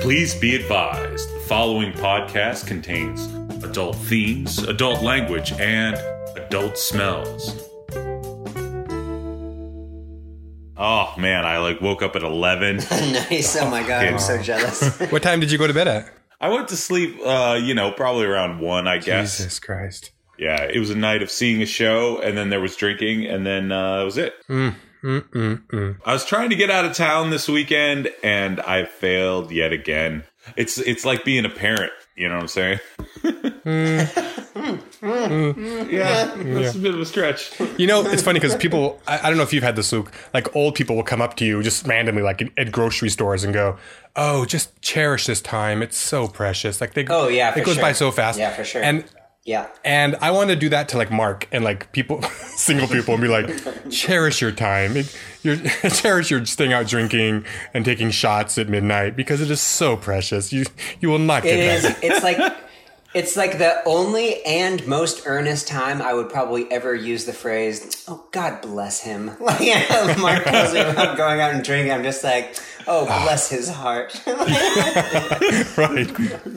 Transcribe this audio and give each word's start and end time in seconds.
Please 0.00 0.34
be 0.34 0.56
advised 0.56 1.34
the 1.34 1.40
following 1.40 1.92
podcast 1.92 2.66
contains 2.66 3.26
adult 3.62 3.96
themes, 3.96 4.58
adult 4.62 5.02
language, 5.02 5.52
and 5.52 5.94
adult 6.36 6.78
smells. 6.78 7.54
Oh 10.76 11.14
man, 11.18 11.44
I 11.44 11.58
like 11.58 11.82
woke 11.82 12.02
up 12.02 12.16
at 12.16 12.22
11. 12.22 12.76
nice. 12.90 13.54
Oh 13.56 13.70
my 13.70 13.86
god, 13.86 14.06
I'm 14.06 14.18
so 14.18 14.40
jealous. 14.40 14.98
What 15.10 15.22
time 15.22 15.38
did 15.38 15.52
you 15.52 15.58
go 15.58 15.66
to 15.66 15.74
bed 15.74 15.86
at? 15.86 16.10
I 16.40 16.48
went 16.48 16.68
to 16.68 16.76
sleep, 16.76 17.18
uh, 17.22 17.60
you 17.62 17.74
know, 17.74 17.92
probably 17.92 18.24
around 18.24 18.60
1, 18.60 18.88
I 18.88 18.96
guess. 18.96 19.36
Jesus 19.36 19.58
Christ. 19.60 20.12
Yeah, 20.38 20.62
it 20.62 20.78
was 20.78 20.88
a 20.88 20.96
night 20.96 21.20
of 21.20 21.30
seeing 21.30 21.60
a 21.60 21.66
show, 21.66 22.18
and 22.22 22.38
then 22.38 22.48
there 22.48 22.60
was 22.60 22.74
drinking, 22.74 23.26
and 23.26 23.44
then 23.44 23.70
uh, 23.70 23.98
that 23.98 24.04
was 24.04 24.16
it. 24.16 24.32
Mm, 24.48 24.74
mm, 25.02 25.66
mm. 25.66 25.96
I 26.04 26.12
was 26.12 26.24
trying 26.24 26.50
to 26.50 26.56
get 26.56 26.70
out 26.70 26.84
of 26.84 26.94
town 26.94 27.30
this 27.30 27.48
weekend, 27.48 28.10
and 28.22 28.60
I 28.60 28.84
failed 28.84 29.50
yet 29.50 29.72
again. 29.72 30.24
It's 30.56 30.78
it's 30.78 31.04
like 31.04 31.24
being 31.24 31.44
a 31.44 31.50
parent. 31.50 31.92
You 32.16 32.28
know 32.28 32.34
what 32.34 32.42
I'm 32.42 32.48
saying? 32.48 32.80
yeah, 33.64 34.04
that's 36.34 36.74
a 36.74 36.78
bit 36.78 36.94
of 36.94 37.00
a 37.00 37.06
stretch. 37.06 37.58
You 37.78 37.86
know, 37.86 38.04
it's 38.04 38.22
funny 38.22 38.40
because 38.40 38.56
people, 38.56 39.00
I, 39.06 39.18
I 39.18 39.28
don't 39.28 39.36
know 39.36 39.42
if 39.42 39.52
you've 39.52 39.62
had 39.62 39.76
this, 39.76 39.92
Luke, 39.92 40.12
like 40.34 40.54
old 40.54 40.74
people 40.74 40.96
will 40.96 41.02
come 41.02 41.22
up 41.22 41.36
to 41.36 41.44
you 41.44 41.62
just 41.62 41.86
randomly, 41.86 42.22
like 42.22 42.42
at, 42.42 42.48
at 42.58 42.72
grocery 42.72 43.08
stores 43.08 43.44
and 43.44 43.54
go, 43.54 43.78
Oh, 44.16 44.44
just 44.44 44.80
cherish 44.82 45.26
this 45.26 45.40
time. 45.40 45.82
It's 45.82 45.96
so 45.96 46.28
precious. 46.28 46.80
Like 46.80 46.94
they, 46.94 47.06
Oh, 47.08 47.28
yeah, 47.28 47.50
it 47.50 47.54
for 47.54 47.64
goes 47.64 47.78
by 47.78 47.92
so 47.92 48.10
fast. 48.10 48.38
Yeah, 48.38 48.52
for 48.52 48.64
sure. 48.64 48.82
And, 48.82 49.04
yeah. 49.44 49.68
and 49.84 50.16
I 50.16 50.30
want 50.30 50.50
to 50.50 50.56
do 50.56 50.68
that 50.68 50.88
to 50.90 50.98
like 50.98 51.10
Mark 51.10 51.48
and 51.50 51.64
like 51.64 51.92
people, 51.92 52.22
single 52.56 52.88
people 52.88 53.14
and 53.14 53.22
be 53.22 53.28
like, 53.28 53.50
cherish 53.90 54.40
your 54.40 54.52
time. 54.52 54.96
It, 54.96 55.16
you're, 55.42 55.56
cherish 55.90 56.30
your 56.30 56.44
staying 56.44 56.72
out 56.72 56.86
drinking 56.86 57.44
and 57.72 57.84
taking 57.84 58.10
shots 58.10 58.58
at 58.58 58.68
midnight 58.68 59.16
because 59.16 59.40
it 59.40 59.50
is 59.50 59.60
so 59.60 59.96
precious. 59.96 60.52
You, 60.52 60.64
you 61.00 61.08
will 61.08 61.18
not 61.18 61.42
get 61.42 61.58
It 61.58 61.82
that. 61.82 62.04
is. 62.04 62.10
It's 62.10 62.22
like. 62.22 62.56
It's 63.12 63.36
like 63.36 63.58
the 63.58 63.82
only 63.86 64.40
and 64.44 64.86
most 64.86 65.22
earnest 65.26 65.66
time 65.66 66.00
I 66.00 66.14
would 66.14 66.30
probably 66.30 66.70
ever 66.70 66.94
use 66.94 67.24
the 67.24 67.32
phrase, 67.32 68.04
"Oh 68.06 68.24
God 68.30 68.62
bless 68.62 69.00
him." 69.00 69.32
Like 69.40 70.18
Mark 70.20 70.44
tells 70.44 70.72
me 70.72 70.78
about 70.78 71.16
going 71.16 71.40
out 71.40 71.52
and 71.52 71.64
drinking, 71.64 71.90
I'm 71.90 72.04
just 72.04 72.22
like, 72.22 72.54
"Oh 72.86 73.06
bless 73.06 73.52
ah. 73.52 73.56
his 73.56 73.68
heart." 73.68 74.14
right. 75.76 76.56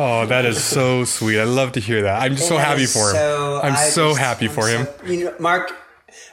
Oh, 0.00 0.26
that 0.26 0.44
is 0.44 0.62
so 0.62 1.04
sweet. 1.04 1.40
I 1.40 1.44
love 1.44 1.72
to 1.72 1.80
hear 1.80 2.02
that. 2.02 2.22
I'm 2.22 2.36
just 2.36 2.46
so 2.48 2.56
That 2.56 2.68
happy 2.68 2.86
for 2.86 3.08
him. 3.10 3.16
so- 3.16 3.60
I'm 3.62 3.72
I 3.72 3.76
so 3.88 4.10
just- 4.10 4.20
happy 4.20 4.46
I'm 4.46 4.52
for 4.52 4.68
him. 4.68 4.86
you 5.04 5.24
know, 5.24 5.34
Mark, 5.40 5.72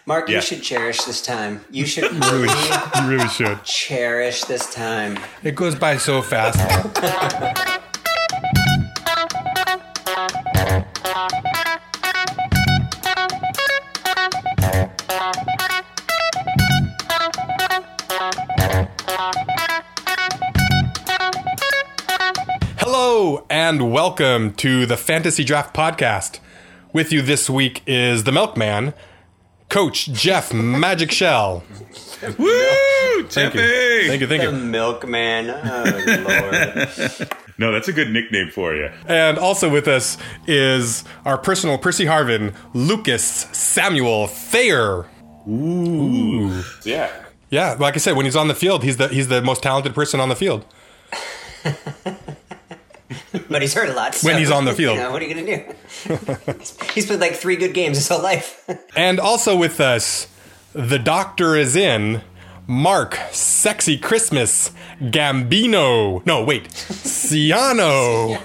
Mark, 0.06 0.30
Yeah. 0.30 0.36
you 0.36 0.42
should 0.44 0.62
cherish 0.62 1.04
this 1.04 1.20
time. 1.22 1.66
You 1.72 1.86
should 1.92 2.04
Really, 2.04 2.48
really 2.48 2.50
you 2.96 3.08
really 3.10 3.28
should. 3.30 3.64
cherish 3.64 4.44
this 4.44 4.72
time. 4.74 5.18
It 5.44 5.56
goes 5.56 5.74
by 5.74 5.98
so 5.98 6.22
fast. 6.22 6.60
and 23.76 23.92
welcome 23.92 24.54
to 24.54 24.86
the 24.86 24.96
Fantasy 24.96 25.44
Draft 25.44 25.76
Podcast. 25.76 26.40
With 26.94 27.12
you 27.12 27.22
this 27.22 27.50
week 27.50 27.82
is 27.86 28.24
the 28.24 28.32
Milkman, 28.32 28.94
Coach 29.68 30.06
Jeff 30.14 30.54
Magic 30.54 31.12
Schell. 31.12 31.62
Woo, 32.38 33.24
Thank 33.24 33.54
Jeffy! 33.54 33.58
you. 33.60 34.08
Thank 34.08 34.22
you. 34.22 34.28
Thank 34.28 34.44
The 34.44 34.52
you. 34.52 34.52
milkman. 34.54 35.50
Oh 35.50 37.14
lord. 37.20 37.30
No, 37.58 37.74
that's 37.74 37.90
a 37.90 37.94
good 37.94 38.12
nickname 38.12 38.50
for 38.50 38.74
you. 38.74 38.90
And 39.08 39.38
also 39.38 39.70
with 39.70 39.90
us 39.90 40.18
is 40.48 41.04
our 41.26 41.38
personal 41.38 41.78
Percy 41.78 42.06
Harvin, 42.06 42.54
Lucas 42.74 43.24
Samuel 43.52 44.28
Thayer. 44.28 45.06
Ooh. 45.50 46.64
Yeah. 46.86 47.12
Yeah, 47.50 47.76
like 47.78 47.96
I 47.96 47.98
said, 47.98 48.16
when 48.16 48.26
he's 48.26 48.36
on 48.38 48.48
the 48.48 48.56
field, 48.56 48.84
he's 48.86 48.96
the 48.98 49.10
he's 49.10 49.28
the 49.28 49.42
most 49.42 49.64
talented 49.64 49.94
person 49.94 50.22
on 50.22 50.30
the 50.30 50.36
field. 50.38 50.66
but 53.50 53.62
he's 53.62 53.74
hurt 53.74 53.90
a 53.90 53.94
lot. 53.94 54.16
so, 54.16 54.28
When 54.28 54.38
he's 54.38 54.52
on 54.52 54.66
the 54.66 54.74
field. 54.74 54.98
You 54.98 55.04
know, 55.04 55.12
what 55.12 55.22
are 55.22 55.26
you 55.26 55.34
going 55.34 55.46
to 55.46 55.58
do? 55.58 56.36
he's 56.94 57.06
played 57.06 57.20
like 57.20 57.34
three 57.34 57.56
good 57.56 57.74
games 57.74 57.98
his 57.98 58.08
whole 58.08 58.22
life. 58.22 58.64
And 58.96 59.20
also 59.20 59.56
with 59.56 59.80
us, 59.80 60.28
the 60.74 61.00
doctor 61.00 61.56
is 61.56 61.76
in. 61.76 62.22
Mark, 62.68 63.20
sexy 63.32 63.98
Christmas, 63.98 64.72
Gambino. 65.00 66.26
No, 66.26 66.44
wait, 66.44 66.68
Siano. 66.70 68.38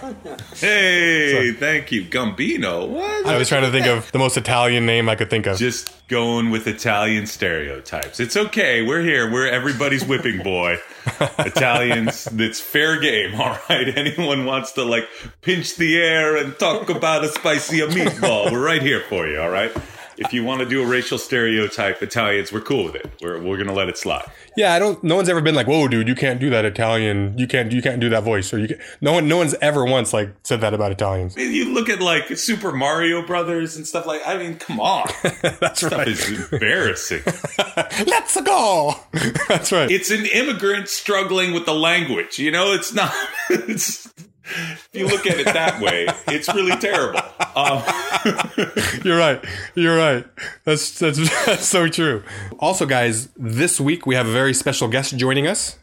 Hey, 0.59 1.53
thank 1.53 1.91
you, 1.91 2.05
Gambino. 2.05 2.87
What? 2.87 3.27
I 3.27 3.39
was 3.39 3.49
trying 3.49 3.63
to 3.63 3.71
think 3.71 3.87
of 3.87 4.13
the 4.13 4.19
most 4.19 4.37
Italian 4.37 4.85
name 4.85 5.09
I 5.09 5.15
could 5.15 5.31
think 5.31 5.47
of. 5.47 5.57
Just 5.59 6.07
going 6.09 6.51
with 6.51 6.67
Italian 6.67 7.27
stereotypes. 7.27 8.21
It's 8.21 8.37
okay. 8.37 8.83
We're 8.83 9.01
here. 9.01 9.31
We're 9.31 9.49
everybody's 9.49 10.05
whipping 10.05 10.43
boy. 10.43 10.77
Italians, 11.39 12.29
it's 12.33 12.61
fair 12.61 13.01
game, 13.01 13.41
all 13.41 13.59
right? 13.71 13.97
Anyone 13.97 14.45
wants 14.45 14.73
to 14.73 14.85
like 14.85 15.09
pinch 15.41 15.77
the 15.77 15.97
air 15.97 16.37
and 16.37 16.59
talk 16.59 16.91
about 16.91 17.25
a 17.25 17.29
spicy 17.29 17.79
meatball, 17.79 18.53
we're 18.53 18.65
right 18.65 18.83
here 18.83 19.01
for 19.09 19.27
you, 19.27 19.41
all 19.41 19.49
right? 19.51 19.75
If 20.21 20.35
you 20.35 20.45
want 20.45 20.61
to 20.61 20.67
do 20.69 20.83
a 20.83 20.87
racial 20.87 21.17
stereotype, 21.19 22.03
Italians, 22.03 22.53
we're 22.53 22.61
cool 22.61 22.85
with 22.85 22.95
it. 22.95 23.11
We're, 23.23 23.41
we're 23.43 23.57
gonna 23.57 23.73
let 23.73 23.89
it 23.89 23.97
slide. 23.97 24.31
Yeah, 24.57 24.75
I 24.75 24.79
don't. 24.79 25.03
No 25.03 25.17
one's 25.17 25.29
ever 25.31 25.41
been 25.41 25.55
like, 25.55 25.67
"Whoa, 25.67 25.89
dude, 25.89 26.07
you 26.09 26.15
can't 26.15 26.39
do 26.39 26.51
that 26.51 26.65
Italian. 26.67 27.39
You 27.39 27.47
can't. 27.47 27.73
You 27.73 27.81
can't 27.81 28.01
do 28.01 28.11
that 28.11 28.23
voice." 28.23 28.53
Or 28.53 28.59
you. 28.59 28.69
Can, 28.69 28.79
no 29.01 29.13
one. 29.15 29.29
No 29.29 29.39
one's 29.39 29.55
ever 29.63 29.85
once 29.85 30.13
like 30.13 30.35
said 30.43 30.61
that 30.61 30.75
about 30.75 30.93
Italians. 30.93 31.37
You 31.37 31.73
look 31.73 31.89
at 31.89 32.01
like 32.01 32.37
Super 32.37 32.71
Mario 32.73 33.27
Brothers 33.27 33.77
and 33.77 33.87
stuff 33.87 34.07
like. 34.07 34.21
I 34.27 34.37
mean, 34.37 34.57
come 34.57 34.79
on, 34.79 35.09
That's 35.61 35.79
stuff 35.81 35.93
right. 35.93 36.09
is 36.09 36.53
embarrassing. 36.53 37.23
Let's 38.07 38.39
go. 38.41 38.95
That's 39.49 39.73
right. 39.73 39.91
it's 39.91 40.11
an 40.11 40.27
immigrant 40.27 40.89
struggling 40.89 41.55
with 41.55 41.65
the 41.65 41.75
language. 41.75 42.39
You 42.39 42.51
know, 42.51 42.73
it's 42.73 42.93
not. 42.93 43.13
It's, 43.49 44.13
if 44.51 44.89
you 44.93 45.07
look 45.07 45.27
at 45.27 45.39
it 45.39 45.47
that 45.47 45.81
way, 45.81 46.07
it's 46.29 46.53
really 46.55 46.77
terrible. 46.77 47.21
Um, 47.55 47.83
You're 49.05 49.19
right. 49.19 49.45
You're 49.75 49.97
right. 49.97 50.27
That's, 50.65 50.99
that's 50.99 51.19
that's 51.47 51.67
so 51.67 51.89
true. 51.89 52.23
Also, 52.59 52.87
guys, 52.87 53.29
this 53.37 53.81
week 53.81 54.07
we 54.07 54.15
have 54.15 54.27
a 54.27 54.33
very 54.33 54.55
special 54.55 54.89
guest 54.89 55.17
joining 55.17 55.47
us. 55.47 55.77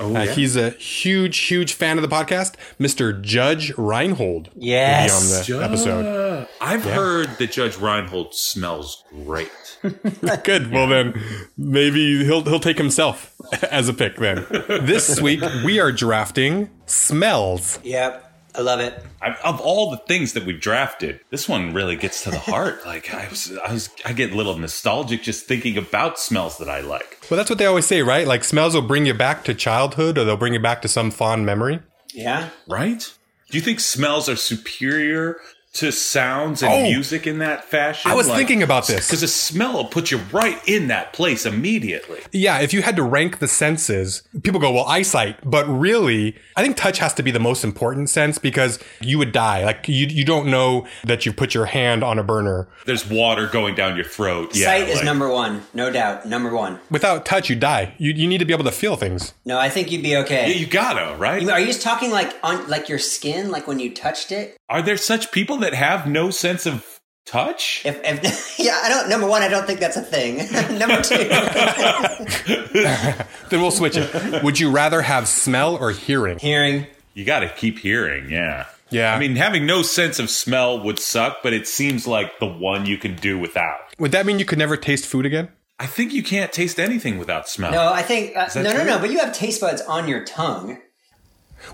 Oh, 0.00 0.14
Uh, 0.16 0.26
He's 0.26 0.56
a 0.56 0.70
huge, 0.70 1.38
huge 1.38 1.72
fan 1.74 1.96
of 1.98 2.02
the 2.02 2.08
podcast, 2.08 2.54
Mr. 2.80 3.20
Judge 3.22 3.72
Reinhold. 3.76 4.48
will 4.54 4.60
be 4.60 4.66
Yes. 4.66 5.50
on 5.50 5.58
the 5.58 5.64
episode. 5.64 6.48
I've 6.60 6.84
heard 6.84 7.28
that 7.38 7.52
Judge 7.52 7.76
Reinhold 7.76 8.34
smells 8.34 9.04
great. 9.24 9.50
Good. 10.44 10.70
Well, 10.72 10.86
then 10.88 11.18
maybe 11.56 12.24
he'll 12.24 12.42
he'll 12.44 12.60
take 12.60 12.76
himself 12.78 13.34
as 13.70 13.88
a 13.88 13.94
pick. 13.94 14.16
Then 14.16 14.44
this 14.68 15.20
week 15.20 15.40
we 15.64 15.80
are 15.80 15.90
drafting 15.92 16.68
smells. 16.86 17.78
Yep. 17.82 18.26
I 18.54 18.62
love 18.62 18.80
it. 18.80 19.04
I, 19.22 19.34
of 19.44 19.60
all 19.60 19.90
the 19.90 19.96
things 19.96 20.32
that 20.32 20.44
we've 20.44 20.60
drafted, 20.60 21.20
this 21.30 21.48
one 21.48 21.72
really 21.72 21.96
gets 21.96 22.24
to 22.24 22.30
the 22.30 22.38
heart. 22.38 22.80
Like 22.90 23.14
I 23.14 23.28
was, 23.28 23.56
I 23.64 23.72
was, 23.72 23.88
I 24.04 24.12
get 24.12 24.32
a 24.32 24.34
little 24.34 24.58
nostalgic 24.58 25.22
just 25.22 25.46
thinking 25.46 25.78
about 25.78 26.18
smells 26.18 26.58
that 26.58 26.68
I 26.68 26.80
like. 26.80 27.18
Well, 27.30 27.36
that's 27.36 27.48
what 27.48 27.58
they 27.58 27.66
always 27.66 27.86
say, 27.86 28.02
right? 28.02 28.26
Like 28.26 28.42
smells 28.42 28.74
will 28.74 28.82
bring 28.82 29.06
you 29.06 29.14
back 29.14 29.44
to 29.44 29.54
childhood, 29.54 30.18
or 30.18 30.24
they'll 30.24 30.36
bring 30.36 30.54
you 30.54 30.60
back 30.60 30.82
to 30.82 30.88
some 30.88 31.12
fond 31.12 31.46
memory. 31.46 31.78
Yeah. 32.12 32.48
Right? 32.66 33.12
Do 33.50 33.58
you 33.58 33.62
think 33.62 33.78
smells 33.80 34.28
are 34.28 34.36
superior 34.36 35.36
to 35.74 35.92
sounds 35.92 36.62
and 36.62 36.72
Oh. 36.72 36.82
music 36.82 37.26
in 37.26 37.38
that 37.38 37.64
fashion? 37.64 38.10
I 38.10 38.14
was 38.14 38.26
thinking 38.28 38.62
about 38.62 38.86
this. 38.86 39.06
because 39.06 39.20
the 39.20 39.28
smell 39.28 39.72
will 39.74 39.84
put 39.84 40.10
you 40.10 40.18
right 40.32 40.60
in 40.66 40.88
that 40.88 41.12
place 41.12 41.46
immediately. 41.46 42.18
Yeah, 42.32 42.60
if 42.60 42.72
you 42.72 42.82
had 42.82 42.96
to 42.96 43.02
rank 43.02 43.38
the 43.38 43.46
senses, 43.48 44.22
people 44.42 44.60
go, 44.60 44.70
well, 44.72 44.84
eyesight. 44.86 45.38
But 45.48 45.66
really, 45.68 46.36
I 46.56 46.62
think 46.62 46.76
touch 46.76 46.98
has 46.98 47.14
to 47.14 47.22
be 47.22 47.30
the 47.30 47.38
most 47.40 47.62
important 47.64 48.10
sense 48.10 48.38
because 48.38 48.78
you 49.00 49.18
would 49.18 49.32
die. 49.32 49.64
Like, 49.64 49.88
you, 49.88 50.06
you 50.06 50.24
don't 50.24 50.48
know 50.48 50.86
that 51.04 51.24
you 51.24 51.32
put 51.32 51.54
your 51.54 51.66
hand 51.66 52.02
on 52.02 52.18
a 52.18 52.24
burner. 52.24 52.68
There's 52.86 53.08
water 53.08 53.46
going 53.46 53.74
down 53.74 53.94
your 53.96 54.04
throat. 54.04 54.54
Yeah, 54.56 54.66
Sight 54.66 54.88
is 54.88 55.02
number 55.02 55.28
one, 55.28 55.62
no 55.74 55.90
doubt. 55.90 56.26
Number 56.26 56.52
one. 56.54 56.80
Without 56.90 57.24
touch, 57.24 57.48
you 57.48 57.56
die. 57.56 57.94
You, 57.98 58.12
you 58.12 58.26
need 58.26 58.38
to 58.38 58.44
be 58.44 58.52
able 58.52 58.64
to 58.64 58.72
feel 58.72 58.96
things. 58.96 59.34
No, 59.44 59.58
I 59.58 59.68
think 59.68 59.92
you'd 59.92 60.02
be 60.02 60.16
okay. 60.18 60.48
Yeah, 60.50 60.56
you 60.56 60.66
gotta 60.66 61.16
right. 61.16 61.48
Are 61.48 61.60
you 61.60 61.66
just 61.66 61.82
talking 61.82 62.10
like 62.10 62.34
on 62.42 62.66
like 62.68 62.88
your 62.88 62.98
skin, 62.98 63.50
like 63.50 63.66
when 63.66 63.78
you 63.78 63.94
touched 63.94 64.32
it? 64.32 64.56
Are 64.70 64.82
there 64.82 64.96
such 64.96 65.32
people 65.32 65.58
that 65.58 65.74
have 65.74 66.06
no 66.06 66.30
sense 66.30 66.64
of 66.64 66.86
touch? 67.26 67.82
If, 67.84 68.00
if 68.04 68.54
yeah, 68.58 68.78
I 68.82 68.88
don't. 68.88 69.08
Number 69.08 69.26
one, 69.26 69.42
I 69.42 69.48
don't 69.48 69.66
think 69.66 69.80
that's 69.80 69.96
a 69.96 70.02
thing. 70.02 70.36
number 70.78 71.02
two, 71.02 71.16
Then 73.50 73.60
we'll 73.60 73.72
switch 73.72 73.96
it. 73.96 74.44
Would 74.44 74.60
you 74.60 74.70
rather 74.70 75.02
have 75.02 75.26
smell 75.26 75.76
or 75.76 75.90
hearing? 75.90 76.38
hearing. 76.38 76.86
You 77.14 77.24
got 77.24 77.40
to 77.40 77.48
keep 77.48 77.80
hearing, 77.80 78.30
yeah. 78.30 78.66
Yeah. 78.90 79.12
I 79.12 79.18
mean, 79.18 79.34
having 79.34 79.66
no 79.66 79.82
sense 79.82 80.20
of 80.20 80.30
smell 80.30 80.84
would 80.84 81.00
suck, 81.00 81.38
but 81.42 81.52
it 81.52 81.66
seems 81.66 82.06
like 82.06 82.38
the 82.38 82.46
one 82.46 82.86
you 82.86 82.96
can 82.96 83.16
do 83.16 83.38
without. 83.38 83.80
Would 83.98 84.12
that 84.12 84.24
mean 84.24 84.38
you 84.38 84.44
could 84.44 84.58
never 84.58 84.76
taste 84.76 85.06
food 85.06 85.26
again? 85.26 85.48
I 85.80 85.86
think 85.86 86.12
you 86.12 86.22
can't 86.22 86.52
taste 86.52 86.78
anything 86.78 87.18
without 87.18 87.48
smell. 87.48 87.72
No, 87.72 87.92
I 87.92 88.02
think 88.02 88.36
uh, 88.36 88.48
that 88.48 88.62
no, 88.62 88.72
no, 88.72 88.84
no. 88.84 88.98
But 89.00 89.10
you 89.10 89.18
have 89.18 89.32
taste 89.32 89.60
buds 89.60 89.82
on 89.82 90.06
your 90.06 90.24
tongue. 90.24 90.78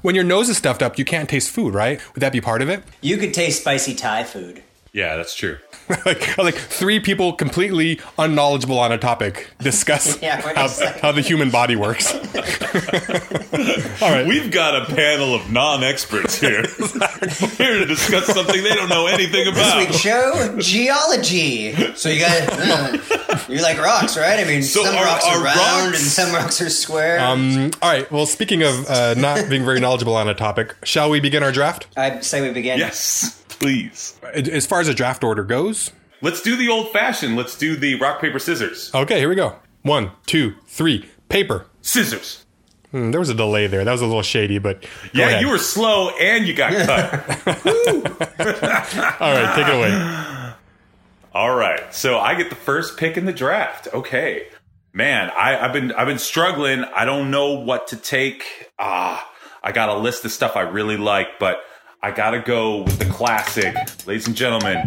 When 0.02 0.14
your 0.14 0.24
nose 0.24 0.48
is 0.48 0.56
stuffed 0.56 0.82
up, 0.82 0.98
you 0.98 1.04
can't 1.04 1.28
taste 1.28 1.50
food, 1.50 1.74
right? 1.74 2.00
Would 2.14 2.20
that 2.20 2.32
be 2.32 2.40
part 2.40 2.62
of 2.62 2.68
it? 2.68 2.82
You 3.00 3.16
could 3.16 3.34
taste 3.34 3.60
spicy 3.60 3.94
Thai 3.94 4.24
food. 4.24 4.62
Yeah, 4.96 5.16
that's 5.16 5.34
true. 5.34 5.58
like, 6.06 6.38
like 6.38 6.54
three 6.54 7.00
people 7.00 7.34
completely 7.34 8.00
unknowledgeable 8.18 8.78
on 8.78 8.92
a 8.92 8.98
topic 8.98 9.50
discuss 9.60 10.20
Yeah, 10.22 10.40
how, 10.40 10.68
how 11.02 11.12
the 11.12 11.20
human 11.20 11.50
body 11.50 11.76
works. 11.76 12.14
All 14.02 14.10
right. 14.10 14.26
We've 14.26 14.50
got 14.50 14.82
a 14.82 14.94
panel 14.94 15.34
of 15.34 15.50
non-experts 15.52 16.40
here, 16.40 16.62
here 16.62 17.78
to 17.78 17.84
discuss 17.86 18.24
something 18.26 18.62
they 18.62 18.74
don't 18.74 18.88
know 18.88 19.06
anything 19.06 19.46
about. 19.48 19.54
This 19.54 19.68
about. 19.68 19.78
week's 19.78 19.96
show, 19.98 20.56
geology. 20.60 21.74
So 21.94 22.08
you 22.08 22.20
guys, 22.20 22.48
uh, 22.48 23.44
you 23.48 23.60
like 23.60 23.78
rocks, 23.78 24.16
right? 24.16 24.40
I 24.40 24.44
mean, 24.44 24.62
So 24.62 24.82
some 24.82 24.96
are- 24.96 25.04
rocks 25.04 25.26
are, 25.26 25.36
are 25.38 25.44
round 25.44 25.56
rocks- 25.58 26.00
and 26.00 26.10
some 26.10 26.34
rocks 26.34 26.60
are 26.62 26.70
square. 26.70 27.20
Um, 27.20 27.70
all 27.82 27.90
right. 27.90 28.10
Well, 28.10 28.24
speaking 28.26 28.62
of 28.62 28.88
uh, 28.88 29.12
not 29.14 29.48
being 29.50 29.64
very 29.64 29.78
knowledgeable 29.80 30.16
on 30.16 30.26
a 30.28 30.34
topic, 30.34 30.74
shall 30.84 31.10
we 31.10 31.20
begin 31.20 31.42
our 31.42 31.52
draft? 31.52 31.86
I 31.96 32.20
say 32.20 32.40
we 32.40 32.50
begin. 32.52 32.78
Yes, 32.78 33.42
please. 33.56 34.18
As 34.34 34.66
far 34.66 34.80
as 34.80 34.88
a 34.88 34.94
draft 34.94 35.24
order 35.24 35.42
goes, 35.44 35.90
Let's 36.22 36.40
do 36.40 36.56
the 36.56 36.68
old-fashioned. 36.68 37.36
Let's 37.36 37.56
do 37.58 37.76
the 37.76 37.96
rock 37.96 38.20
paper 38.20 38.38
scissors. 38.38 38.90
okay, 38.94 39.18
here 39.18 39.28
we 39.28 39.34
go. 39.34 39.56
One, 39.82 40.12
two, 40.26 40.54
three. 40.66 41.08
Paper. 41.28 41.66
Scissors. 41.82 42.44
Hmm, 42.90 43.10
there 43.10 43.20
was 43.20 43.28
a 43.28 43.34
delay 43.34 43.66
there. 43.66 43.84
That 43.84 43.92
was 43.92 44.00
a 44.00 44.06
little 44.06 44.22
shady, 44.22 44.58
but 44.58 44.84
Yeah, 45.12 45.26
ahead. 45.28 45.42
you 45.42 45.48
were 45.50 45.58
slow 45.58 46.10
and 46.10 46.46
you 46.46 46.54
got 46.54 46.72
cut. 46.72 47.46
All 49.20 49.32
right, 49.32 49.54
take 49.56 49.68
it 49.68 49.74
away. 49.74 50.52
All 51.34 51.54
right, 51.54 51.94
so 51.94 52.18
I 52.18 52.34
get 52.34 52.48
the 52.48 52.56
first 52.56 52.96
pick 52.96 53.16
in 53.18 53.26
the 53.26 53.32
draft. 53.32 53.88
Okay, 53.92 54.46
man, 54.94 55.30
I, 55.36 55.58
I've 55.58 55.72
been 55.72 55.92
I've 55.92 56.06
been 56.06 56.18
struggling. 56.18 56.84
I 56.84 57.04
don't 57.04 57.30
know 57.30 57.52
what 57.54 57.88
to 57.88 57.96
take. 57.96 58.70
Ah, 58.78 59.28
I 59.62 59.72
got 59.72 59.88
a 59.90 59.96
list 59.98 60.24
of 60.24 60.30
stuff 60.32 60.56
I 60.56 60.62
really 60.62 60.96
like, 60.96 61.38
but 61.38 61.58
I 62.02 62.10
gotta 62.12 62.40
go 62.40 62.82
with 62.82 62.98
the 62.98 63.04
classic, 63.06 63.74
ladies 64.06 64.26
and 64.26 64.36
gentlemen. 64.36 64.84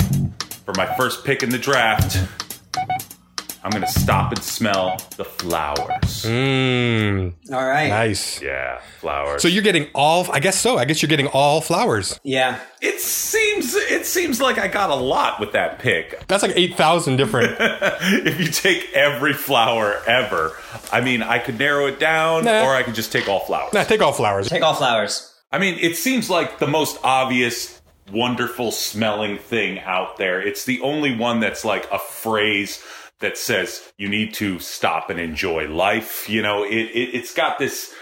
For 0.65 0.73
my 0.77 0.85
first 0.95 1.25
pick 1.25 1.41
in 1.43 1.49
the 1.49 1.57
draft, 1.57 2.17
I'm 3.63 3.71
gonna 3.71 3.87
stop 3.87 4.31
and 4.31 4.41
smell 4.43 4.97
the 5.17 5.25
flowers. 5.25 6.23
Mm, 6.23 7.33
All 7.51 7.65
right. 7.67 7.89
nice. 7.89 8.39
Yeah, 8.41 8.79
flowers. 8.99 9.41
So 9.41 9.47
you're 9.47 9.63
getting 9.63 9.87
all. 9.95 10.31
I 10.31 10.39
guess 10.39 10.57
so. 10.59 10.77
I 10.77 10.85
guess 10.85 11.01
you're 11.01 11.09
getting 11.09 11.27
all 11.27 11.59
flowers. 11.59 12.19
Yeah. 12.23 12.59
it 12.81 12.99
seems 13.01 13.73
it 13.75 14.05
seems 14.05 14.39
like 14.39 14.57
I 14.59 14.67
got 14.67 14.91
a 14.91 14.95
lot 14.95 15.39
with 15.39 15.51
that 15.53 15.79
pick. 15.79 16.25
That's 16.27 16.43
like 16.43 16.53
eight 16.55 16.75
thousand 16.77 17.17
different. 17.17 17.57
if 17.59 18.39
you 18.39 18.47
take 18.47 18.93
every 18.93 19.33
flower 19.33 19.99
ever, 20.07 20.53
I 20.93 21.01
mean, 21.01 21.23
I 21.23 21.39
could 21.39 21.57
narrow 21.57 21.87
it 21.87 21.99
down, 21.99 22.45
Nah. 22.45 22.63
or 22.65 22.75
I 22.75 22.83
could 22.83 22.95
just 22.95 23.11
take 23.11 23.27
all 23.27 23.39
flowers. 23.41 23.73
nah, 23.73 23.83
take 23.83 24.01
all 24.01 24.13
flowers. 24.13 24.47
Take 24.47 24.61
all 24.63 24.75
flowers. 24.75 25.25
I 25.51 25.57
mean, 25.57 25.77
it 25.79 25.95
seems 25.95 26.29
like 26.29 26.59
the 26.59 26.67
most 26.67 26.99
obvious, 27.03 27.81
wonderful 28.11 28.71
smelling 28.71 29.37
thing 29.37 29.79
out 29.79 30.17
there. 30.17 30.41
It's 30.41 30.65
the 30.65 30.81
only 30.81 31.15
one 31.15 31.39
that's 31.39 31.65
like 31.65 31.89
a 31.91 31.99
phrase 31.99 32.83
that 33.19 33.37
says 33.37 33.91
you 33.97 34.07
need 34.07 34.33
to 34.35 34.59
stop 34.59 35.09
and 35.09 35.19
enjoy 35.19 35.67
life. 35.67 36.29
You 36.29 36.41
know, 36.41 36.63
it, 36.63 36.73
it 36.73 37.15
it's 37.15 37.33
got 37.33 37.59
this 37.59 37.93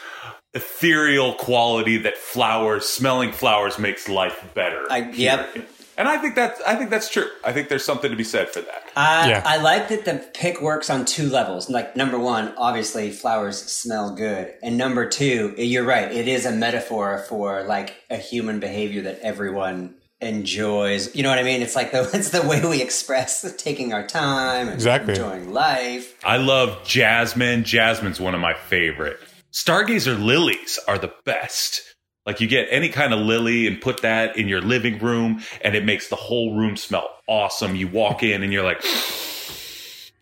ethereal 0.53 1.33
quality 1.33 1.97
that 1.97 2.17
flowers, 2.17 2.87
smelling 2.87 3.31
flowers, 3.31 3.79
makes 3.79 4.09
life 4.09 4.43
better. 4.53 4.85
I- 4.89 5.09
yep. 5.11 5.53
period. 5.53 5.69
And 5.97 6.07
I 6.07 6.17
think 6.19 6.35
that 6.35 6.57
I 6.65 6.75
think 6.75 6.91
that's 6.91 7.09
true. 7.09 7.27
I 7.43 7.51
think 7.51 7.69
there's 7.69 7.83
something 7.83 8.11
to 8.11 8.17
be 8.17 8.23
said 8.23 8.49
for 8.49 8.61
that. 8.61 8.83
I, 8.95 9.29
Yeah. 9.29 9.41
I 9.45 9.57
like 9.57 9.87
that 9.89 10.05
the 10.05 10.23
pick 10.33 10.61
works 10.61 10.89
on 10.91 11.05
two 11.05 11.27
levels. 11.29 11.69
Like 11.69 11.95
number 11.95 12.19
one, 12.19 12.53
obviously 12.57 13.09
flowers 13.11 13.57
smell 13.61 14.13
good, 14.15 14.53
and 14.61 14.77
number 14.77 15.09
two, 15.09 15.55
you're 15.57 15.83
right. 15.85 16.11
It 16.11 16.27
is 16.27 16.45
a 16.45 16.51
metaphor 16.51 17.25
for 17.27 17.63
like 17.63 17.95
a 18.11 18.17
human 18.17 18.59
behavior 18.59 19.01
that 19.03 19.19
everyone 19.21 19.95
enjoys. 20.21 21.15
You 21.15 21.23
know 21.23 21.29
what 21.29 21.39
I 21.39 21.43
mean? 21.43 21.61
It's 21.61 21.75
like 21.75 21.91
the 21.91 22.09
it's 22.13 22.29
the 22.29 22.41
way 22.47 22.63
we 22.63 22.81
express 22.81 23.51
taking 23.57 23.91
our 23.93 24.05
time 24.05 24.67
and 24.67 24.75
Exactly. 24.75 25.13
enjoying 25.15 25.51
life. 25.53 26.15
I 26.23 26.37
love 26.37 26.83
jasmine. 26.85 27.63
Jasmine's 27.63 28.19
one 28.19 28.35
of 28.35 28.41
my 28.41 28.53
favorite. 28.53 29.19
Stargazer 29.51 30.21
lilies 30.23 30.77
are 30.87 30.97
the 30.99 31.11
best. 31.25 31.81
Like 32.27 32.41
you 32.41 32.47
get 32.47 32.67
any 32.69 32.89
kind 32.89 33.13
of 33.13 33.21
lily 33.21 33.67
and 33.67 33.79
put 33.79 34.01
that 34.01 34.35
in 34.35 34.49
your 34.49 34.59
living 34.61 34.99
room 34.99 35.41
and 35.61 35.75
it 35.75 35.85
makes 35.85 36.09
the 36.09 36.17
whole 36.17 36.55
room 36.55 36.75
smell 36.75 37.09
awesome. 37.25 37.73
You 37.77 37.87
walk 37.87 38.21
in 38.21 38.43
and 38.43 38.51
you're 38.51 38.65
like, 38.65 38.83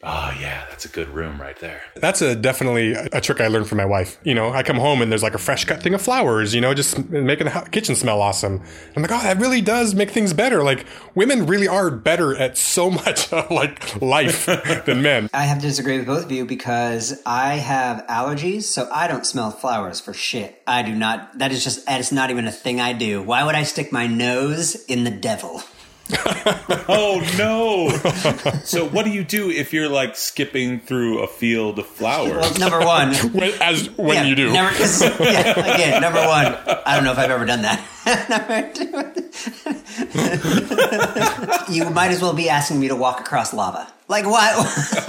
oh 0.06 0.34
yeah, 0.40 0.66
that's 0.69 0.86
a 0.86 0.90
good 0.90 1.10
room 1.10 1.42
right 1.42 1.57
there. 1.60 1.81
That's 1.96 2.22
a 2.22 2.36
definitely 2.36 2.94
a 2.94 3.16
a 3.16 3.22
trick 3.22 3.40
I 3.42 3.48
learned 3.48 3.68
from 3.68 3.78
my 3.78 3.86
wife. 3.86 4.19
You 4.24 4.36
know, 4.36 4.52
I 4.52 4.62
come 4.62 4.78
home 4.78 5.02
and 5.02 5.12
there's 5.12 5.24
like 5.24 5.34
a 5.34 5.40
fresh 5.40 5.66
cut 5.66 5.81
thing 5.81 5.94
of 5.94 6.02
flowers. 6.02 6.54
You 6.54 6.62
know, 6.62 6.74
just 6.74 7.10
making 7.10 7.46
the 7.46 7.68
kitchen 7.72 7.96
smell 7.96 8.22
awesome. 8.22 8.62
I'm 8.96 9.02
like, 9.02 9.12
oh, 9.12 9.22
that 9.22 9.38
really 9.38 9.62
does 9.62 9.96
make 9.96 10.12
things 10.12 10.34
better. 10.34 10.63
Like 10.63 10.86
women 11.16 11.46
really 11.46 11.68
are 11.68 11.90
better 11.90 12.36
at 12.36 12.57
so 12.57 12.92
much 13.06 13.31
of 13.31 13.50
like 13.50 14.02
life 14.02 14.46
than 14.86 15.02
men. 15.02 15.30
I 15.34 15.44
have 15.44 15.60
to 15.60 15.68
disagree 15.68 15.98
with 15.98 16.08
both 16.08 16.25
of 16.25 16.31
you 16.31 16.46
because 16.46 17.22
I 17.25 17.56
have 17.56 18.06
allergies, 18.08 18.63
so 18.63 18.90
I 18.92 19.08
don't 19.08 19.25
smell 19.25 19.51
flowers 19.51 20.00
for 20.00 20.13
shit. 20.13 20.62
I 20.68 20.84
do 20.84 20.94
not. 20.94 21.40
That 21.40 21.51
is 21.51 21.63
just. 21.63 21.86
That 21.86 22.00
is 22.00 22.12
not 22.12 22.30
even 22.30 22.48
a 22.48 22.51
thing 22.51 22.81
I 22.81 22.94
do. 22.94 23.22
Why 23.22 23.44
would 23.44 23.56
I 23.56 23.63
stick 23.63 23.92
my 23.92 24.08
nose 24.08 24.75
in 24.86 25.04
the 25.04 25.12
devil? 25.12 25.63
Oh 26.88 27.19
no. 27.38 27.90
so 28.63 28.88
what 28.88 29.06
do 29.06 29.12
you 29.12 29.24
do 29.24 29.50
if 29.50 29.74
you're 29.74 29.90
like 29.90 30.16
skipping 30.16 30.80
through 30.80 31.24
a 31.24 31.28
field 31.28 31.80
of 31.80 31.88
flowers? 31.88 32.31
Well, 32.38 32.54
number 32.60 32.80
one. 32.86 33.13
When, 33.34 33.52
as 33.62 33.90
when 33.98 34.16
yeah, 34.18 34.24
you 34.25 34.36
do. 34.36 34.52
Never, 34.54 34.69
'cause- 34.75 35.02
yeah, 35.19 35.74
again, 35.74 36.02
number 36.02 36.19
one. 36.19 36.56
I 36.86 36.94
don't 36.96 37.04
know 37.06 37.12
if 37.12 37.18
I've 37.18 37.31
ever 37.31 37.46
done 37.46 37.63
that. 37.63 37.81
number 38.30 38.69
two. 41.66 41.74
you 41.74 41.90
might 41.90 42.12
as 42.12 42.22
well 42.22 42.34
be 42.34 42.50
asking 42.50 42.80
me 42.80 42.88
to 42.90 42.96
walk 42.96 43.19
across 43.19 43.51
lava. 43.54 43.92
Like 44.08 44.25
what? 44.25 44.54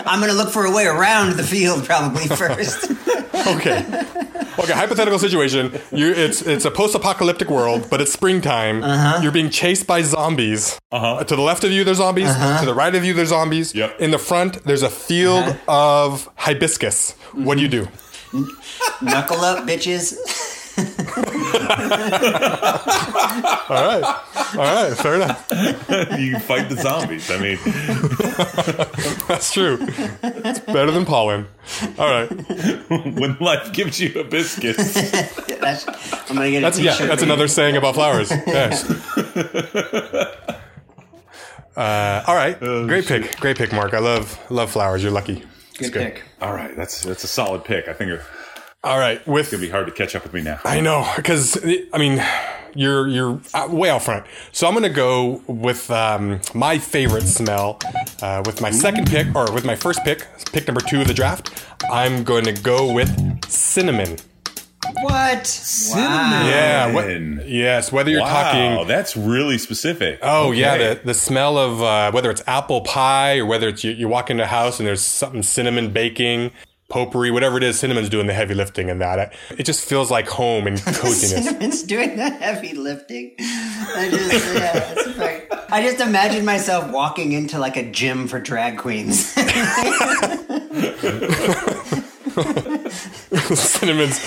I'm 0.07 0.21
going 0.21 0.31
to 0.31 0.37
look 0.37 0.51
for 0.51 0.65
a 0.65 0.71
way 0.75 0.87
around 0.87 1.37
the 1.37 1.43
field 1.45 1.85
probably 1.85 2.27
first. 2.27 2.91
Okay. 3.47 3.85
Okay, 4.59 4.73
hypothetical 4.73 5.19
situation. 5.19 5.73
You 5.93 6.13
it's 6.13 6.43
it's 6.43 6.65
a 6.65 6.71
post-apocalyptic 6.71 7.49
world, 7.51 7.89
but 7.91 8.01
it's 8.01 8.13
springtime. 8.13 8.83
Uh-huh. 8.83 9.21
You're 9.23 9.33
being 9.33 9.51
chased 9.51 9.87
by 9.87 10.03
zombies. 10.03 10.79
Uh-huh. 10.93 11.25
To 11.25 11.37
the 11.37 11.43
left 11.43 11.65
of 11.65 11.73
you, 11.73 11.85
there's 11.85 11.99
zombies. 11.99 12.29
Uh-huh. 12.29 12.61
To 12.61 12.67
the 12.67 12.75
right 12.75 12.95
of 12.95 13.05
you, 13.05 13.13
there's 13.15 13.29
zombies. 13.29 13.75
Yep. 13.75 14.01
In 14.01 14.11
the 14.13 14.19
front, 14.19 14.63
there's 14.65 14.83
a 14.83 14.91
field 14.91 15.45
Uh-huh. 15.45 16.03
of 16.09 16.29
hibiscus. 16.37 17.13
What 17.33 17.57
do 17.59 17.63
you 17.63 17.69
do? 17.69 17.89
Knuckle 19.03 19.41
up, 19.41 19.67
bitches. 19.67 20.15
All 23.69 23.85
right. 23.85 24.05
All 24.55 24.59
right. 24.59 24.97
Fair 24.97 25.15
enough. 25.17 25.47
you 26.19 26.39
fight 26.41 26.69
the 26.69 26.77
zombies. 26.81 27.31
I 27.31 27.39
mean, 27.39 27.59
That's 29.29 29.53
true. 29.53 29.79
It's 29.81 30.61
better 30.61 30.91
than 30.91 31.05
pollen. 31.05 31.47
All 31.99 32.09
right. 32.09 32.31
when 32.91 33.37
life 33.41 33.73
gives 33.73 34.01
you 34.01 34.11
hibiscus. 34.11 34.77
That's, 35.61 35.87
I'm 36.31 36.37
going 36.37 36.47
to 36.47 36.51
get 36.53 36.59
a 36.59 36.61
That's 36.63 36.79
yeah. 36.79 36.97
That's 37.07 37.23
made. 37.23 37.29
another 37.29 37.49
saying 37.49 37.77
about 37.77 37.95
flowers. 37.95 38.31
Yes. 38.31 38.85
Uh, 41.77 42.25
all 42.27 42.35
right. 42.35 42.59
Great 42.59 43.07
pick. 43.07 43.37
Great 43.39 43.59
pick, 43.59 43.73
Mark. 43.73 43.93
I 43.95 43.99
love 43.99 44.39
love 44.51 44.71
flowers. 44.71 45.03
You're 45.03 45.13
lucky. 45.13 45.43
Good 45.79 45.93
pick. 45.93 46.23
All 46.41 46.55
right, 46.55 46.75
that's 46.75 47.03
that's 47.03 47.23
a 47.25 47.29
solid 47.29 47.65
pick. 47.65 47.87
I 47.89 47.93
think 47.93 48.13
it's 48.13 48.25
All 48.85 48.99
right. 48.99 49.27
With 49.27 49.47
it's 49.47 49.51
gonna 49.53 49.61
be 49.63 49.69
hard 49.71 49.87
to 49.87 49.93
catch 49.93 50.15
up 50.15 50.23
with 50.23 50.33
me 50.33 50.43
now. 50.43 50.61
I 50.65 50.81
know 50.81 51.11
because 51.17 51.59
I 51.93 51.99
mean 51.99 52.23
you're 52.75 53.09
you're 53.09 53.41
out- 53.55 53.71
way 53.71 53.91
out 53.91 54.03
front. 54.03 54.27
So 54.53 54.67
I'm 54.69 54.75
gonna 54.75 54.89
go 54.89 55.43
with 55.47 55.91
um, 55.91 56.41
my 56.55 56.79
favorite 56.79 57.25
smell 57.25 57.81
uh, 58.23 58.43
with 58.47 58.61
my 58.61 58.71
second 58.71 59.09
pick 59.09 59.35
or 59.35 59.51
with 59.53 59.65
my 59.65 59.75
first 59.77 60.05
pick, 60.05 60.27
pick 60.53 60.67
number 60.69 60.81
two 60.81 61.01
of 61.01 61.09
the 61.09 61.15
draft. 61.15 61.65
I'm 61.91 62.23
going 62.23 62.45
to 62.45 62.53
go 62.53 62.93
with 62.93 63.45
cinnamon. 63.51 64.19
What? 65.03 65.91
Wow. 65.95 66.47
Yeah. 66.47 66.93
What, 66.93 67.49
yes. 67.49 67.91
Whether 67.91 68.11
you're 68.11 68.21
wow, 68.21 68.53
talking. 68.53 68.87
that's 68.87 69.17
really 69.17 69.59
specific. 69.59 70.21
Oh 70.23 70.53
yeah, 70.53 70.77
the, 70.77 71.01
the 71.07 71.15
smell 71.15 71.59
of 71.59 71.83
uh, 71.83 72.13
whether 72.13 72.31
it's 72.31 72.43
apple 72.47 72.83
pie 72.83 73.39
or 73.39 73.47
whether 73.47 73.69
it's 73.69 73.83
you, 73.83 73.91
you 73.93 74.07
walk 74.07 74.31
into 74.31 74.45
a 74.45 74.47
house 74.47 74.79
and 74.79 74.87
there's 74.87 75.03
something 75.03 75.43
cinnamon 75.43 75.93
baking, 75.93 76.53
potpourri, 76.89 77.31
whatever 77.31 77.57
it 77.57 77.63
is, 77.63 77.79
cinnamon's 77.79 78.09
doing 78.09 78.27
the 78.27 78.33
heavy 78.35 78.55
lifting 78.55 78.89
in 78.89 78.99
that. 78.99 79.35
It 79.57 79.65
just 79.65 79.89
feels 79.89 80.11
like 80.11 80.29
home 80.29 80.67
and 80.67 80.83
coziness. 80.85 81.45
Cinnamon's 81.45 81.83
doing 81.83 82.17
the 82.17 82.31
heavy 82.31 82.75
lifting. 82.75 83.35
I 83.41 84.09
just, 84.11 84.55
yeah. 84.55 85.65
I 85.71 85.83
just 85.83 86.01
imagine 86.01 86.45
myself 86.45 86.93
walking 86.93 87.33
into 87.33 87.59
like 87.59 87.77
a 87.77 87.91
gym 87.91 88.29
for 88.29 88.41
drag 88.41 88.79
queens. 88.79 89.27
Cinnamon's 93.55 94.19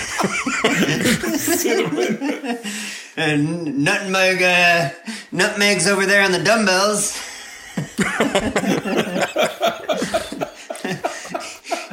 Cinnamon. 1.40 2.58
and 3.16 3.78
nutmeg, 3.84 4.42
uh, 4.42 4.90
nutmegs 5.32 5.86
over 5.86 6.06
there 6.06 6.24
on 6.24 6.32
the 6.32 6.42
dumbbells. 6.42 7.16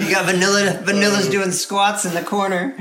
You 0.08 0.16
You 0.16 0.16
got 0.16 0.26
vanilla. 0.26 0.80
Vanilla's 0.84 1.30
doing 1.30 1.52
squats 1.52 2.06
in 2.06 2.14
the 2.14 2.22
corner. 2.22 2.76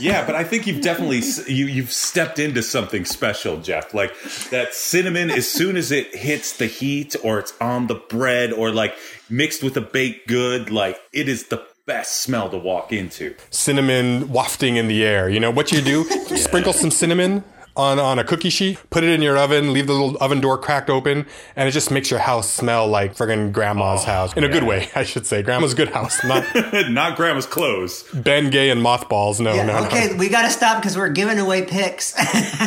Yeah, 0.00 0.24
but 0.26 0.34
I 0.34 0.44
think 0.44 0.66
you've 0.66 0.82
definitely 0.82 1.22
you 1.52 1.66
you've 1.66 1.92
stepped 1.92 2.38
into 2.38 2.62
something 2.62 3.04
special, 3.04 3.60
Jeff. 3.60 3.94
Like 3.94 4.12
that 4.50 4.74
cinnamon, 4.74 5.30
as 5.30 5.48
soon 5.48 5.76
as 5.76 5.90
it 5.92 6.14
hits 6.14 6.56
the 6.56 6.66
heat, 6.66 7.14
or 7.22 7.38
it's 7.38 7.52
on 7.60 7.86
the 7.86 7.94
bread, 7.94 8.52
or 8.52 8.70
like 8.70 8.94
mixed 9.28 9.62
with 9.62 9.76
a 9.76 9.80
baked 9.80 10.28
good, 10.28 10.70
like 10.70 10.98
it 11.12 11.28
is 11.28 11.46
the 11.48 11.64
best 11.86 12.22
smell 12.22 12.48
to 12.48 12.56
walk 12.56 12.92
into. 12.92 13.34
cinnamon 13.50 14.30
wafting 14.30 14.76
in 14.76 14.88
the 14.88 15.04
air. 15.04 15.28
You 15.28 15.38
know 15.38 15.50
what 15.50 15.70
you 15.70 15.82
do? 15.82 16.04
Sprinkle 16.36 16.72
some 16.72 16.90
cinnamon 16.90 17.44
on 17.76 17.98
on 17.98 18.18
a 18.18 18.24
cookie 18.24 18.50
sheet, 18.50 18.78
put 18.90 19.02
it 19.02 19.10
in 19.10 19.22
your 19.22 19.36
oven, 19.36 19.72
leave 19.72 19.86
the 19.86 19.92
little 19.92 20.16
oven 20.20 20.40
door 20.40 20.56
cracked 20.58 20.90
open, 20.90 21.26
and 21.56 21.68
it 21.68 21.72
just 21.72 21.90
makes 21.90 22.10
your 22.10 22.20
house 22.20 22.48
smell 22.48 22.86
like 22.86 23.16
friggin' 23.16 23.52
grandma's 23.52 24.02
oh, 24.02 24.06
house 24.06 24.32
in 24.34 24.44
a 24.44 24.48
good 24.48 24.64
way, 24.64 24.88
I 24.94 25.04
should 25.04 25.26
say. 25.26 25.42
Grandma's 25.42 25.74
good 25.74 25.88
house, 25.88 26.22
not 26.24 26.44
Not 26.90 27.16
grandma's 27.16 27.46
clothes. 27.46 28.04
Ben 28.14 28.50
Gay 28.50 28.70
and 28.70 28.82
mothballs. 28.82 29.40
No, 29.40 29.56
no, 29.56 29.66
no. 29.66 29.86
okay, 29.86 30.14
we 30.16 30.28
got 30.28 30.42
to 30.42 30.50
stop 30.50 30.80
because 30.80 30.96
we're 30.96 31.08
giving 31.08 31.38
away 31.38 31.64
picks. 31.64 32.14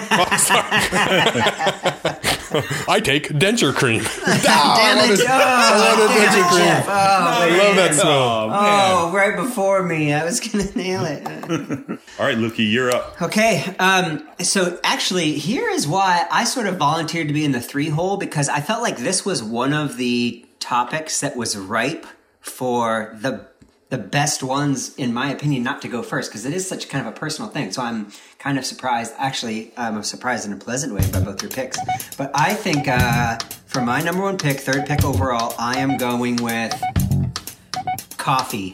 Oh, 0.09 0.25
I 2.89 2.99
take 2.99 3.29
denture 3.29 3.73
cream. 3.73 4.03
Damn 4.25 5.11
it! 5.11 5.19
Oh, 5.27 5.97
wanted 5.97 6.13
damn 6.13 6.27
denture 6.27 6.49
cream. 6.49 6.65
Jeff. 6.65 6.85
Oh, 6.87 6.91
I 6.91 7.57
love 7.57 7.75
that 7.75 7.93
smell. 7.93 8.13
Oh. 8.13 8.51
Oh, 8.53 9.11
right 9.13 9.35
before 9.35 9.83
me. 9.83 10.13
I 10.13 10.23
was 10.23 10.39
gonna 10.39 10.71
nail 10.75 11.05
it. 11.05 11.25
All 12.19 12.25
right, 12.25 12.37
Lukey, 12.37 12.69
you're 12.71 12.91
up. 12.91 13.21
Okay, 13.21 13.75
um, 13.79 14.27
so 14.39 14.79
actually, 14.83 15.33
here 15.33 15.69
is 15.69 15.87
why 15.87 16.27
I 16.31 16.43
sort 16.43 16.67
of 16.67 16.77
volunteered 16.77 17.27
to 17.27 17.33
be 17.33 17.45
in 17.45 17.51
the 17.51 17.61
three 17.61 17.89
hole 17.89 18.17
because 18.17 18.49
I 18.49 18.61
felt 18.61 18.81
like 18.81 18.97
this 18.97 19.25
was 19.25 19.43
one 19.43 19.73
of 19.73 19.97
the 19.97 20.45
topics 20.59 21.21
that 21.21 21.35
was 21.35 21.57
ripe 21.57 22.05
for 22.41 23.15
the 23.21 23.47
the 23.89 23.97
best 23.97 24.43
ones, 24.43 24.93
in 24.95 25.13
my 25.13 25.31
opinion, 25.31 25.63
not 25.63 25.81
to 25.81 25.87
go 25.87 26.03
first 26.03 26.29
because 26.29 26.45
it 26.45 26.53
is 26.53 26.67
such 26.67 26.89
kind 26.89 27.07
of 27.07 27.13
a 27.13 27.17
personal 27.17 27.49
thing. 27.49 27.71
So 27.71 27.81
I'm 27.81 28.11
kind 28.37 28.57
of 28.57 28.65
surprised. 28.65 29.13
Actually, 29.17 29.71
I'm 29.77 30.03
surprised 30.03 30.45
in 30.45 30.53
a 30.53 30.57
pleasant 30.57 30.93
way 30.93 31.09
by 31.11 31.21
both 31.21 31.41
your 31.41 31.51
picks. 31.51 31.77
But 32.17 32.31
I 32.33 32.53
think 32.53 32.87
uh, 32.87 33.37
for 33.65 33.81
my 33.81 34.01
number 34.01 34.23
one 34.23 34.37
pick, 34.37 34.59
third 34.59 34.85
pick 34.85 35.05
overall, 35.05 35.55
I 35.57 35.77
am 35.79 35.97
going 35.97 36.35
with 36.37 36.73
coffee. 38.17 38.73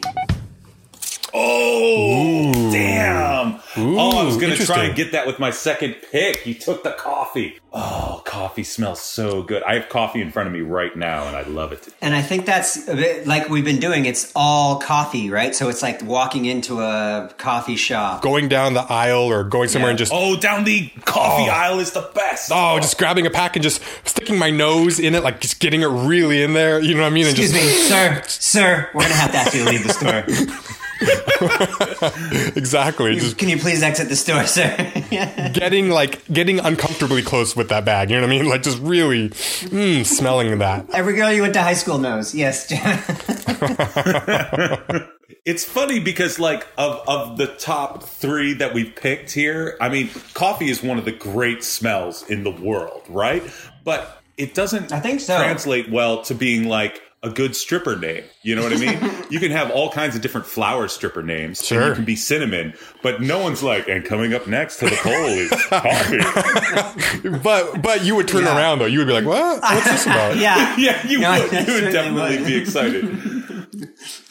Oh, 1.36 2.52
damn. 2.72 3.60
oh, 3.76 4.18
I 4.18 4.24
was 4.24 4.36
going 4.36 4.56
to 4.56 4.64
try 4.64 4.84
interesting. 4.84 4.84
and 4.86 4.94
get 4.96 5.12
that 5.12 5.26
with 5.26 5.38
my 5.40 5.50
second 5.50 5.96
pick. 6.12 6.46
You 6.46 6.54
took 6.54 6.84
the 6.84 6.92
coffee. 6.92 7.58
Oh, 7.72 8.22
coffee 8.24 8.62
smells 8.62 9.00
so 9.00 9.42
good. 9.42 9.64
I 9.64 9.74
have 9.74 9.88
coffee 9.88 10.20
in 10.22 10.30
front 10.30 10.46
of 10.46 10.52
me 10.52 10.60
right 10.60 10.94
now, 10.96 11.26
and 11.26 11.36
I 11.36 11.42
love 11.42 11.72
it. 11.72 11.88
And 12.00 12.14
I 12.14 12.22
think 12.22 12.46
that's 12.46 12.86
a 12.86 12.94
bit 12.94 13.26
like 13.26 13.48
we've 13.48 13.64
been 13.64 13.80
doing. 13.80 14.06
It's 14.06 14.30
all 14.36 14.78
coffee, 14.78 15.28
right? 15.28 15.56
So 15.56 15.68
it's 15.68 15.82
like 15.82 16.00
walking 16.04 16.44
into 16.44 16.80
a 16.80 17.32
coffee 17.36 17.74
shop. 17.74 18.22
Going 18.22 18.46
down 18.48 18.74
the 18.74 18.82
aisle 18.82 19.22
or 19.24 19.42
going 19.42 19.68
somewhere 19.68 19.88
Yeah. 19.88 19.90
and 19.90 19.98
just 19.98 20.12
Oh, 20.14 20.36
down 20.36 20.62
the 20.62 20.88
coffee 21.04 21.48
Oh. 21.50 21.52
aisle 21.52 21.80
is 21.80 21.90
the 21.90 22.08
best. 22.14 22.52
Oh, 22.54 22.78
just 22.78 22.96
grabbing 22.96 23.26
a 23.26 23.30
pack 23.30 23.56
and 23.56 23.62
just 23.64 23.82
sticking 24.04 24.38
my 24.38 24.50
nose 24.50 25.00
in 25.00 25.16
it, 25.16 25.24
like 25.24 25.40
just 25.40 25.58
getting 25.58 25.82
it 25.82 25.88
really 25.88 26.42
in 26.44 26.52
there. 26.52 26.78
You 26.78 26.94
know 26.94 27.00
what 27.02 27.08
I 27.08 27.10
mean? 27.10 27.26
And 27.26 27.36
Excuse 27.36 27.50
just 27.52 27.64
me, 27.64 27.88
sir, 27.88 28.22
sir. 28.28 28.88
We're 28.94 29.02
gonna 29.02 29.14
have 29.14 29.32
to 29.32 29.38
ask 29.38 29.52
you 29.54 29.64
to 29.64 29.70
leave 29.70 29.82
the 29.84 29.92
store. 29.92 30.24
exactly, 32.56 33.16
just 33.16 33.38
Can 33.38 33.48
you 33.48 33.58
please 33.58 33.82
exit 33.82 34.08
the 34.08 34.16
store, 34.16 34.46
sir? 34.46 34.74
getting 35.52 35.90
like 35.90 36.24
getting 36.26 36.60
uncomfortably 36.60 37.22
close 37.22 37.56
with 37.56 37.68
that 37.68 37.84
bag. 37.84 38.10
You 38.10 38.16
know 38.16 38.22
what 38.22 38.34
I 38.34 38.38
mean? 38.38 38.48
Like 38.48 38.62
just 38.62 38.80
really 38.80 39.30
mm, 39.30 40.04
smelling 40.04 40.58
that. 40.58 40.86
Every 40.92 41.14
girl 41.14 41.32
you 41.32 41.42
went 41.42 41.54
to 41.54 41.62
high 41.62 41.74
school 41.74 41.98
knows. 41.98 42.34
Yes. 42.34 42.70
It's 45.46 45.64
funny 45.64 46.00
because 46.00 46.38
like 46.38 46.66
of 46.78 47.02
of 47.06 47.36
the 47.36 47.46
top 47.46 48.02
3 48.02 48.54
that 48.54 48.72
we've 48.72 48.94
picked 48.96 49.32
here, 49.32 49.76
I 49.78 49.90
mean, 49.90 50.08
coffee 50.32 50.70
is 50.70 50.82
one 50.82 50.96
of 50.96 51.04
the 51.04 51.12
great 51.12 51.62
smells 51.62 52.22
in 52.30 52.44
the 52.44 52.50
world, 52.50 53.02
right? 53.10 53.42
But 53.84 54.22
it 54.38 54.54
doesn't 54.54 54.90
I 54.92 55.00
think 55.00 55.20
so. 55.20 55.36
translate 55.36 55.90
well 55.90 56.22
to 56.22 56.34
being 56.34 56.68
like 56.68 57.02
a 57.24 57.30
good 57.30 57.56
stripper 57.56 57.96
name. 57.96 58.22
You 58.42 58.54
know 58.54 58.62
what 58.62 58.72
I 58.72 58.76
mean? 58.76 58.98
you 59.30 59.40
can 59.40 59.50
have 59.50 59.70
all 59.70 59.90
kinds 59.90 60.14
of 60.14 60.22
different 60.22 60.46
flower 60.46 60.86
stripper 60.88 61.22
names. 61.22 61.58
and 61.60 61.66
Sure. 61.66 61.88
you 61.88 61.94
can 61.94 62.04
be 62.04 62.16
cinnamon, 62.16 62.74
but 63.02 63.20
no 63.22 63.38
one's 63.40 63.62
like, 63.62 63.88
and 63.88 64.04
coming 64.04 64.34
up 64.34 64.46
next 64.46 64.76
to 64.78 64.84
the 64.86 64.96
poll 64.96 65.12
is 65.14 65.50
coffee. 65.66 67.38
But 67.42 67.80
but 67.82 68.04
you 68.04 68.14
would 68.16 68.28
turn 68.28 68.44
Yeah. 68.44 68.56
around 68.56 68.78
though. 68.80 68.86
You 68.86 68.98
would 68.98 69.06
be 69.08 69.12
like, 69.14 69.24
what? 69.24 69.60
What's 69.62 69.84
this 69.90 70.04
about? 70.06 70.36
yeah. 70.38 70.76
yeah, 70.78 71.06
you 71.06 71.18
No, 71.20 71.32
would. 71.32 71.52
You 71.66 71.74
would 71.74 71.92
definitely 71.92 72.36
would. 72.38 72.46
be 72.46 72.56
excited. 72.56 73.04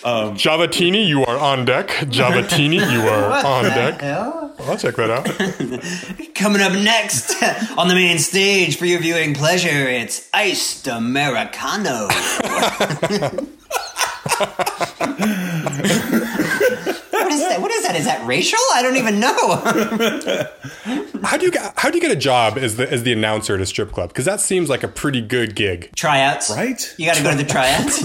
Um, 0.03 0.35
Javatini, 0.35 1.05
you 1.05 1.25
are 1.25 1.37
on 1.37 1.65
deck. 1.65 1.89
Javatini, 1.89 2.91
you 2.91 3.01
are 3.07 3.45
on 3.45 3.65
deck. 3.65 4.01
Hell? 4.01 4.55
I'll 4.59 4.77
check 4.77 4.95
that 4.95 5.09
out. 5.09 5.25
Coming 6.35 6.61
up 6.61 6.73
next 6.73 7.31
on 7.77 7.87
the 7.87 7.95
main 7.95 8.19
stage 8.19 8.77
for 8.77 8.85
your 8.85 8.99
viewing 8.99 9.33
pleasure, 9.33 9.69
it's 9.69 10.29
iced 10.33 10.87
americano. 10.87 12.07
What 17.61 17.71
is 17.71 17.83
that? 17.83 17.89
What 17.89 17.95
is 17.95 18.05
that? 18.05 18.13
Is 18.13 18.19
that 18.19 18.27
racial? 18.27 18.59
I 18.73 18.81
don't 18.81 18.97
even 18.97 19.19
know. 19.19 19.57
How 21.23 21.37
do 21.37 21.45
you 21.45 21.51
get 21.51 21.73
how 21.77 21.89
do 21.89 21.97
you 21.97 22.01
get 22.01 22.11
a 22.11 22.17
job 22.19 22.57
as 22.57 22.75
the 22.75 22.91
as 22.91 23.03
the 23.03 23.13
announcer 23.13 23.55
at 23.55 23.61
a 23.61 23.65
strip 23.65 23.91
club? 23.93 24.09
Because 24.09 24.25
that 24.25 24.41
seems 24.41 24.67
like 24.69 24.83
a 24.83 24.89
pretty 24.89 25.21
good 25.21 25.55
gig. 25.55 25.89
tryouts, 25.95 26.49
Right? 26.49 26.93
You 26.97 27.05
got 27.05 27.15
to 27.15 27.23
go 27.23 27.31
to 27.31 27.37
the 27.37 27.45
tryouts. 27.45 28.03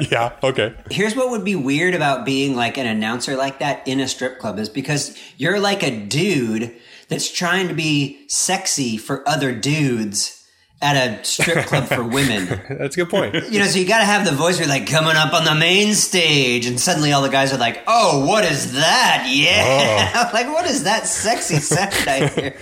Yeah. 0.10 0.32
Okay. 0.42 0.74
Here's 0.90 1.14
what 1.14 1.30
would 1.30 1.44
be 1.44 1.54
weird 1.54 1.94
about 1.94 2.24
being 2.24 2.56
like 2.56 2.78
an 2.78 2.86
announcer 2.86 3.36
like 3.36 3.58
that 3.58 3.86
in 3.86 4.00
a 4.00 4.08
strip 4.08 4.38
club 4.38 4.58
is 4.58 4.68
because 4.68 5.16
you're 5.36 5.60
like 5.60 5.82
a 5.82 5.90
dude 6.06 6.74
that's 7.08 7.30
trying 7.30 7.68
to 7.68 7.74
be 7.74 8.24
sexy 8.28 8.96
for 8.96 9.28
other 9.28 9.54
dudes 9.54 10.39
at 10.82 10.96
a 10.96 11.24
strip 11.24 11.66
club 11.66 11.84
for 11.84 12.02
women. 12.02 12.46
That's 12.70 12.96
a 12.96 13.00
good 13.04 13.10
point. 13.10 13.34
You 13.50 13.58
know, 13.58 13.66
so 13.66 13.78
you 13.78 13.86
got 13.86 13.98
to 13.98 14.04
have 14.04 14.24
the 14.24 14.32
voice 14.32 14.58
where 14.58 14.66
you're 14.66 14.74
like 14.74 14.88
coming 14.88 15.16
up 15.16 15.34
on 15.34 15.44
the 15.44 15.54
main 15.54 15.94
stage, 15.94 16.66
and 16.66 16.80
suddenly 16.80 17.12
all 17.12 17.22
the 17.22 17.28
guys 17.28 17.52
are 17.52 17.58
like, 17.58 17.82
"Oh, 17.86 18.26
what 18.26 18.44
is 18.44 18.72
that? 18.72 19.26
Yeah, 19.30 20.12
oh. 20.14 20.30
like 20.34 20.46
what 20.46 20.66
is 20.66 20.84
that 20.84 21.06
sexy 21.06 21.56
sound 21.56 21.92
I 22.06 22.26
hear?" 22.28 22.54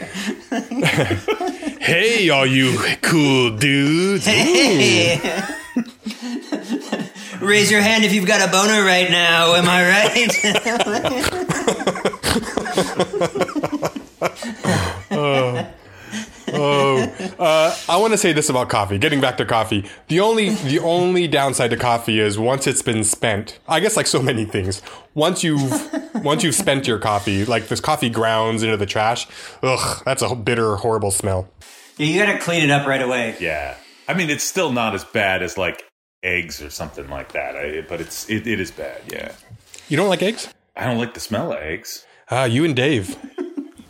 Hey, 1.80 2.28
all 2.28 2.44
you 2.44 2.76
cool 3.00 3.56
dudes. 3.56 4.26
Hey. 4.26 5.20
Raise 7.40 7.70
your 7.70 7.80
hand 7.80 8.04
if 8.04 8.12
you've 8.12 8.26
got 8.26 8.46
a 8.46 8.50
boner 8.50 8.84
right 8.84 9.08
now. 9.10 9.54
Am 9.54 9.64
I 9.68 9.88
right? 9.88 10.28
Oh. 15.10 15.68
I 16.54 17.96
want 17.96 18.12
to 18.12 18.18
say 18.18 18.32
this 18.32 18.48
about 18.48 18.68
coffee. 18.68 18.98
Getting 18.98 19.20
back 19.20 19.36
to 19.38 19.44
coffee, 19.44 19.88
the 20.08 20.20
only 20.20 20.50
the 20.50 20.78
only 20.80 21.28
downside 21.28 21.70
to 21.70 21.76
coffee 21.76 22.20
is 22.20 22.38
once 22.38 22.66
it's 22.66 22.82
been 22.82 23.04
spent. 23.04 23.58
I 23.68 23.80
guess 23.80 23.96
like 23.96 24.06
so 24.06 24.22
many 24.22 24.44
things. 24.44 24.82
Once 25.14 25.42
you've 25.44 26.22
once 26.24 26.42
you've 26.42 26.54
spent 26.54 26.86
your 26.86 26.98
coffee, 26.98 27.44
like 27.44 27.68
this 27.68 27.80
coffee 27.80 28.10
grounds 28.10 28.62
into 28.62 28.76
the 28.76 28.86
trash. 28.86 29.26
Ugh, 29.62 30.02
that's 30.04 30.22
a 30.22 30.34
bitter, 30.34 30.76
horrible 30.76 31.10
smell. 31.10 31.48
Yeah, 31.96 32.06
you 32.06 32.24
got 32.24 32.32
to 32.32 32.38
clean 32.38 32.62
it 32.62 32.70
up 32.70 32.86
right 32.86 33.02
away. 33.02 33.36
Yeah. 33.40 33.76
I 34.06 34.14
mean, 34.14 34.30
it's 34.30 34.44
still 34.44 34.72
not 34.72 34.94
as 34.94 35.04
bad 35.04 35.42
as 35.42 35.58
like 35.58 35.84
eggs 36.22 36.62
or 36.62 36.70
something 36.70 37.08
like 37.10 37.32
that. 37.32 37.56
I, 37.56 37.80
but 37.82 38.00
it's 38.00 38.28
it, 38.30 38.46
it 38.46 38.60
is 38.60 38.70
bad. 38.70 39.00
Yeah. 39.12 39.32
You 39.88 39.96
don't 39.96 40.08
like 40.08 40.22
eggs? 40.22 40.52
I 40.76 40.84
don't 40.84 40.98
like 40.98 41.14
the 41.14 41.20
smell 41.20 41.52
of 41.52 41.58
eggs. 41.58 42.06
Ah, 42.30 42.44
you 42.44 42.64
and 42.64 42.76
Dave. 42.76 43.16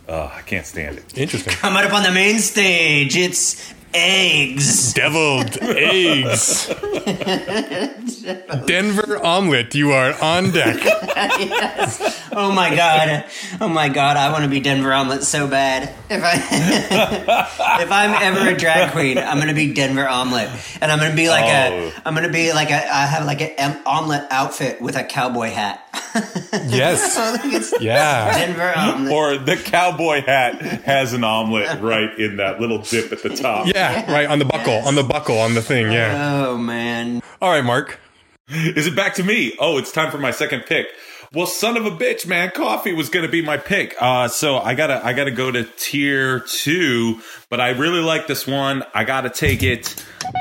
Oh, 0.09 0.33
I 0.35 0.41
can't 0.43 0.65
stand 0.65 0.97
it. 0.99 1.19
Interesting. 1.19 1.53
Coming 1.53 1.85
up 1.85 1.93
on 1.93 2.03
the 2.03 2.11
main 2.11 2.39
stage, 2.39 3.15
it's 3.15 3.75
eggs. 3.93 4.95
Deviled 4.95 5.59
eggs. 5.61 6.67
Denver 8.67 9.23
omelet. 9.25 9.75
You 9.75 9.93
are 9.93 10.15
on 10.23 10.51
deck. 10.51 10.77
Oh 12.33 12.53
my 12.53 12.75
god! 12.75 13.25
Oh 13.61 13.69
my 13.69 13.89
god! 13.89 14.17
I 14.17 14.31
want 14.33 14.45
to 14.45 14.51
be 14.51 14.61
Denver 14.61 14.93
omelet 14.93 15.23
so 15.25 15.47
bad. 15.47 15.95
If 16.11 16.23
I 16.23 17.79
if 17.83 17.91
I'm 17.93 18.11
ever 18.23 18.51
a 18.51 18.57
drag 18.57 18.93
queen, 18.93 19.19
I'm 19.19 19.39
gonna 19.39 19.55
be 19.55 19.73
Denver 19.73 20.07
omelet, 20.09 20.51
and 20.81 20.91
I'm 20.93 20.99
gonna 20.99 21.15
be 21.15 21.29
like 21.29 21.45
Oh. 21.45 21.49
a 21.49 21.93
I'm 22.05 22.15
gonna 22.15 22.29
be 22.29 22.53
like 22.53 22.71
a 22.71 22.75
I 22.75 23.07
have 23.07 23.25
like 23.27 23.41
an 23.41 23.81
omelet 23.87 24.27
outfit 24.31 24.81
with 24.81 24.97
a 24.97 25.05
cowboy 25.05 25.49
hat. 25.51 25.85
Yes. 26.69 27.17
I 27.19 27.37
think 27.37 27.55
it's 27.55 27.75
Yeah. 27.81 28.37
Denver 28.39 28.73
omelet. 28.77 29.13
Or 29.13 29.37
the 29.39 29.57
cowboy 29.57 30.23
hat 30.25 30.61
has 30.83 31.13
an 31.13 31.23
omelet 31.25 31.81
right 31.81 32.19
in 32.19 32.37
that 32.39 32.61
little 32.61 32.79
dip 32.79 33.13
at 33.13 33.23
the 33.23 33.31
top. 33.31 33.67
Yeah. 33.67 34.11
Right 34.11 34.27
on 34.27 34.39
the 34.39 34.45
buckle. 34.45 34.75
On 34.87 34.95
the 34.95 35.03
buckle. 35.03 35.39
On 35.39 35.55
the 35.55 35.63
thing. 35.63 35.93
Yeah. 35.93 36.45
Oh 36.47 36.57
man! 36.57 37.23
All 37.43 37.51
right, 37.51 37.65
Mark. 37.65 38.01
Is 38.49 38.87
it 38.87 38.97
back 38.97 39.15
to 39.17 39.23
me? 39.23 39.55
Oh, 39.61 39.77
it's 39.77 39.93
time 39.93 40.11
for 40.11 40.17
my 40.19 40.31
second 40.31 40.63
pick. 40.67 40.87
Well, 41.35 41.47
son 41.47 41.77
of 41.77 41.85
a 41.85 41.91
bitch, 41.91 42.27
man, 42.27 42.51
coffee 42.55 42.95
was 42.95 43.11
going 43.11 43.27
to 43.27 43.31
be 43.31 43.43
my 43.43 43.59
pick. 43.59 43.95
Uh, 44.01 44.29
so 44.29 44.59
I 44.59 44.75
gotta, 44.75 45.05
I 45.05 45.13
gotta 45.13 45.31
go 45.31 45.51
to 45.51 45.65
tier 45.65 46.41
two, 46.41 47.21
but 47.51 47.61
I 47.61 47.71
really 47.71 48.01
like 48.01 48.27
this 48.27 48.47
one. 48.47 48.83
I 48.95 49.05
gotta 49.05 49.29
take 49.29 49.63
it, 49.63 49.95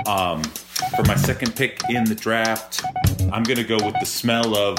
um, 0.06 0.44
for 0.44 1.03
my 1.03 1.15
second 1.15 1.58
pick 1.58 1.82
in 1.89 2.06
the 2.06 2.15
draft. 2.15 2.82
I'm 3.34 3.44
gonna 3.44 3.65
go 3.65 3.75
with 3.75 3.96
the 4.00 4.06
smell 4.06 4.56
of 4.56 4.77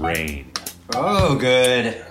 rain. 0.00 0.50
Oh, 0.94 1.36
good. 1.36 2.04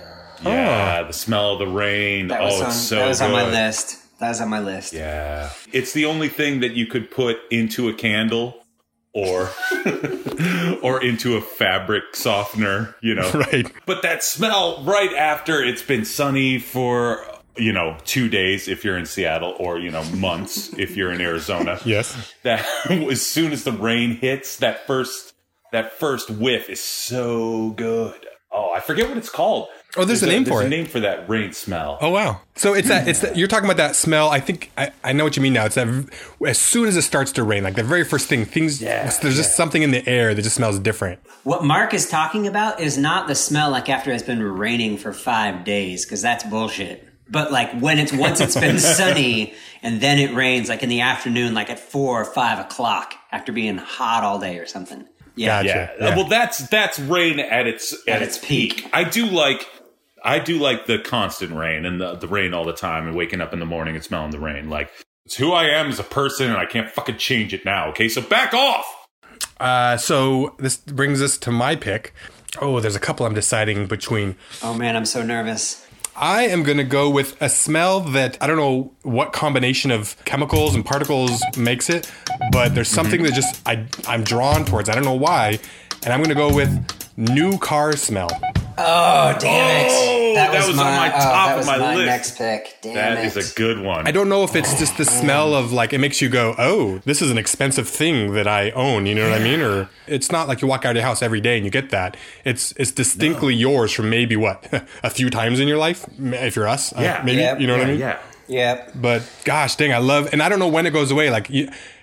Yeah, 0.43 1.03
the 1.03 1.13
smell 1.13 1.53
of 1.53 1.59
the 1.59 1.67
rain. 1.67 2.27
That 2.27 2.41
oh, 2.41 2.61
on, 2.61 2.67
it's 2.67 2.75
so 2.75 2.95
that 2.95 3.07
was 3.07 3.21
on 3.21 3.31
my 3.31 3.49
list. 3.49 4.17
That 4.19 4.29
was 4.29 4.39
on 4.39 4.49
my 4.49 4.59
list. 4.59 4.93
Yeah, 4.93 5.49
it's 5.73 5.91
the 5.91 6.05
only 6.05 6.29
thing 6.29 6.61
that 6.61 6.71
you 6.71 6.85
could 6.85 7.11
put 7.11 7.37
into 7.51 7.89
a 7.89 7.93
candle 7.93 8.63
or 9.13 9.49
or 10.83 11.03
into 11.03 11.35
a 11.37 11.41
fabric 11.41 12.03
softener. 12.15 12.95
You 13.01 13.15
know, 13.15 13.31
Right. 13.51 13.71
But 13.85 14.01
that 14.03 14.23
smell 14.23 14.83
right 14.83 15.13
after 15.13 15.63
it's 15.63 15.81
been 15.81 16.05
sunny 16.05 16.59
for 16.59 17.25
you 17.55 17.73
know 17.73 17.97
two 18.05 18.29
days 18.29 18.67
if 18.67 18.83
you're 18.85 18.97
in 18.97 19.05
Seattle, 19.05 19.55
or 19.59 19.79
you 19.79 19.89
know 19.91 20.03
months 20.05 20.73
if 20.77 20.95
you're 20.95 21.11
in 21.11 21.21
Arizona. 21.21 21.79
Yes. 21.85 22.33
That 22.43 22.65
as 22.89 23.21
soon 23.25 23.51
as 23.51 23.63
the 23.63 23.71
rain 23.71 24.17
hits, 24.17 24.57
that 24.57 24.85
first 24.85 25.33
that 25.71 25.93
first 25.93 26.29
whiff 26.29 26.69
is 26.69 26.81
so 26.81 27.71
good. 27.71 28.25
Oh, 28.51 28.71
I 28.75 28.79
forget 28.79 29.09
what 29.09 29.17
it's 29.17 29.29
called. 29.29 29.67
Oh, 29.95 30.05
there's 30.05 30.21
a 30.21 30.27
name 30.27 30.43
for 30.43 30.59
there's 30.59 30.61
it. 30.63 30.65
a 30.67 30.69
name 30.69 30.85
for 30.85 30.99
that 30.99 31.29
rain 31.29 31.53
smell. 31.53 31.97
Oh 32.01 32.09
wow! 32.09 32.41
So 32.55 32.73
it's 32.73 32.89
that 32.89 33.07
it's 33.07 33.21
that 33.21 33.37
you're 33.37 33.47
talking 33.47 33.65
about 33.65 33.77
that 33.77 33.95
smell. 33.95 34.29
I 34.29 34.39
think 34.39 34.71
I, 34.77 34.91
I 35.03 35.13
know 35.13 35.23
what 35.23 35.37
you 35.37 35.41
mean 35.41 35.53
now. 35.53 35.65
It's 35.65 35.75
that 35.75 35.87
as 36.45 36.59
soon 36.59 36.87
as 36.87 36.97
it 36.97 37.03
starts 37.03 37.31
to 37.33 37.43
rain, 37.43 37.63
like 37.63 37.75
the 37.75 37.83
very 37.83 38.03
first 38.03 38.27
thing, 38.27 38.45
things 38.45 38.81
Yeah, 38.81 39.09
there's 39.21 39.37
just 39.37 39.55
something 39.55 39.81
in 39.81 39.91
the 39.91 40.07
air 40.07 40.33
that 40.33 40.41
just 40.41 40.55
smells 40.55 40.77
different. 40.79 41.19
What 41.43 41.63
Mark 41.63 41.93
is 41.93 42.09
talking 42.09 42.47
about 42.47 42.79
is 42.81 42.97
not 42.97 43.27
the 43.27 43.35
smell 43.35 43.71
like 43.71 43.89
after 43.89 44.11
it's 44.11 44.23
been 44.23 44.43
raining 44.43 44.97
for 44.97 45.13
five 45.13 45.63
days, 45.63 46.05
because 46.05 46.21
that's 46.21 46.43
bullshit. 46.43 47.07
But 47.29 47.51
like 47.51 47.71
when 47.79 47.97
it's 47.97 48.13
once 48.13 48.39
it's 48.39 48.59
been 48.59 48.79
sunny 48.97 49.53
and 49.81 50.01
then 50.01 50.19
it 50.19 50.33
rains, 50.33 50.69
like 50.69 50.83
in 50.83 50.89
the 50.89 51.01
afternoon, 51.01 51.53
like 51.53 51.69
at 51.69 51.79
four 51.79 52.21
or 52.21 52.25
five 52.25 52.59
o'clock 52.59 53.15
after 53.31 53.51
being 53.51 53.77
hot 53.77 54.23
all 54.23 54.39
day 54.39 54.59
or 54.59 54.65
something. 54.65 55.05
Yeah. 55.35 55.63
Gotcha. 55.63 55.67
yeah. 55.99 56.07
Yeah. 56.09 56.15
Well, 56.15 56.27
that's 56.27 56.67
that's 56.69 56.99
rain 56.99 57.39
at 57.39 57.67
its 57.67 57.95
at, 58.07 58.21
its 58.21 58.37
peak. 58.37 58.89
I 58.91 59.03
do 59.03 59.25
like 59.27 59.65
I 60.27 60.39
do 60.39 60.59
like 60.59 60.87
the 60.87 60.99
constant 60.99 61.53
rain 61.53 61.85
and 61.85 62.01
the 62.01 62.15
the 62.15 62.27
rain 62.27 62.53
all 62.53 62.65
the 62.65 62.73
time 62.73 63.07
and 63.07 63.15
waking 63.15 63.39
up 63.39 63.53
in 63.53 63.59
the 63.59 63.65
morning 63.65 63.95
and 63.95 64.03
smelling 64.03 64.31
the 64.31 64.39
rain. 64.39 64.69
Like 64.69 64.91
it's 65.25 65.35
who 65.35 65.53
I 65.53 65.69
am 65.69 65.87
as 65.87 65.99
a 65.99 66.03
person 66.03 66.49
and 66.49 66.57
I 66.57 66.65
can't 66.65 66.89
fucking 66.89 67.17
change 67.17 67.53
it 67.53 67.63
now. 67.63 67.87
Okay, 67.89 68.09
so 68.09 68.21
back 68.21 68.53
off. 68.53 68.85
Uh, 69.57 69.95
so 69.95 70.53
this 70.59 70.75
brings 70.75 71.21
us 71.21 71.37
to 71.39 71.51
my 71.51 71.77
pick. 71.77 72.13
Oh, 72.61 72.81
there's 72.81 72.95
a 72.95 72.99
couple 72.99 73.25
I'm 73.25 73.33
deciding 73.33 73.87
between. 73.87 74.35
Oh 74.61 74.73
man, 74.73 74.97
I'm 74.97 75.05
so 75.05 75.23
nervous. 75.23 75.87
I 76.17 76.43
am 76.47 76.63
going 76.63 76.79
to 76.79 76.83
go 76.83 77.09
with 77.09 77.39
a 77.41 77.47
smell 77.47 78.01
that 78.01 78.37
I 78.41 78.47
don't 78.47 78.57
know 78.57 78.91
what 79.03 79.31
combination 79.31 79.91
of 79.91 80.17
chemicals 80.25 80.75
and 80.75 80.83
particles 80.83 81.41
makes 81.55 81.89
it, 81.89 82.11
but 82.51 82.75
there's 82.75 82.89
something 82.89 83.23
that 83.23 83.33
just 83.33 83.65
I 83.65 83.85
I'm 84.07 84.23
drawn 84.23 84.65
towards. 84.65 84.89
I 84.89 84.95
don't 84.95 85.05
know 85.05 85.13
why, 85.13 85.59
and 86.03 86.11
I'm 86.11 86.19
going 86.19 86.35
to 86.35 86.35
go 86.35 86.53
with 86.53 86.85
new 87.15 87.57
car 87.59 87.95
smell. 87.95 88.29
Oh 88.79 89.35
damn 89.39 89.89
Oh, 89.89 90.31
it! 90.31 90.35
that 90.35 90.53
was 90.67 90.69
on 90.69 90.85
my 90.85 91.07
oh, 91.09 91.11
top 91.19 91.47
that 91.49 91.59
of 91.59 91.65
my 91.65 91.77
my 91.77 91.95
list. 91.95 92.05
next 92.05 92.37
pick. 92.37 92.77
Damn 92.81 92.93
That 92.95 93.17
it! 93.25 93.35
is 93.35 93.51
a 93.51 93.55
good 93.55 93.79
one. 93.79 94.05
I 94.07 94.11
don't 94.11 94.29
know 94.29 94.43
if 94.43 94.55
it's 94.55 94.77
just 94.77 94.97
the 94.97 95.05
smell 95.05 95.55
of 95.55 95.71
like 95.73 95.93
it 95.93 95.97
makes 95.99 96.21
you 96.21 96.29
go, 96.29 96.53
oh, 96.59 96.99
this 97.05 97.21
is 97.21 97.31
an 97.31 97.37
expensive 97.39 97.87
thing 97.89 98.33
that 98.33 98.47
I 98.47 98.69
own. 98.71 99.05
You 99.07 99.15
know 99.15 99.29
what 99.29 99.39
I 99.39 99.43
mean? 99.43 99.61
Or 99.61 99.89
it's 100.05 100.31
not 100.31 100.47
like 100.47 100.61
you 100.61 100.67
walk 100.67 100.85
out 100.85 100.91
of 100.91 100.95
your 100.97 101.05
house 101.05 101.21
every 101.23 101.41
day 101.41 101.55
and 101.57 101.65
you 101.65 101.71
get 101.71 101.89
that. 101.89 102.15
It's 102.45 102.71
it's 102.77 102.91
distinctly 102.91 103.55
yours 103.55 103.91
from 103.91 104.09
maybe 104.11 104.35
what 104.35 104.67
a 105.03 105.09
few 105.09 105.29
times 105.31 105.59
in 105.59 105.67
your 105.67 105.77
life, 105.79 106.05
if 106.19 106.55
you're 106.55 106.67
us. 106.67 106.93
uh, 106.93 107.01
Yeah. 107.01 107.21
maybe 107.25 107.41
Yep. 107.41 107.59
you 107.61 107.67
know 107.67 107.77
what 107.77 107.87
I 107.87 107.91
mean. 107.91 107.99
yeah. 107.99 108.19
Yep. 108.49 108.91
But 108.95 109.23
gosh, 109.43 109.75
dang, 109.75 109.91
I 109.91 109.97
love, 109.97 110.29
and 110.31 110.41
I 110.41 110.47
don't 110.47 110.59
know 110.59 110.69
when 110.69 110.85
it 110.85 110.91
goes 110.91 111.11
away. 111.11 111.29
Like, 111.29 111.49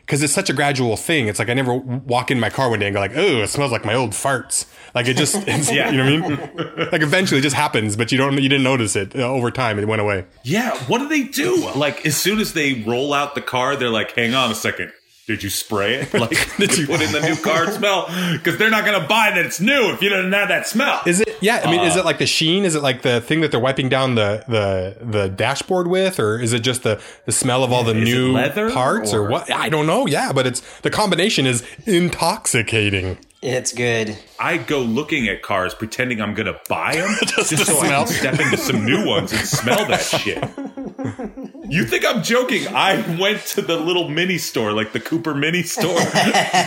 because 0.07 0.23
it's 0.23 0.33
such 0.33 0.51
a 0.51 0.53
gradual 0.53 0.97
thing. 0.97 1.29
It's 1.29 1.39
like 1.39 1.49
I 1.49 1.55
never 1.55 1.75
walk 1.75 2.31
in 2.31 2.39
my 2.39 2.51
car 2.51 2.69
one 2.71 2.79
day 2.79 2.87
and 2.87 2.95
go 2.95 3.01
like, 3.01 3.17
oh, 3.17 3.43
it 3.43 3.49
smells 3.49 3.73
like 3.73 3.85
my 3.85 3.95
old 3.95 4.11
farts. 4.11 4.67
Like 4.95 5.09
it 5.09 5.17
just, 5.17 5.35
it's, 5.49 5.73
Yeah. 5.73 5.91
you 5.91 5.97
know 5.97 6.21
what 6.29 6.39
I 6.41 6.55
mean? 6.77 6.89
like 6.93 7.03
eventually, 7.03 7.39
it 7.39 7.43
just 7.43 7.57
happens, 7.57 7.97
but 7.97 8.13
you 8.13 8.19
don't, 8.19 8.35
you 8.35 8.49
didn't 8.49 8.65
notice 8.65 8.97
it 8.97 9.17
uh, 9.17 9.21
over 9.21 9.51
time. 9.51 9.79
It 9.79 9.89
went 9.89 10.03
away. 10.03 10.27
Yeah, 10.43 10.77
what 10.85 10.99
do 10.99 11.09
they 11.09 11.23
do? 11.25 11.69
Like 11.75 12.05
as 12.07 12.17
soon 12.17 12.38
as 12.38 12.53
they 12.53 12.83
roll 12.83 13.12
out 13.14 13.35
the 13.35 13.40
car, 13.43 13.77
they're 13.77 13.88
like, 13.90 14.12
"Hang 14.12 14.35
on 14.35 14.51
a 14.51 14.55
second. 14.55 14.93
Did 15.27 15.43
you 15.43 15.49
spray 15.51 15.95
it? 15.97 16.13
Like 16.25 16.57
did 16.59 16.77
you 16.77 16.87
put 16.87 17.01
in 17.01 17.13
the 17.13 17.21
new 17.21 17.37
car 17.37 17.71
smell? 17.71 18.07
Because 18.33 18.57
they're 18.59 18.71
not 18.71 18.85
going 18.85 19.01
to 19.01 19.07
buy 19.07 19.31
that 19.35 19.45
it's 19.45 19.61
new 19.61 19.91
if 19.93 20.01
you 20.03 20.09
didn't 20.09 20.33
have 20.33 20.49
that 20.49 20.67
smell." 20.67 21.01
Is 21.07 21.21
it? 21.21 21.37
Yeah, 21.41 21.63
I 21.65 21.71
mean, 21.71 21.81
is 21.81 21.97
uh. 21.97 22.01
it 22.01 22.05
like 22.05 22.19
the 22.19 22.27
sheen? 22.27 22.65
Is 22.65 22.75
it 22.75 22.83
like 22.83 23.03
the 23.03 23.21
thing 23.21 23.41
that 23.41 23.51
they're 23.51 23.61
wiping 23.61 23.89
down 23.89 24.15
the 24.15 24.45
the 24.49 25.05
the 25.05 25.29
dashboard 25.29 25.87
with, 25.89 26.19
or 26.21 26.39
is 26.39 26.53
it 26.53 26.61
just 26.61 26.83
the 26.83 27.01
the 27.27 27.33
smell 27.33 27.65
of 27.65 27.73
all 27.73 27.85
the 27.85 27.95
new 27.95 28.33
leather, 28.33 28.71
parts, 28.71 29.13
or? 29.13 29.25
or- 29.27 29.31
what? 29.31 29.51
I 29.51 29.69
don't 29.69 29.87
know. 29.87 30.07
Yeah, 30.07 30.33
but 30.33 30.47
it's 30.47 30.61
the 30.81 30.91
combination 30.91 31.47
is 31.47 31.63
intoxicating. 31.87 33.19
It's 33.43 33.75
good. 33.75 34.17
I 34.41 34.57
go 34.57 34.81
looking 34.81 35.29
at 35.29 35.43
cars 35.43 35.75
pretending 35.75 36.23
I'm 36.23 36.33
going 36.33 36.47
to 36.47 36.59
buy 36.67 36.97
them 36.97 37.15
just, 37.27 37.51
to 37.51 37.59
so 37.59 37.79
I 37.79 37.87
smell. 37.89 38.05
can 38.07 38.15
step 38.15 38.41
into 38.41 38.57
some 38.57 38.87
new 38.87 39.07
ones 39.07 39.33
and 39.33 39.43
smell 39.43 39.85
that 39.87 40.01
shit. 40.01 40.43
You 41.75 41.85
think 41.85 42.07
I'm 42.07 42.23
joking? 42.23 42.69
I 42.69 43.19
went 43.19 43.41
to 43.47 43.61
the 43.61 43.77
little 43.77 44.09
mini 44.09 44.39
store, 44.39 44.73
like 44.73 44.93
the 44.93 45.01
Cooper 45.01 45.35
mini 45.35 45.65
store 45.65 45.95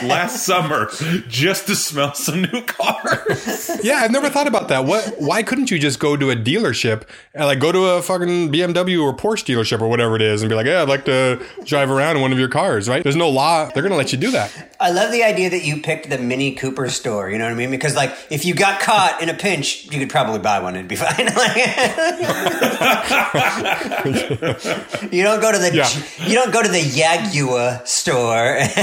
last 0.04 0.46
summer 0.46 0.89
just 1.30 1.67
to 1.67 1.78
smell 1.78 2.13
some 2.13 2.41
new 2.41 2.62
cars. 2.63 3.72
Yeah, 3.84 4.00
I've 4.00 4.12
never 4.12 4.30
thought 4.30 4.48
about 4.48 4.67
that. 4.67 4.84
What? 4.84 5.15
Why 5.17 5.43
couldn't 5.43 5.72
you 5.72 5.80
just 5.80 6.02
go 6.02 6.17
to 6.17 6.30
a 6.30 6.36
dealership 6.36 7.04
and 7.34 7.46
like 7.46 7.60
go 7.60 7.72
to 7.72 7.86
a 7.86 8.02
fucking 8.02 8.52
BMW 8.52 9.02
or 9.02 9.15
Porsche 9.15 9.46
dealership 9.46 9.80
or 9.80 9.88
whatever 9.88 10.17
it 10.17 10.22
is 10.22 10.41
and 10.41 10.50
be 10.50 10.56
like, 10.56 10.65
yeah, 10.65 10.82
I'd 10.82 10.89
like 10.89 11.06
to 11.06 11.41
drive 11.63 11.89
around 11.89 12.17
in 12.17 12.22
one 12.22 12.34
of 12.34 12.39
your 12.39 12.50
cars, 12.50 12.89
right? 12.89 13.02
There's 13.02 13.15
no 13.15 13.30
law. 13.30 13.70
They're 13.70 13.84
gonna 13.84 13.96
let 13.96 14.12
you 14.12 14.17
do 14.17 14.32
that. 14.32 14.76
I 14.78 14.91
love 14.91 15.13
the 15.13 15.24
idea 15.24 15.50
that 15.52 15.63
you 15.63 15.82
picked 15.82 16.10
the 16.10 16.17
Mini 16.17 16.54
Cooper 16.54 16.89
store. 16.89 17.30
You 17.30 17.38
know 17.38 17.46
what 17.46 17.54
I 17.54 17.56
mean? 17.56 17.72
Because 17.72 17.96
like, 17.96 18.13
if 18.30 18.43
you 18.43 18.54
got 18.54 18.82
caught 18.82 19.22
in 19.22 19.30
a 19.30 19.34
pinch, 19.34 19.86
you 19.86 20.00
could 20.00 20.10
probably 20.10 20.39
buy 20.39 20.60
one. 20.60 20.76
It'd 20.76 20.89
be 20.89 20.98
fine. 20.98 21.28
you 25.12 25.23
don't 25.23 25.41
go 25.41 25.51
to 25.51 25.57
the 25.57 25.73
Yeah. 25.73 25.89
you 26.27 26.36
don't 26.36 26.51
go 26.51 26.62
to 26.62 26.69
the 26.69 26.81
Jaguar 26.81 27.81
store. 27.86 28.57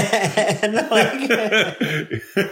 and 0.63 0.75
like, 0.89 1.29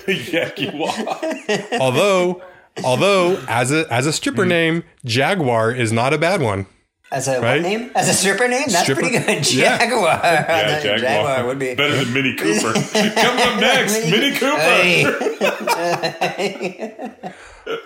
yeah. 0.32 1.80
Although, 1.80 2.41
although 2.84 3.43
as 3.47 3.71
a 3.71 3.86
as 3.91 4.06
a 4.06 4.13
stripper 4.13 4.43
hmm. 4.43 4.49
name, 4.49 4.84
Jaguar 5.06 5.71
is 5.71 5.91
not 5.91 6.13
a 6.13 6.17
bad 6.17 6.41
one. 6.41 6.65
As 7.12 7.28
a 7.28 7.39
Right? 7.42 7.62
what 7.62 7.70
name? 7.70 7.92
As 7.96 8.10
a 8.10 8.13
stripper 8.13 8.48
name? 8.48 8.63
That's 8.68 8.84
Stripper? 8.84 9.02
pretty 9.02 9.20
good. 9.20 9.44
Jaguar. 9.44 10.20
Yeah, 10.24 10.80
Jaguar. 10.84 11.00
Jaguar. 11.00 11.46
would 11.48 11.60
be. 11.60 11.76
better 11.76 12.04
than 12.04 12.13
Mini 12.13 12.36
Cooper. 12.36 12.74
Come 13.22 13.38
up 13.38 13.60
next, 13.60 14.10
Mini 14.10 14.32
Cooper. 14.36 14.60
Hey. 14.60 15.06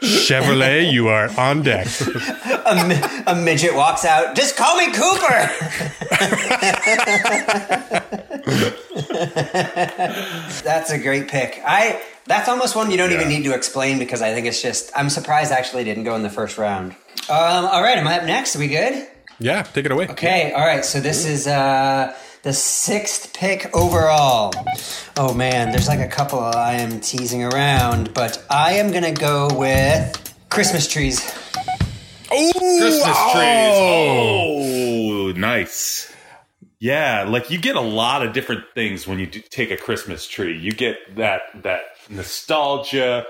Chevrolet, 0.01 0.91
you 0.91 1.08
are 1.10 1.30
on 1.39 1.62
deck. 1.62 1.88
a, 2.65 2.88
mi- 2.88 3.23
a 3.27 3.36
midget 3.36 3.75
walks 3.75 4.06
out. 4.06 4.36
Just 4.36 4.56
call 4.58 4.75
me 4.77 4.91
Cooper. 4.91 5.49
that's 10.63 10.91
a 10.91 10.97
great 10.99 11.27
pick. 11.27 11.62
I. 11.65 12.01
That's 12.25 12.49
almost 12.49 12.75
one 12.75 12.91
you 12.91 12.97
don't 12.97 13.13
even 13.13 13.30
need 13.30 13.43
to 13.45 13.53
explain 13.56 13.99
because 13.99 14.21
I 14.21 14.34
think 14.34 14.47
it's 14.47 14.62
just. 14.62 14.91
I'm 14.95 15.10
surprised 15.10 15.51
actually 15.51 15.84
didn't 15.86 16.03
go 16.03 16.15
in 16.15 16.23
the 16.23 16.30
first 16.30 16.58
round. 16.58 16.95
Um, 17.29 17.65
all 17.65 17.81
right, 17.81 17.97
am 17.97 18.07
I 18.07 18.19
up 18.19 18.25
next? 18.25 18.55
Are 18.55 18.59
we 18.59 18.67
good? 18.69 19.07
Yeah, 19.39 19.63
take 19.63 19.85
it 19.85 19.91
away. 19.91 20.07
Okay, 20.07 20.51
all 20.53 20.65
right. 20.65 20.83
So 20.85 20.99
this 20.99 21.25
is 21.25 21.45
uh, 21.45 22.15
the 22.43 22.53
sixth 22.53 23.33
pick 23.33 23.69
overall. 23.75 24.53
Oh 25.17 25.33
man, 25.33 25.71
there's 25.71 25.87
like 25.87 25.99
a 25.99 26.07
couple 26.07 26.39
I 26.39 26.73
am 26.75 26.99
teasing 27.01 27.43
around, 27.43 28.13
but 28.13 28.43
I 28.49 28.73
am 28.73 28.91
gonna 28.91 29.11
go 29.13 29.49
with 29.53 30.33
Christmas 30.49 30.87
trees. 30.87 31.19
Oh, 32.31 32.51
Christmas 32.55 33.17
Oh! 33.17 33.31
trees. 33.33 35.35
Oh, 35.35 35.39
nice. 35.39 36.13
Yeah, 36.79 37.25
like 37.27 37.49
you 37.49 37.57
get 37.57 37.75
a 37.75 37.81
lot 37.81 38.25
of 38.25 38.33
different 38.33 38.63
things 38.75 39.07
when 39.07 39.17
you 39.19 39.25
do 39.25 39.41
take 39.49 39.71
a 39.71 39.77
Christmas 39.77 40.27
tree. 40.27 40.57
You 40.57 40.71
get 40.71 41.15
that 41.17 41.41
that 41.63 41.81
nostalgia, 42.09 43.25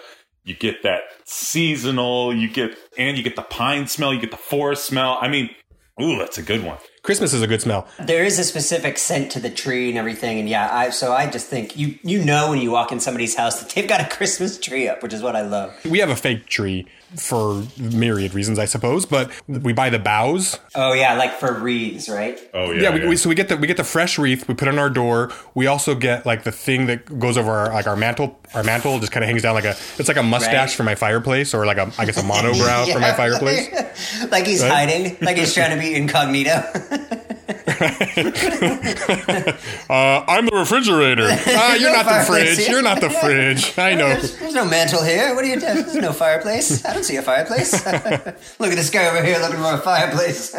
you 0.48 0.56
get 0.56 0.84
that 0.84 1.02
seasonal, 1.26 2.34
you 2.34 2.50
get 2.50 2.78
and 2.98 3.18
you 3.18 3.24
get 3.24 3.36
the 3.36 3.42
pine 3.42 3.88
smell, 3.88 4.14
you 4.14 4.22
get 4.22 4.32
the 4.32 4.38
forest 4.38 4.86
smell. 4.86 5.18
I 5.20 5.28
mean, 5.28 5.50
ooh, 6.02 6.18
that's 6.18 6.38
a 6.38 6.42
good 6.42 6.64
one. 6.64 6.78
Christmas 7.04 7.34
is 7.34 7.42
a 7.42 7.48
good 7.48 7.62
smell. 7.62 7.88
There 8.00 8.24
is 8.24 8.40
a 8.40 8.44
specific 8.44 8.98
scent 8.98 9.32
to 9.34 9.40
the 9.40 9.50
tree 9.50 9.90
and 9.90 9.98
everything, 9.98 10.40
and 10.40 10.50
yeah, 10.50 10.70
I 10.74 10.90
so 10.90 11.14
I 11.14 11.30
just 11.30 11.48
think 11.48 11.78
you 11.78 12.00
you 12.02 12.24
know 12.24 12.50
when 12.50 12.60
you 12.60 12.72
walk 12.72 12.92
in 12.92 13.00
somebody's 13.00 13.36
house 13.36 13.62
that 13.62 13.70
they've 13.70 13.88
got 13.88 14.02
a 14.02 14.16
Christmas 14.16 14.58
tree 14.58 14.88
up, 14.88 15.04
which 15.04 15.14
is 15.14 15.22
what 15.22 15.36
I 15.36 15.42
love. 15.42 15.74
We 15.86 16.00
have 16.00 16.10
a 16.10 16.16
fake 16.16 16.48
tree 16.48 16.88
for 17.16 17.64
myriad 17.78 18.34
reasons, 18.34 18.60
I 18.60 18.66
suppose, 18.66 19.06
but 19.06 19.32
we 19.48 19.72
buy 19.74 19.90
the 19.90 20.00
boughs. 20.00 20.60
Oh 20.76 20.94
yeah, 20.94 21.14
like 21.16 21.34
for 21.34 21.54
wreaths, 21.54 22.10
right? 22.10 22.40
Oh 22.54 22.72
Yeah, 22.72 22.82
yeah, 22.82 22.94
we, 22.94 23.08
We, 23.08 23.16
so 23.18 23.30
we 23.30 23.36
get 23.36 23.48
the 23.50 23.58
we 23.58 23.66
get 23.68 23.78
the 23.78 23.84
fresh 23.84 24.20
wreath. 24.20 24.48
We 24.48 24.54
put 24.56 24.68
it 24.68 24.72
on 24.72 24.80
our 24.80 24.90
door. 24.90 25.32
We 25.56 25.68
also 25.68 25.96
get 25.96 26.26
like 26.26 26.44
the 26.44 26.52
thing 26.52 26.88
that 26.88 27.20
goes 27.20 27.38
over 27.38 27.52
our 27.52 27.74
like 27.74 27.88
our 27.88 27.96
mantle. 27.96 28.40
Our 28.54 28.64
mantle 28.64 29.00
just 29.00 29.12
kind 29.12 29.24
of 29.24 29.30
hangs 29.30 29.42
down 29.44 29.56
like 29.56 29.66
a 29.66 29.76
it's 29.98 30.08
like 30.08 30.18
a 30.18 30.24
mustache 30.24 30.70
Right. 30.70 30.72
for 30.72 30.84
my 30.84 30.96
fireplace, 30.96 31.54
or 31.54 31.66
like 31.66 31.78
a 31.78 31.92
I 31.98 32.06
guess 32.06 32.18
a 32.18 32.24
monobrow 32.24 32.92
for 32.94 33.00
my 33.00 33.14
fireplace. 33.14 33.70
like 34.32 34.46
he's 34.46 34.62
Right? 34.64 34.72
hiding, 34.90 35.18
like 35.22 35.38
he's 35.38 35.54
trying 35.54 35.72
to 35.76 35.82
be 35.82 35.96
incognito. 35.96 36.62
Uh, 39.90 40.24
I'm 40.28 40.46
the 40.46 40.52
refrigerator. 40.56 41.28
Ah, 41.48 41.76
you're 41.76 41.92
not 41.92 42.06
the 42.06 42.26
fridge. 42.26 42.58
here. 42.58 42.70
You're 42.72 42.82
not 42.82 43.00
the 43.02 43.10
fridge. 43.22 43.78
I 43.78 43.94
know. 43.96 44.08
There's, 44.10 44.38
there's 44.38 44.54
no 44.54 44.66
mantle 44.66 45.04
here. 45.04 45.34
What 45.34 45.44
are 45.46 45.48
you 45.48 45.60
doing? 45.60 45.76
There's 45.76 45.96
no 45.96 46.12
fireplace. 46.14 46.84
I 46.86 46.94
don't 46.94 47.04
see 47.04 47.16
a 47.16 47.22
fireplace. 47.22 47.74
Look 48.60 48.72
at 48.72 48.76
this 48.76 48.90
guy 48.90 49.08
over 49.08 49.24
here 49.24 49.38
looking 49.40 49.58
for 49.58 49.74
a 49.74 49.78
fireplace. 49.78 50.54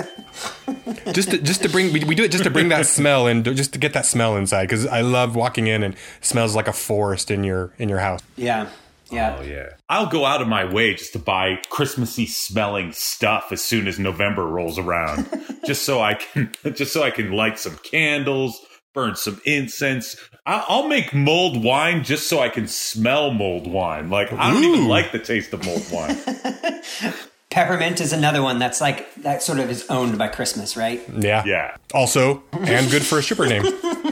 Just 1.12 1.31
to, 1.31 1.38
just 1.38 1.62
to 1.62 1.68
bring 1.68 1.92
we, 1.92 2.04
we 2.04 2.14
do 2.14 2.24
it 2.24 2.31
just 2.33 2.44
to 2.44 2.50
bring 2.50 2.68
that 2.70 2.87
smell 2.87 3.26
and 3.26 3.44
just 3.44 3.72
to 3.74 3.78
get 3.78 3.92
that 3.94 4.07
smell 4.07 4.37
inside 4.37 4.64
because 4.64 4.87
I 4.87 5.00
love 5.02 5.35
walking 5.37 5.66
in 5.66 5.83
and 5.83 5.94
it 5.94 6.00
smells 6.20 6.54
like 6.57 6.68
a 6.68 6.72
forest 6.72 7.31
in 7.31 7.44
your 7.44 7.70
in 7.78 7.88
your 7.88 7.98
house. 7.98 8.20
yeah. 8.37 8.68
Yeah. 9.11 9.37
Oh 9.38 9.42
yeah. 9.42 9.70
I'll 9.90 10.07
go 10.07 10.24
out 10.27 10.42
of 10.42 10.48
my 10.48 10.64
way 10.64 10.94
just 10.94 11.12
to 11.14 11.18
buy 11.18 11.59
Christmassy 11.70 12.27
smelling 12.27 12.92
stuff 12.92 13.53
as 13.53 13.62
soon 13.64 13.88
as 13.88 13.98
November 13.98 14.46
rolls 14.46 14.79
around. 14.79 15.29
just 15.66 15.85
so 15.85 16.01
I 16.01 16.14
can 16.14 16.53
just 16.74 16.92
so 16.92 17.03
I 17.03 17.11
can 17.11 17.33
light 17.33 17.59
some 17.59 17.79
candles, 17.83 18.61
burn 18.94 19.16
some 19.16 19.40
incense. 19.46 20.16
I- 20.44 20.64
I'll 20.68 20.88
make 20.88 21.14
mulled 21.14 21.62
wine 21.64 22.05
just 22.05 22.29
so 22.29 22.38
I 22.40 22.48
can 22.51 22.68
smell 22.68 23.31
mulled 23.33 23.66
wine. 23.66 24.11
Like 24.11 24.33
I 24.33 24.53
don't 24.53 24.64
even 24.64 24.88
like 24.88 25.12
the 25.12 25.18
taste 25.18 25.53
of 25.55 25.64
mulled 25.64 25.90
wine. 25.90 26.16
Peppermint 27.51 28.01
is 28.03 28.12
another 28.12 28.42
one 28.42 28.59
that's 28.59 28.81
like 28.81 29.12
that 29.22 29.42
sort 29.42 29.59
of 29.59 29.70
is 29.70 29.87
owned 29.88 30.18
by 30.18 30.29
Christmas, 30.29 30.77
right? 30.77 31.03
Yeah. 31.16 31.42
Yeah. 31.46 31.77
Also, 31.94 32.42
and 32.53 32.90
good 32.90 33.03
for 33.03 33.18
a 33.18 33.22
stripper 33.22 33.46
name. 33.46 33.64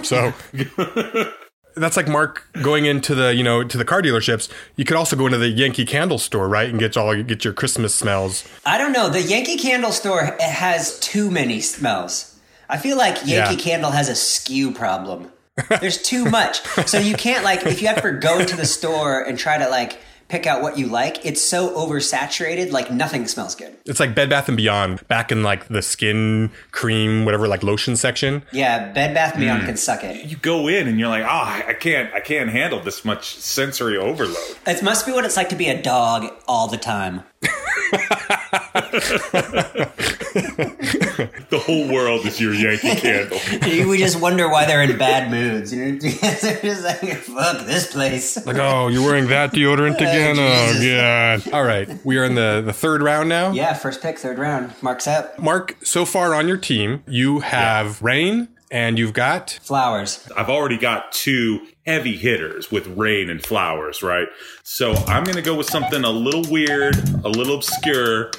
So 0.05 0.33
that's 1.77 1.97
like 1.97 2.09
Mark 2.09 2.47
going 2.63 2.87
into 2.87 3.15
the 3.15 3.35
you 3.35 3.45
know 3.45 3.63
to 3.63 3.79
the 3.79 3.85
car 3.85 4.03
dealerships. 4.03 4.51
You 4.77 4.85
could 4.85 4.97
also 4.97 5.15
go 5.17 5.27
into 5.27 5.39
the 5.39 5.49
Yankee 5.49 5.85
Candle 5.87 6.19
store, 6.19 6.49
right, 6.49 6.69
and 6.69 6.79
get 6.79 6.97
all 6.97 7.15
get 7.23 7.45
your 7.45 7.53
Christmas 7.53 7.95
smells. 7.95 8.45
I 8.65 8.79
don't 8.79 8.93
know. 8.93 9.09
The 9.09 9.23
Yankee 9.23 9.57
Candle 9.57 9.93
store 9.93 10.25
it 10.25 10.41
has 10.41 10.99
too 11.01 11.31
many 11.31 11.61
smells. 11.61 12.39
I 12.69 12.79
feel 12.79 12.97
like 12.97 13.17
Yankee 13.27 13.55
Yeah. 13.55 13.61
Candle 13.61 13.91
has 13.93 14.09
a 14.09 14.13
SKU 14.13 14.75
problem. 14.75 15.31
There's 15.81 16.03
too 16.03 16.25
much. 16.27 16.61
So 16.89 16.99
you 16.99 17.15
can't 17.15 17.45
like 17.45 17.65
if 17.67 17.81
you 17.81 17.89
ever 17.89 18.13
go 18.13 18.45
to 18.45 18.57
the 18.57 18.67
store 18.67 19.23
and 19.23 19.39
try 19.39 19.57
to 19.59 19.69
like 19.69 19.99
pick 20.29 20.47
out 20.47 20.63
what 20.63 20.79
you 20.79 20.87
like, 20.87 21.25
it's 21.25 21.41
so 21.41 21.75
oversaturated, 21.77 22.73
like 22.73 22.91
nothing 22.91 23.27
smells 23.27 23.55
good. 23.55 23.77
It's 23.85 24.01
like 24.01 24.15
Bed 24.15 24.31
Bath 24.31 24.49
and 24.49 24.57
Beyond 24.57 25.07
back 25.09 25.31
in 25.31 25.43
like 25.43 25.69
the 25.69 25.83
skin 25.83 26.51
cream 26.73 27.25
whatever 27.25 27.49
like 27.49 27.63
lotion 27.63 27.97
section. 27.97 28.43
Yeah, 28.53 28.93
Bed 28.93 29.15
Bath 29.15 29.35
and 29.35 29.41
Beyond 29.41 29.63
mm. 29.63 29.67
can 29.67 29.77
suck 29.77 30.05
it. 30.05 30.27
You 30.27 30.37
go 30.37 30.69
in 30.69 30.89
and 30.89 30.99
you're 30.99 31.09
like, 31.09 31.25
oh, 31.25 31.63
I 31.69 31.75
can't, 31.79 32.13
I 32.15 32.21
can't 32.21 32.51
handle 32.51 32.81
this 32.81 33.05
much 33.05 33.37
sensory 33.37 33.97
overload. 33.97 34.37
It 34.67 34.83
must 34.83 35.07
be 35.07 35.13
what 35.13 35.25
it's 35.25 35.37
like 35.37 35.49
to 35.51 35.57
be 35.57 35.69
a 35.69 35.81
dog 35.81 36.33
all 36.49 36.69
the 36.69 36.77
time. 36.77 37.23
The 41.49 41.59
whole 41.59 41.89
world 41.89 42.27
is 42.27 42.41
your 42.41 42.53
Yankee 42.53 42.97
candle. 42.97 43.39
we 43.89 43.99
just 43.99 44.21
wonder 44.21 44.49
why 44.49 44.67
they're 44.67 44.83
in 44.83 44.99
bad 44.99 45.31
moods. 45.31 45.73
You 45.73 45.93
know, 45.93 45.99
they're 45.99 46.61
just 46.61 46.85
like, 46.85 47.15
fuck 47.15 47.67
this 47.67 47.93
place. 47.93 48.45
Like, 48.45 48.57
oh, 48.57 48.89
you're 48.89 49.07
wearing 49.07 49.29
that 49.29 49.53
deodorant 49.53 49.93
oh, 49.93 49.97
again? 49.97 50.37
Oh, 50.39 50.73
Jesus. 50.73 51.45
God. 51.45 51.55
All 51.55 51.63
right. 51.63 51.89
We 52.05 52.19
are 52.19 52.25
in 52.25 52.35
the, 52.35 52.63
the 52.65 52.73
third 52.73 53.03
round 53.03 53.29
now. 53.29 53.53
Yeah, 53.53 53.75
first 53.75 54.03
pick, 54.03 54.19
third 54.19 54.39
round. 54.39 54.73
Marks 54.83 55.07
up. 55.07 55.39
Mark, 55.39 55.77
so 55.83 56.05
far 56.05 56.35
on 56.35 56.49
your 56.49 56.57
team, 56.57 57.05
you 57.07 57.41
have 57.41 58.03
Rain 58.03 58.49
and 58.71 58.99
you've 58.99 59.13
got. 59.13 59.59
Flowers. 59.63 60.29
I've 60.37 60.51
already 60.51 60.79
got 60.79 61.13
two 61.13 61.67
heavy 61.87 62.17
hitters 62.17 62.71
with 62.71 62.87
rain 62.89 63.31
and 63.31 63.45
flowers, 63.45 64.03
right? 64.03 64.29
So 64.65 64.93
I'm 65.07 65.25
going 65.25 65.37
to 65.37 65.43
go 65.43 65.55
with 65.55 65.69
something 65.69 66.05
a 66.05 66.11
little 66.11 66.45
weird, 66.51 66.97
a 67.25 67.29
little 67.29 67.57
obscure. 67.57 68.31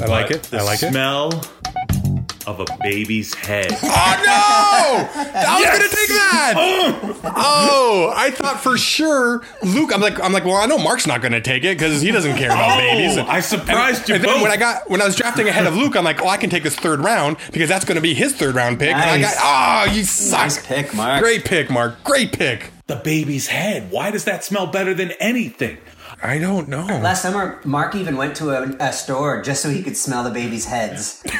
I 0.00 0.06
like 0.06 0.30
it. 0.30 0.44
The 0.44 0.58
I 0.58 0.62
like 0.62 0.82
it. 0.82 0.90
smell 0.90 1.44
of 2.46 2.60
a 2.60 2.66
baby's 2.80 3.34
head. 3.34 3.72
Oh, 3.98 4.22
no! 4.24 5.20
I 5.34 5.58
was 5.58 5.78
going 5.78 5.90
to 5.90 5.96
take 5.96 6.08
that! 6.08 6.54
Oh! 7.28 7.32
oh, 7.34 8.12
I 8.14 8.30
thought 8.30 8.60
for 8.60 8.78
sure 8.78 9.42
Luke. 9.62 9.90
I'm 9.92 10.00
like, 10.00 10.20
I'm 10.20 10.32
like, 10.32 10.44
well, 10.44 10.54
I 10.56 10.66
know 10.66 10.78
Mark's 10.78 11.06
not 11.06 11.20
going 11.20 11.32
to 11.32 11.40
take 11.40 11.64
it 11.64 11.76
because 11.76 12.02
he 12.02 12.12
doesn't 12.12 12.36
care 12.36 12.50
about 12.50 12.76
oh, 12.76 12.78
babies. 12.78 13.18
I 13.18 13.40
surprised 13.40 14.08
you 14.08 14.14
And 14.14 14.24
then 14.24 14.40
when 14.42 14.52
I 14.52 14.56
got 14.56 14.88
when 14.88 15.02
I 15.02 15.06
was 15.06 15.16
drafting 15.16 15.48
ahead 15.48 15.66
of 15.66 15.74
Luke, 15.74 15.96
I'm 15.96 16.04
like, 16.04 16.22
oh, 16.22 16.28
I 16.28 16.36
can 16.36 16.50
take 16.50 16.62
this 16.62 16.76
third 16.76 17.00
round 17.00 17.36
because 17.52 17.68
that's 17.68 17.84
going 17.84 17.96
to 17.96 18.02
be 18.02 18.14
his 18.14 18.34
third 18.34 18.54
round 18.54 18.78
pick. 18.78 18.94
And 18.94 18.98
I 18.98 19.20
got, 19.20 19.88
oh, 19.88 19.92
you 19.92 20.04
suck. 20.04 20.40
Nice 20.40 20.66
pick, 20.66 20.94
Mark. 20.94 21.22
Great 21.22 21.44
pick, 21.44 21.68
Mark. 21.70 22.02
Great 22.04 22.32
pick. 22.32 22.70
The 22.86 22.96
baby's 22.96 23.48
head. 23.48 23.90
Why 23.90 24.10
does 24.10 24.24
that 24.24 24.44
smell 24.44 24.66
better 24.66 24.94
than 24.94 25.12
anything? 25.12 25.78
I 26.22 26.38
don't 26.38 26.68
know. 26.68 26.86
Last 26.86 27.22
summer, 27.22 27.60
Mark 27.64 27.94
even 27.94 28.16
went 28.16 28.36
to 28.36 28.50
a, 28.50 28.76
a 28.80 28.92
store 28.92 29.42
just 29.42 29.62
so 29.62 29.70
he 29.70 29.82
could 29.82 29.96
smell 29.96 30.24
the 30.24 30.30
baby's 30.30 30.64
heads. 30.64 31.22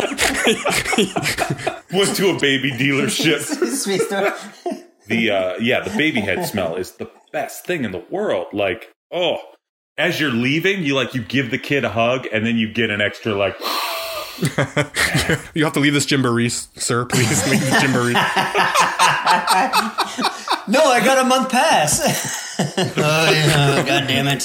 Went 1.93 2.17
to 2.17 2.31
a 2.31 2.39
baby 2.39 2.73
dealership. 2.73 3.43
The 5.09 5.31
uh 5.31 5.55
yeah, 5.61 5.85
the 5.85 5.97
baby 5.97 6.21
head 6.21 6.47
smell 6.47 6.75
is 6.75 6.97
the 6.97 7.09
best 7.31 7.65
thing 7.65 7.85
in 7.85 7.93
the 7.93 8.05
world. 8.11 8.49
Like, 8.53 8.91
oh, 9.13 9.37
as 9.97 10.19
you're 10.19 10.33
leaving, 10.33 10.83
you 10.83 10.97
like 10.97 11.15
you 11.15 11.23
give 11.23 11.53
the 11.53 11.59
kid 11.59 11.85
a 11.85 11.91
hug 11.91 12.27
and 12.33 12.45
then 12.45 12.57
you 12.57 12.73
get 12.73 12.91
an 12.91 13.01
extra 13.01 13.33
like 13.33 13.57
You 15.55 15.65
have 15.65 15.73
to 15.73 15.81
leave 15.81 15.95
this 15.95 16.07
Gymboree, 16.07 16.51
sir. 16.51 17.05
Please 17.07 17.49
leave 17.49 17.61
the 17.61 17.77
Gymboree. 17.77 18.15
No, 20.69 20.83
I 20.85 20.99
got 21.05 21.25
a 21.25 21.29
month 21.29 21.51
pass. 21.51 22.57
oh, 22.59 23.31
yeah, 23.31 23.85
God 23.87 24.09
damn 24.09 24.27
it. 24.27 24.43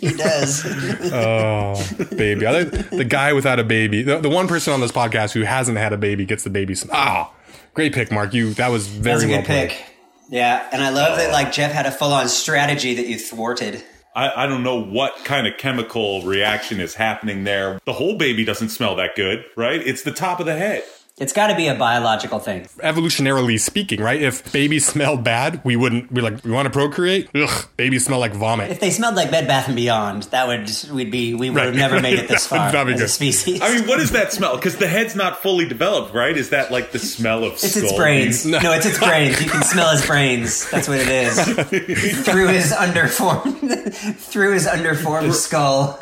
he 0.00 0.16
does. 0.16 0.64
oh, 1.12 1.74
baby. 2.16 2.46
I 2.46 2.64
think 2.64 2.88
the 2.88 3.04
guy 3.04 3.34
without 3.34 3.58
a 3.58 3.64
baby, 3.64 4.02
the, 4.02 4.20
the 4.20 4.30
one 4.30 4.48
person 4.48 4.72
on 4.72 4.80
this 4.80 4.92
podcast 4.92 5.32
who 5.32 5.42
hasn't 5.42 5.76
had 5.76 5.92
a 5.92 5.98
baby 5.98 6.24
gets 6.24 6.44
the 6.44 6.50
baby. 6.50 6.74
Ah, 6.92 7.30
great 7.74 7.92
pick, 7.92 8.10
Mark. 8.10 8.32
You 8.32 8.54
that 8.54 8.68
was 8.68 8.86
very 8.86 9.20
That's 9.20 9.24
a 9.24 9.26
good 9.26 9.44
pick. 9.44 9.84
Yeah, 10.30 10.66
and 10.72 10.82
I 10.82 10.88
love 10.90 11.18
that 11.18 11.30
like 11.30 11.52
Jeff 11.52 11.72
had 11.72 11.84
a 11.84 11.90
full 11.90 12.12
on 12.12 12.28
strategy 12.28 12.94
that 12.94 13.06
you 13.06 13.18
thwarted. 13.18 13.84
I, 14.18 14.44
I 14.44 14.46
don't 14.48 14.64
know 14.64 14.82
what 14.82 15.24
kind 15.24 15.46
of 15.46 15.56
chemical 15.58 16.22
reaction 16.22 16.80
is 16.80 16.96
happening 16.96 17.44
there. 17.44 17.80
The 17.84 17.92
whole 17.92 18.16
baby 18.16 18.44
doesn't 18.44 18.70
smell 18.70 18.96
that 18.96 19.14
good, 19.14 19.44
right? 19.54 19.80
It's 19.80 20.02
the 20.02 20.10
top 20.10 20.40
of 20.40 20.46
the 20.46 20.56
head. 20.56 20.82
It's 21.20 21.32
got 21.32 21.48
to 21.48 21.56
be 21.56 21.66
a 21.66 21.74
biological 21.74 22.38
thing. 22.38 22.66
Evolutionarily 22.78 23.58
speaking, 23.58 24.00
right? 24.00 24.22
If 24.22 24.52
babies 24.52 24.86
smelled 24.86 25.24
bad, 25.24 25.60
we 25.64 25.74
wouldn't 25.74 26.14
be 26.14 26.20
like, 26.20 26.44
we 26.44 26.52
want 26.52 26.66
to 26.66 26.70
procreate. 26.70 27.28
Ugh, 27.34 27.66
babies 27.76 28.04
smell 28.04 28.20
like 28.20 28.32
vomit. 28.34 28.70
If 28.70 28.78
they 28.78 28.90
smelled 28.90 29.16
like 29.16 29.30
Bed 29.30 29.48
Bath 29.48 29.66
and 29.66 29.74
Beyond, 29.74 30.22
that 30.24 30.46
would 30.46 30.70
we'd 30.92 31.10
be 31.10 31.34
we 31.34 31.50
would 31.50 31.56
Right. 31.56 31.66
have 31.66 31.74
never 31.74 32.00
made 32.00 32.18
it 32.20 32.28
this 32.28 32.46
far 32.48 32.70
not 32.72 32.86
be 32.86 32.92
as 32.92 33.00
a 33.00 33.08
species. 33.08 33.60
I 33.60 33.74
mean, 33.76 33.88
what 33.88 33.98
is 33.98 34.12
that 34.12 34.32
smell? 34.32 34.54
Because 34.56 34.76
the 34.76 34.86
head's 34.86 35.16
not 35.16 35.42
fully 35.42 35.66
developed, 35.66 36.14
right? 36.14 36.36
Is 36.36 36.50
that 36.50 36.70
like 36.70 36.92
the 36.92 37.00
smell 37.00 37.42
of 37.42 37.54
It's 37.54 37.72
skull? 37.72 37.82
its 37.84 37.92
brains. 37.96 38.46
No. 38.46 38.58
it's 38.72 38.86
its 38.86 38.98
brains. 38.98 39.42
You 39.42 39.50
can 39.50 39.64
smell 39.64 39.90
his 39.90 40.06
brains. 40.06 40.70
That's 40.70 40.86
what 40.86 40.98
it 41.00 41.08
is. 41.08 41.36
through 42.26 42.48
his 42.48 42.70
underformed, 42.72 44.14
through 44.16 44.52
his 44.54 44.66
underformed 44.66 45.32
skull. 45.32 45.98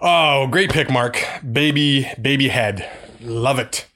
Oh, 0.00 0.46
great 0.46 0.70
pick, 0.70 0.90
Mark. 0.90 1.22
Baby, 1.52 2.10
baby 2.20 2.48
head. 2.48 2.88
Love 3.20 3.58
it. 3.58 3.86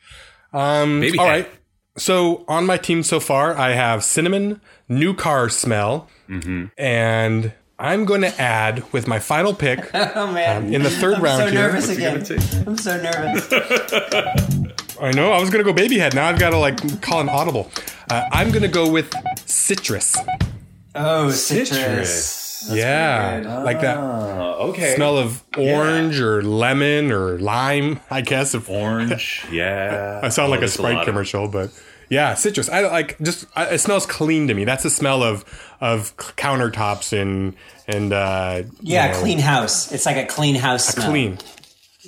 Um, 0.53 1.01
Baby 1.01 1.19
all 1.19 1.27
head. 1.27 1.31
right. 1.33 1.49
So 1.97 2.45
on 2.49 2.67
my 2.67 2.77
team 2.77 3.03
so 3.03 3.21
far, 3.21 3.57
I 3.57 3.73
have 3.73 4.03
cinnamon, 4.05 4.61
new 4.89 5.15
car 5.15 5.49
smell, 5.49 6.09
Mm-hmm. 6.29 6.67
and 6.79 7.53
I'm 7.79 8.05
going 8.07 8.23
to 8.23 8.41
add 8.41 8.91
with 8.93 9.07
my 9.07 9.19
final 9.19 9.53
pick 9.53 9.91
Oh 9.95 10.33
man! 10.33 10.73
in 10.73 10.83
the 10.83 10.89
3rd 10.89 11.17
I'm 11.17 11.23
round 11.23 11.41
so 11.43 11.47
here. 11.51 11.61
nervous 11.61 11.89
What's 11.89 12.29
he 12.29 12.37
again. 12.47 12.65
I'm 12.67 12.79
so 12.79 12.97
nervous. 13.03 13.49
I 15.01 15.11
know 15.11 15.33
I 15.33 15.41
was 15.41 15.51
going 15.51 15.63
to 15.63 15.71
go 15.71 15.73
baby 15.75 15.99
head. 15.99 16.15
Now 16.15 16.27
I've 16.29 16.39
got 16.39 16.51
to 16.51 16.59
like 16.59 17.03
call 17.03 17.21
an 17.21 17.29
audible. 17.29 17.71
Uh, 18.09 18.23
I'm 18.33 18.51
going 18.51 18.63
to 18.63 18.69
go 18.69 18.91
with 18.91 19.13
citrus. 19.47 20.17
Oh, 20.95 21.31
citrus. 21.31 21.69
Citrus. 21.71 22.42
Yeah, 22.71 23.31
pretty 23.35 23.49
good. 23.49 23.65
like 23.65 23.81
that 23.83 23.97
Oh, 23.99 24.69
okay. 24.71 24.95
smell 24.95 25.17
of 25.19 25.43
orange 25.57 26.21
or 26.21 26.43
lemon 26.43 27.11
or 27.13 27.39
lime. 27.39 28.01
I 28.11 28.21
guess 28.21 28.55
if 28.55 28.69
orange. 28.69 29.45
Yeah. 29.51 30.21
I 30.23 30.29
sound 30.29 30.49
Oh, 30.49 30.51
like 30.51 30.59
a 30.59 30.61
there's 30.63 30.75
Sprite 30.75 30.95
lot 30.95 31.01
of- 31.03 31.07
commercial, 31.07 31.49
but 31.49 31.71
yeah, 32.09 32.35
citrus. 32.35 32.69
I 32.69 32.81
like 32.89 33.19
just 33.21 33.47
I, 33.57 33.67
it 33.75 33.79
smells 33.79 34.05
clean 34.07 34.49
to 34.49 34.55
me. 34.55 34.65
That's 34.65 34.83
the 34.83 34.91
smell 34.91 35.23
of 35.23 35.45
of 35.81 36.15
countertops 36.17 37.13
and 37.19 37.55
and 37.89 38.13
uh, 38.13 38.63
Yeah, 38.81 39.07
you 39.09 39.13
know, 39.15 39.21
clean 39.21 39.39
house. 39.39 39.91
It's 39.93 40.05
like 40.07 40.17
a 40.17 40.27
clean 40.27 40.55
house 40.55 40.87
smell. 40.89 41.09
clean. 41.11 41.39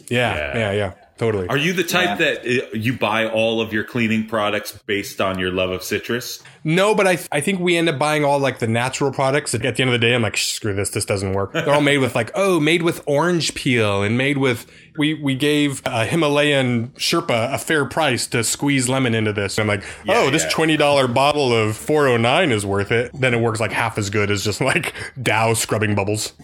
Yeah, 0.08 0.34
Yeah. 0.36 0.58
yeah, 0.58 0.72
yeah, 0.72 0.92
totally. 1.18 1.46
Are 1.48 1.56
you 1.56 1.72
the 1.72 1.84
type 1.84 2.18
Yeah. 2.20 2.34
that 2.34 2.38
uh, 2.46 2.76
you 2.76 2.92
buy 2.98 3.28
all 3.28 3.60
of 3.60 3.72
your 3.72 3.84
cleaning 3.84 4.26
products 4.26 4.72
based 4.86 5.20
on 5.20 5.38
your 5.38 5.52
love 5.52 5.70
of 5.70 5.82
citrus? 5.82 6.42
No, 6.64 6.94
but 6.94 7.07
I 7.07 7.18
I 7.31 7.40
think 7.40 7.61
we 7.61 7.77
end 7.77 7.88
up 7.88 7.98
buying 7.98 8.24
all 8.24 8.38
like 8.38 8.59
the 8.59 8.66
natural 8.66 9.12
products. 9.12 9.55
At 9.55 9.61
the 9.61 9.68
end 9.68 9.81
of 9.81 9.92
the 9.92 9.98
day, 9.98 10.14
I'm 10.14 10.22
like, 10.22 10.37
screw 10.37 10.74
this. 10.74 10.90
This 10.90 11.05
doesn't 11.05 11.35
work. 11.35 11.53
They're 11.53 11.74
all 11.74 11.81
made 11.81 11.98
with 11.98 12.14
like 12.14 12.31
oh, 12.35 12.59
made 12.59 12.83
with 12.83 13.03
orange 13.07 13.55
peel 13.55 14.03
and 14.03 14.16
made 14.18 14.38
with. 14.38 14.66
We 14.96 15.14
we 15.14 15.35
gave 15.35 15.83
a 15.85 16.07
Himalayan 16.07 16.88
Sherpa 16.90 17.53
a 17.53 17.59
fair 17.59 17.85
price 17.85 18.27
to 18.29 18.44
squeeze 18.44 18.88
lemon 18.88 19.14
into 19.14 19.33
this. 19.33 19.59
I'm 19.59 19.66
like, 19.66 19.85
oh, 20.09 20.31
this 20.31 20.44
yeah. 20.44 20.50
twenty 20.50 20.77
dollar 20.77 21.09
bottle 21.09 21.53
of 21.53 21.77
409 21.77 22.53
is 22.53 22.64
worth 22.64 22.92
it. 22.92 23.11
Then 23.12 23.35
it 23.35 23.40
works 23.40 23.61
like 23.61 23.72
half 23.72 23.98
as 23.98 24.09
good 24.09 24.31
as 24.31 24.44
just 24.44 24.61
like 24.61 24.94
Dow 25.20 25.55
scrubbing 25.55 25.94
bubbles. 25.94 26.33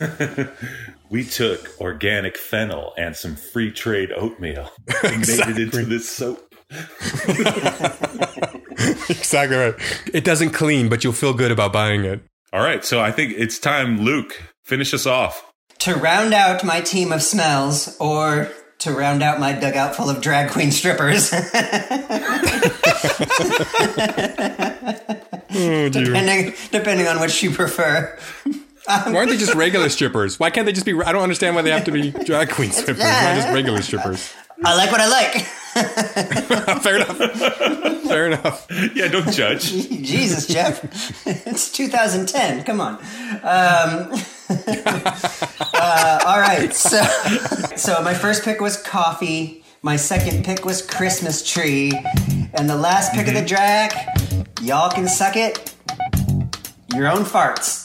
We 1.11 1.24
took 1.24 1.80
organic 1.80 2.38
fennel 2.38 2.94
and 2.96 3.16
some 3.16 3.35
free 3.35 3.72
trade 3.72 4.12
oatmeal 4.12 4.70
and 5.02 5.26
made 5.26 5.48
it 5.48 5.59
into 5.59 5.85
this 5.85 6.09
soap. 6.09 6.49
exactly 9.09 9.56
right. 9.56 9.74
It 10.12 10.24
doesn't 10.24 10.50
clean, 10.50 10.88
but 10.88 11.02
you'll 11.04 11.12
feel 11.12 11.35
good 11.35 11.50
about 11.50 11.72
buying 11.72 12.04
it. 12.04 12.20
All 12.52 12.62
right, 12.62 12.85
so 12.85 13.00
I 13.00 13.11
think 13.12 13.35
it's 13.37 13.59
time, 13.59 14.00
Luke, 14.00 14.40
finish 14.64 14.92
us 14.94 15.06
off. 15.06 15.44
To 15.80 15.94
round 15.94 16.35
out 16.35 16.64
my 16.64 16.80
team 16.80 17.12
of 17.12 17.22
smells, 17.22 17.96
or 18.00 18.50
to 18.80 18.92
round 18.92 19.22
out 19.22 19.38
my 19.40 19.52
dugout 19.52 19.94
full 19.96 20.11
of 20.11 20.20
drag 20.20 20.50
queen 20.50 20.70
strippers, 20.72 21.33
Oh, 25.52 25.88
dear. 25.88 26.04
depending, 26.04 26.54
depending 26.70 27.06
on 27.09 27.20
which 27.20 27.42
you 27.42 27.50
prefer. 27.50 28.16
Why 28.87 29.14
aren't 29.16 29.30
they 29.30 29.37
just 29.37 29.54
regular 29.54 29.88
strippers? 29.88 30.38
Why 30.40 30.50
can't 30.50 30.64
they 30.66 30.72
just 30.72 30.87
be? 30.87 30.94
I 31.02 31.12
don't 31.12 31.22
understand 31.22 31.54
why 31.56 31.62
they 31.62 31.70
have 31.70 31.85
to 31.85 31.90
be 31.92 32.11
drag 32.12 32.50
queen 32.50 32.70
strippers. 32.70 33.02
Why 33.02 33.35
just 33.35 33.48
regular 33.52 33.83
strippers? 33.83 34.33
I 34.64 34.76
like 34.76 34.92
what 34.92 35.00
I 35.00 35.08
like. 35.08 35.46
Fair 36.82 36.96
enough. 36.96 37.16
Fair 38.02 38.26
enough. 38.26 38.66
Yeah, 38.94 39.08
don't 39.08 39.32
judge. 39.32 39.70
Jesus, 39.70 40.46
Jeff. 40.46 40.84
it's 41.26 41.70
2010. 41.72 42.64
Come 42.64 42.80
on. 42.80 42.94
Um, 42.94 43.00
uh, 45.74 46.20
all 46.26 46.40
right. 46.40 46.74
So, 46.74 47.02
so 47.76 48.02
my 48.02 48.14
first 48.14 48.44
pick 48.44 48.60
was 48.60 48.76
coffee. 48.76 49.64
My 49.82 49.96
second 49.96 50.44
pick 50.44 50.64
was 50.64 50.82
Christmas 50.82 51.48
tree. 51.48 51.92
And 52.52 52.68
the 52.68 52.76
last 52.76 53.14
pick 53.14 53.28
of 53.28 53.34
the 53.34 53.44
drag, 53.44 53.94
y'all 54.60 54.90
can 54.90 55.08
suck 55.08 55.36
it. 55.36 55.74
Your 56.94 57.08
own 57.08 57.24
farts. 57.24 57.79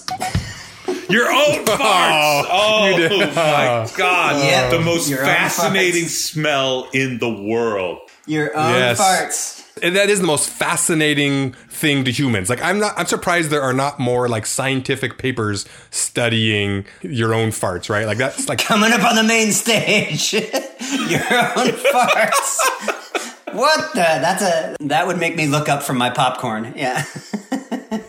Oh, 1.10 2.46
oh, 2.52 2.86
your 2.98 3.08
own 3.14 3.20
farts. 3.28 3.32
Oh, 3.32 3.32
my 3.36 3.98
god! 3.98 4.44
Yep, 4.44 4.72
the 4.72 4.80
most 4.80 5.10
your 5.10 5.20
fascinating 5.20 6.08
smell 6.08 6.88
in 6.94 7.20
the 7.20 7.30
world. 7.30 8.00
Your 8.26 8.56
own 8.58 8.74
Yes. 8.74 9.00
farts. 9.00 9.62
And 9.84 9.96
that 9.98 10.10
is 10.10 10.22
the 10.22 10.26
most 10.26 10.50
fascinating 10.50 11.52
thing 11.70 12.06
to 12.06 12.12
humans. 12.12 12.50
Like 12.50 12.62
I'm 12.64 12.80
not 12.80 12.94
I'm 12.98 13.06
surprised 13.08 13.50
there 13.50 13.62
are 13.62 13.74
not 13.74 14.00
more 14.00 14.30
like 14.30 14.46
scientific 14.46 15.18
papers 15.18 15.66
studying 15.92 16.86
your 17.02 17.34
own 17.34 17.50
farts, 17.50 17.90
right? 17.90 18.06
Like 18.08 18.18
that's 18.18 18.48
like 18.48 18.60
Coming 18.60 18.94
up 18.94 19.04
on 19.04 19.16
the 19.18 19.24
main 19.24 19.52
stage. 19.52 20.34
Your 20.34 21.22
own 21.22 21.72
farts. 21.92 22.60
What 23.52 23.94
the? 23.94 24.00
That's 24.02 24.42
a. 24.42 24.76
That 24.82 25.08
would 25.08 25.18
make 25.18 25.38
me 25.38 25.48
look 25.48 25.70
up 25.70 25.82
from 25.82 25.98
my 25.98 26.10
popcorn. 26.10 26.74
Yeah. 26.76 27.06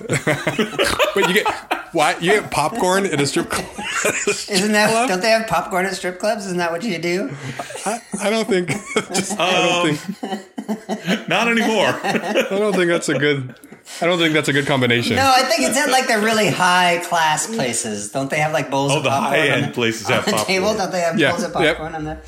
But 0.09 1.29
you 1.29 1.35
get 1.35 1.47
why 1.93 2.15
you 2.21 2.33
get 2.41 2.51
popcorn 2.51 3.07
at 3.07 3.21
a 3.21 3.27
strip 3.27 3.49
club? 3.51 3.67
Isn't 4.29 4.73
that? 4.73 5.09
Don't 5.09 5.21
they 5.21 5.31
have 5.31 5.47
popcorn 5.47 5.87
at 5.87 5.95
strip 5.95 6.19
clubs? 6.19 6.47
Isn't 6.47 6.59
that 6.59 6.71
what 6.73 6.83
you 6.83 6.99
do? 6.99 7.35
I, 7.85 8.01
I 8.21 8.31
don't 8.31 8.47
think 8.47 8.69
just, 9.15 9.39
I 9.39 9.53
don't 9.53 9.91
um, 9.91 9.97
think 9.97 11.29
Not 11.29 11.49
anymore. 11.49 11.87
I 12.03 12.47
don't 12.51 12.75
think 12.75 12.89
that's 12.89 13.09
a 13.09 13.19
good 13.19 13.55
I 14.01 14.07
don't 14.07 14.19
think 14.19 14.35
that's 14.35 14.49
a 14.49 14.53
good 14.53 14.67
combination. 14.67 15.17
No, 15.17 15.25
I 15.35 15.43
think 15.45 15.63
it's 15.69 15.77
at 15.79 15.91
like 15.91 16.09
the 16.09 16.19
really 16.19 16.49
high 16.49 16.99
class 17.05 17.47
places. 17.47 18.11
Don't 18.11 18.29
they 18.29 18.39
have 18.41 18.53
like 18.53 18.71
bowls 18.71 18.93
Oh, 18.93 18.99
of 18.99 19.05
the 19.05 19.11
popcorn 19.11 19.41
on 19.41 19.49
high-end 19.49 19.65
the- 19.67 19.75
places 19.75 20.07
on 20.07 20.13
have 20.15 20.25
the 20.25 20.33
popcorn. 20.33 20.47
table? 20.47 20.75
Don't 20.77 20.91
they 20.93 21.01
have 21.01 21.19
Yeah, 21.19 21.31
bowls 21.31 21.45
of 21.45 21.55
yep. 21.61 21.77
popcorn 21.79 21.95
on 21.95 22.05
the? 22.05 22.19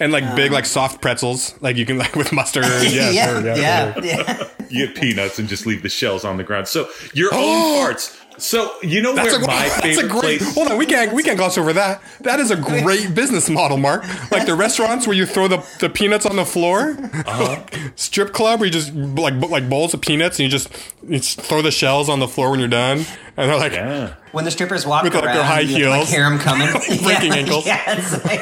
And 0.00 0.12
like 0.12 0.36
big 0.36 0.52
like 0.52 0.64
soft 0.66 1.00
pretzels, 1.00 1.54
like 1.60 1.76
you 1.76 1.84
can 1.86 1.98
like 1.98 2.14
with 2.14 2.32
mustard. 2.32 2.64
Yeah, 2.82 3.10
yeah, 3.10 3.26
sure, 3.40 3.56
yeah, 3.56 3.92
sure. 3.94 4.04
yeah. 4.04 4.48
You 4.70 4.86
get 4.86 4.96
peanuts 4.96 5.38
and 5.38 5.48
just 5.48 5.66
leave 5.66 5.82
the 5.82 5.88
shells 5.88 6.24
on 6.24 6.36
the 6.36 6.44
ground. 6.44 6.68
So 6.68 6.88
your 7.14 7.34
own 7.34 7.40
farts. 7.94 8.14
So 8.38 8.70
you 8.84 9.02
know 9.02 9.14
That's 9.16 9.32
where 9.32 9.42
a, 9.42 9.46
my 9.48 9.54
that's 9.68 9.78
a 9.78 9.82
favorite 9.82 10.08
great. 10.10 10.38
place. 10.40 10.54
Hold 10.54 10.68
on, 10.68 10.78
we 10.78 10.86
can't 10.86 11.12
we 11.12 11.24
can't 11.24 11.36
gloss 11.36 11.58
over 11.58 11.72
that. 11.72 12.00
That 12.20 12.38
is 12.38 12.52
a 12.52 12.56
great 12.56 13.12
business 13.12 13.50
model, 13.50 13.76
Mark. 13.78 14.04
Like 14.30 14.46
the 14.46 14.54
restaurants 14.54 15.08
where 15.08 15.16
you 15.16 15.26
throw 15.26 15.48
the, 15.48 15.66
the 15.80 15.88
peanuts 15.90 16.24
on 16.24 16.36
the 16.36 16.44
floor, 16.44 16.96
Uh-huh. 17.26 17.64
strip 17.96 18.32
club 18.32 18.60
where 18.60 18.66
you 18.68 18.72
just 18.72 18.94
like 18.94 19.34
like 19.50 19.68
bowls 19.68 19.92
of 19.94 20.00
peanuts 20.02 20.38
and 20.38 20.44
you 20.44 20.50
just 20.50 20.68
you 21.02 21.16
just 21.18 21.40
throw 21.40 21.62
the 21.62 21.72
shells 21.72 22.08
on 22.08 22.20
the 22.20 22.28
floor 22.28 22.50
when 22.52 22.60
you're 22.60 22.68
done, 22.68 22.98
and 23.36 23.50
they're 23.50 23.56
like, 23.58 23.72
Yeah. 23.72 24.14
When 24.38 24.44
the 24.44 24.52
strippers 24.52 24.86
walk 24.86 25.02
With, 25.02 25.14
like, 25.16 25.24
their 25.24 25.42
high 25.42 25.58
you 25.60 25.78
heels. 25.78 25.90
like, 25.98 26.06
hear 26.06 26.22
them 26.22 26.38
coming, 26.38 26.68
Breaking 27.02 27.32
yeah, 27.32 27.34
ankles. 27.34 27.66
Yeah, 27.66 27.82
it's 27.88 28.24
like, 28.24 28.40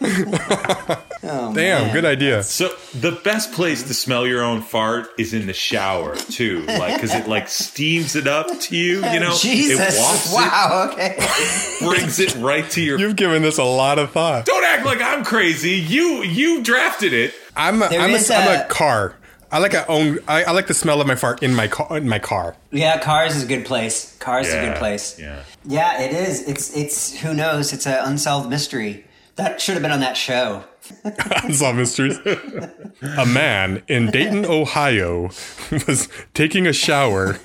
oh, 1.22 1.54
"Damn, 1.54 1.92
good 1.92 2.04
idea." 2.04 2.42
So 2.42 2.70
the 2.92 3.12
best 3.12 3.52
place 3.52 3.84
to 3.84 3.94
smell 3.94 4.26
your 4.26 4.42
own 4.42 4.62
fart 4.62 5.06
is 5.16 5.32
in 5.32 5.46
the 5.46 5.52
shower 5.52 6.16
too, 6.16 6.62
like 6.66 6.94
because 6.96 7.14
it 7.14 7.28
like 7.28 7.46
steams 7.48 8.16
it 8.16 8.26
up 8.26 8.48
to 8.62 8.76
you. 8.76 9.04
You 9.10 9.20
know, 9.20 9.36
Jesus! 9.36 9.96
it 9.96 10.00
wafts 10.00 10.32
Wow. 10.34 10.90
Okay. 10.92 11.14
it, 11.18 11.78
brings 11.80 12.18
it 12.18 12.34
right 12.36 12.68
to 12.72 12.80
your. 12.82 12.98
You've 12.98 13.14
given 13.14 13.42
this 13.42 13.58
a 13.58 13.64
lot 13.64 14.00
of 14.00 14.10
thought. 14.10 14.44
Don't 14.44 14.64
act 14.64 14.84
like 14.84 15.00
I'm 15.00 15.24
crazy. 15.24 15.76
You 15.76 16.24
you 16.24 16.64
drafted 16.64 17.12
it. 17.12 17.32
I'm 17.56 17.80
a, 17.80 17.88
There 17.88 18.00
I'm, 18.00 18.10
is 18.10 18.28
a, 18.28 18.34
I'm 18.36 18.60
a- 18.60 18.64
a 18.64 18.66
car. 18.68 19.14
I 19.54 19.58
like 19.58 19.72
I 19.76 19.84
own. 19.86 20.18
I, 20.26 20.42
I 20.42 20.50
like 20.50 20.66
the 20.66 20.74
smell 20.74 21.00
of 21.00 21.06
my 21.06 21.14
fart 21.14 21.40
in 21.40 21.54
my 21.54 21.68
car. 21.68 21.96
In 21.96 22.08
my 22.08 22.18
car. 22.18 22.56
Yeah, 22.72 22.98
cars 22.98 23.36
is 23.36 23.44
a 23.44 23.46
good 23.46 23.64
place. 23.64 24.16
Cars 24.18 24.48
is 24.48 24.54
a 24.54 24.60
good 24.60 24.76
place. 24.78 25.16
Yeah. 25.16 25.44
Yeah, 25.64 26.02
it 26.02 26.12
is. 26.12 26.48
It's 26.48 26.76
it's 26.76 27.20
who 27.20 27.32
knows? 27.32 27.72
It's 27.72 27.86
an 27.86 28.00
unsolved 28.04 28.50
mystery. 28.50 29.04
That 29.36 29.60
should 29.60 29.74
have 29.74 29.82
been 29.82 29.92
on 29.92 30.00
that 30.00 30.16
show. 30.16 30.64
Unsolved 31.44 31.78
mysteries. 31.78 32.18
a 33.16 33.26
man 33.26 33.84
in 33.86 34.10
Dayton, 34.10 34.44
Ohio, 34.44 35.22
was 35.86 36.08
taking 36.34 36.66
a 36.66 36.72
shower. 36.72 37.38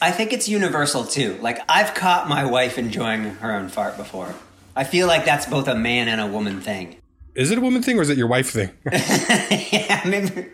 I 0.00 0.10
think 0.10 0.32
it's 0.32 0.48
universal 0.48 1.04
too. 1.04 1.38
Like 1.42 1.58
I've 1.68 1.92
caught 1.92 2.30
my 2.30 2.46
wife 2.46 2.78
enjoying 2.78 3.24
her 3.24 3.54
own 3.54 3.68
fart 3.68 3.98
before. 3.98 4.34
I 4.74 4.84
feel 4.84 5.06
like 5.06 5.26
that's 5.26 5.44
both 5.44 5.68
a 5.68 5.74
man 5.74 6.08
and 6.08 6.18
a 6.18 6.26
woman 6.26 6.62
thing. 6.62 6.96
Is 7.34 7.50
it 7.50 7.58
a 7.58 7.60
woman 7.60 7.82
thing 7.82 7.98
or 7.98 8.02
is 8.02 8.10
it 8.10 8.18
your 8.18 8.26
wife 8.26 8.50
thing? 8.50 8.70
yeah, 8.92 10.02
maybe 10.06 10.48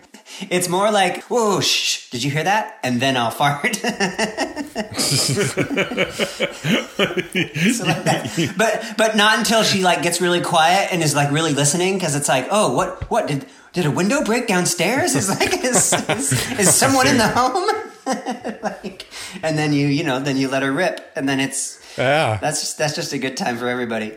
it's 0.48 0.68
more 0.68 0.92
like, 0.92 1.24
"Whoa, 1.24 1.60
shh! 1.60 2.08
Did 2.10 2.22
you 2.22 2.30
hear 2.30 2.44
that?" 2.44 2.78
And 2.84 3.00
then 3.02 3.16
I'll 3.16 3.32
fart. 3.32 3.74
So 3.76 3.88
like 7.84 8.04
that. 8.04 8.54
But 8.56 8.94
but 8.96 9.16
not 9.16 9.38
until 9.38 9.62
she 9.62 9.82
like 9.82 10.02
gets 10.02 10.20
really 10.20 10.40
quiet 10.40 10.92
and 10.92 11.02
is 11.02 11.14
like 11.14 11.30
really 11.32 11.52
listening 11.52 11.94
because 11.94 12.14
it's 12.14 12.28
like, 12.28 12.46
oh, 12.50 12.74
what 12.74 13.10
what 13.10 13.26
did 13.26 13.46
did 13.72 13.86
a 13.86 13.90
window 13.90 14.22
break 14.24 14.46
downstairs? 14.46 15.14
Is 15.14 15.28
like 15.28 15.64
is, 15.64 15.92
is, 15.92 16.32
is 16.58 16.74
someone 16.82 17.06
in 17.06 17.18
the 17.18 17.28
home? 17.28 17.68
like, 18.62 19.06
and 19.42 19.58
then 19.58 19.72
you 19.72 19.86
you 19.88 20.04
know 20.04 20.18
then 20.20 20.36
you 20.36 20.48
let 20.48 20.62
her 20.62 20.72
rip 20.72 21.00
and 21.16 21.28
then 21.28 21.40
it's 21.40 21.78
Yeah, 21.98 22.38
that's 22.40 22.60
just, 22.60 22.78
that's 22.78 22.94
just 22.94 23.12
a 23.12 23.18
good 23.18 23.36
time 23.36 23.58
for 23.58 23.68
everybody. 23.68 24.14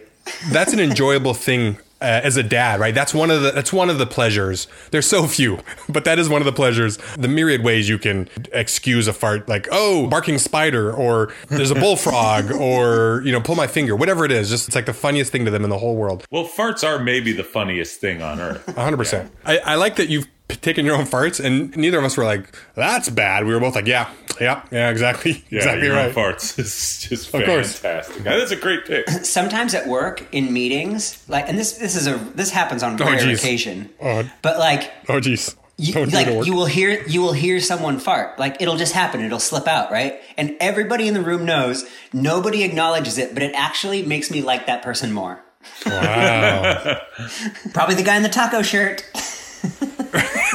that's 0.51 0.71
an 0.73 0.79
enjoyable 0.79 1.33
thing 1.33 1.77
uh, 2.01 2.21
as 2.23 2.37
a 2.37 2.43
dad, 2.43 2.79
right? 2.79 2.93
That's 2.93 3.13
one 3.13 3.31
of 3.31 3.41
the 3.41 3.51
that's 3.51 3.71
one 3.71 3.89
of 3.89 3.97
the 3.97 4.05
pleasures. 4.05 4.67
There's 4.91 5.07
so 5.07 5.27
few, 5.27 5.59
but 5.89 6.05
that 6.05 6.19
is 6.19 6.29
one 6.29 6.41
of 6.41 6.45
the 6.45 6.53
pleasures. 6.53 6.97
The 7.17 7.27
myriad 7.27 7.63
ways 7.63 7.87
you 7.87 7.97
can 7.97 8.29
excuse 8.51 9.07
a 9.07 9.13
fart, 9.13 9.47
like 9.47 9.67
oh, 9.71 10.07
barking 10.07 10.37
spider, 10.37 10.91
or 10.91 11.33
there's 11.49 11.71
a 11.71 11.75
bullfrog, 11.81 12.51
or 12.51 13.21
you 13.23 13.31
know, 13.31 13.41
pull 13.41 13.55
my 13.55 13.67
finger, 13.67 13.95
whatever 13.95 14.25
it 14.25 14.31
is. 14.31 14.49
Just 14.49 14.67
it's 14.67 14.75
like 14.75 14.85
the 14.85 14.93
funniest 14.93 15.31
thing 15.31 15.45
to 15.45 15.51
them 15.51 15.63
in 15.63 15.69
the 15.69 15.77
whole 15.77 15.95
world. 15.95 16.25
Well, 16.31 16.45
farts 16.45 16.87
are 16.87 16.99
maybe 16.99 17.33
the 17.33 17.43
funniest 17.43 17.99
thing 17.99 18.21
on 18.21 18.39
earth. 18.39 18.67
100. 18.67 18.97
percent 18.97 19.31
I, 19.45 19.57
I 19.59 19.75
like 19.75 19.97
that 19.97 20.09
you've 20.09 20.27
p- 20.51 20.55
taken 20.57 20.85
your 20.85 20.95
own 20.95 21.05
farts, 21.05 21.43
and 21.43 21.75
neither 21.77 21.97
of 21.99 22.03
us 22.05 22.17
were 22.17 22.25
like, 22.25 22.55
"That's 22.75 23.09
bad." 23.09 23.45
We 23.45 23.53
were 23.53 23.59
both 23.59 23.75
like, 23.75 23.87
"Yeah, 23.87 24.09
yeah, 24.39 24.61
yeah, 24.71 24.89
exactly, 24.89 25.43
Yeah, 25.49 25.57
exactly 25.59 25.87
your 25.87 25.97
own 25.97 26.07
right." 26.07 26.15
farts 26.15 26.57
is 26.59 26.99
just 27.09 27.33
Of 27.33 27.45
course. 27.45 27.77
fantastic. 27.79 28.23
That's 28.23 28.51
a 28.51 28.55
great 28.55 28.85
pick. 28.85 29.07
Sometimes 29.23 29.73
at 29.73 29.87
work 29.87 30.23
in 30.31 30.51
meetings, 30.53 31.23
like 31.27 31.47
and 31.49 31.57
this 31.57 31.73
this 31.73 31.95
is 31.95 32.07
a 32.07 32.17
this 32.35 32.51
happens 32.51 32.83
on 32.83 33.01
oh, 33.01 33.05
rare 33.05 33.19
geez. 33.19 33.39
occasion, 33.43 33.89
Oh. 34.01 34.29
but 34.41 34.59
like 34.59 34.91
Oh, 35.09 35.19
jeez, 35.19 35.55
you, 35.77 36.05
like 36.05 36.27
you 36.45 36.53
will 36.53 36.65
hear 36.67 37.03
you 37.07 37.21
will 37.21 37.33
hear 37.33 37.59
someone 37.59 37.97
fart 37.99 38.37
like 38.37 38.61
it'll 38.61 38.77
just 38.77 38.93
happen 38.93 39.21
it'll 39.21 39.39
slip 39.39 39.67
out 39.67 39.91
right 39.91 40.21
and 40.37 40.55
everybody 40.59 41.07
in 41.07 41.15
the 41.15 41.21
room 41.21 41.43
knows 41.43 41.85
nobody 42.13 42.63
acknowledges 42.63 43.17
it 43.17 43.33
but 43.33 43.41
it 43.41 43.51
actually 43.55 44.03
makes 44.03 44.29
me 44.29 44.43
like 44.43 44.67
that 44.67 44.83
person 44.83 45.11
more 45.11 45.41
Wow. 45.85 47.01
probably 47.73 47.95
the 47.95 48.03
guy 48.03 48.15
in 48.17 48.23
the 48.23 48.29
taco 48.29 48.61
shirt 48.61 49.03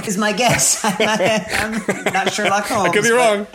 is 0.09 0.16
my 0.19 0.33
guess 0.33 0.81
i'm 0.85 1.73
not, 1.73 2.16
I'm 2.16 2.29
sherlock 2.31 2.64
holmes 2.66 2.92
Could 2.92 3.03
be 3.03 3.11
but 3.11 3.16
wrong. 3.16 3.47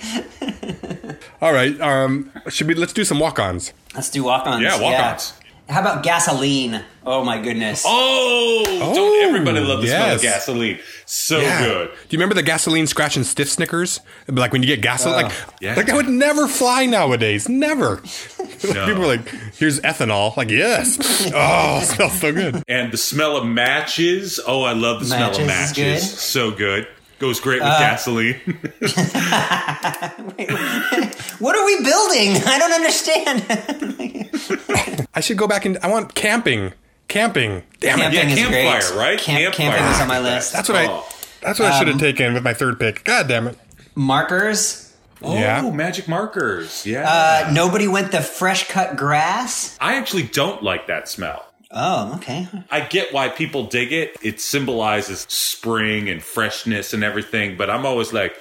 All 1.42 1.54
right. 1.54 1.80
Um, 1.82 2.32
should 2.50 2.68
we? 2.68 2.76
Let's 2.76 2.94
do 2.94 3.04
some 3.04 3.20
walk-ons. 3.20 3.74
let's 3.96 4.10
do 4.10 4.24
walk-ons 4.24 4.62
Yeah, 4.62 4.80
walk-ons. 4.80 5.34
How 5.72 5.82
about 5.82 6.04
gasoline 6.04 6.84
oh 7.06 7.24
my 7.24 7.42
goodness 7.42 7.84
Oh, 7.88 8.64
Oh, 8.68 8.94
don't 8.94 9.24
everybody 9.28 9.60
love 9.60 9.82
the 9.82 9.88
smell 9.88 10.16
of 10.16 10.22
gasoline? 10.22 10.80
So 11.06 11.40
Yeah. 11.40 11.60
good. 11.64 11.88
Do 11.90 11.94
you 12.10 12.18
remember 12.20 12.36
the 12.36 12.44
gasoline 12.44 12.88
scratch 12.88 13.16
and 13.16 13.26
stiff 13.26 13.50
Snickers? 13.50 14.00
Like 14.28 14.52
when 14.54 14.62
you 14.64 14.68
get 14.68 14.82
gasoline, 14.82 15.24
like 15.24 15.32
uh, 15.32 15.52
yeah. 15.62 15.76
like 15.76 15.86
that 15.88 15.96
would 15.96 16.08
never 16.10 16.48
fly 16.48 16.86
nowadays. 16.86 17.48
Never. 17.50 18.02
No. 18.64 18.86
People 18.86 19.04
are 19.04 19.08
like, 19.18 19.28
"Here's 19.56 19.80
ethanol." 19.82 20.36
Like, 20.38 20.50
yes. 20.50 20.98
Oh, 21.34 21.80
it 21.82 21.86
smells 21.86 22.20
so 22.20 22.32
good. 22.32 22.64
And 22.68 22.92
the 22.92 22.98
smell 22.98 23.38
of 23.38 23.46
matches. 23.46 24.40
Oh, 24.46 24.64
I 24.64 24.74
love 24.74 25.00
the 25.00 25.06
smell 25.08 25.32
of 25.32 25.38
Matches 25.46 25.48
matches. 25.48 25.76
good. 25.76 26.02
So 26.20 26.52
good. 26.52 26.88
Goes 27.22 27.40
great 27.40 27.62
with 27.62 27.70
Uh, 27.70 27.80
gasoline. 27.80 28.34
what 31.40 31.56
are 31.56 31.66
we 31.66 31.84
building 31.84 32.36
i 32.48 32.58
don't 32.58 32.74
understand 32.74 33.44
I 35.14 35.20
should 35.20 35.38
go 35.38 35.48
back 35.48 35.66
and 35.66 35.78
I 35.84 35.88
want 35.88 36.16
camping. 36.16 36.74
Camping. 37.08 37.64
Damn 37.80 38.00
it. 38.00 38.12
Camping 38.14 38.30
is 38.30 38.40
campfire, 38.40 38.82
great. 38.82 38.98
right? 38.98 39.20
Camp, 39.20 39.54
Campfire. 39.54 39.78
camping 39.78 39.96
is 39.96 40.02
on 40.02 40.08
my 40.08 40.20
list 40.20 40.54
That's 40.54 40.70
what 40.70 40.78
I. 40.78 40.88
Oh. 40.88 41.06
That's 41.42 41.60
what 41.60 41.72
I 41.72 41.78
should 41.78 41.88
have 41.90 42.00
taken 42.00 42.34
with 42.34 42.44
my 42.44 42.54
third 42.54 42.80
pick. 42.80 43.04
God 43.04 43.28
damn 43.28 43.48
it. 43.48 43.58
Markers. 43.96 44.94
Oh, 45.22 45.38
Yeah. 45.38 45.70
magic 45.70 46.08
markers. 46.08 46.86
Yeah. 46.86 47.08
Uh, 47.10 47.52
nobody 47.54 47.88
went 47.88 48.12
the 48.12 48.22
fresh 48.22 48.68
cut 48.70 48.96
grass. 48.96 49.78
I 49.82 49.96
actually 49.96 50.24
don't 50.24 50.64
like 50.64 50.88
that 50.88 51.10
smell. 51.10 51.46
Oh, 51.74 52.16
okay. 52.16 52.48
I 52.70 52.82
get 52.82 53.14
why 53.14 53.30
people 53.30 53.66
dig 53.68 53.92
it. 53.94 54.18
It 54.22 54.42
symbolizes 54.42 55.22
spring 55.30 56.10
and 56.10 56.22
freshness 56.22 56.94
and 56.94 57.04
everything, 57.04 57.56
but 57.58 57.70
I'm 57.70 57.86
always 57.86 58.12
like, 58.14 58.36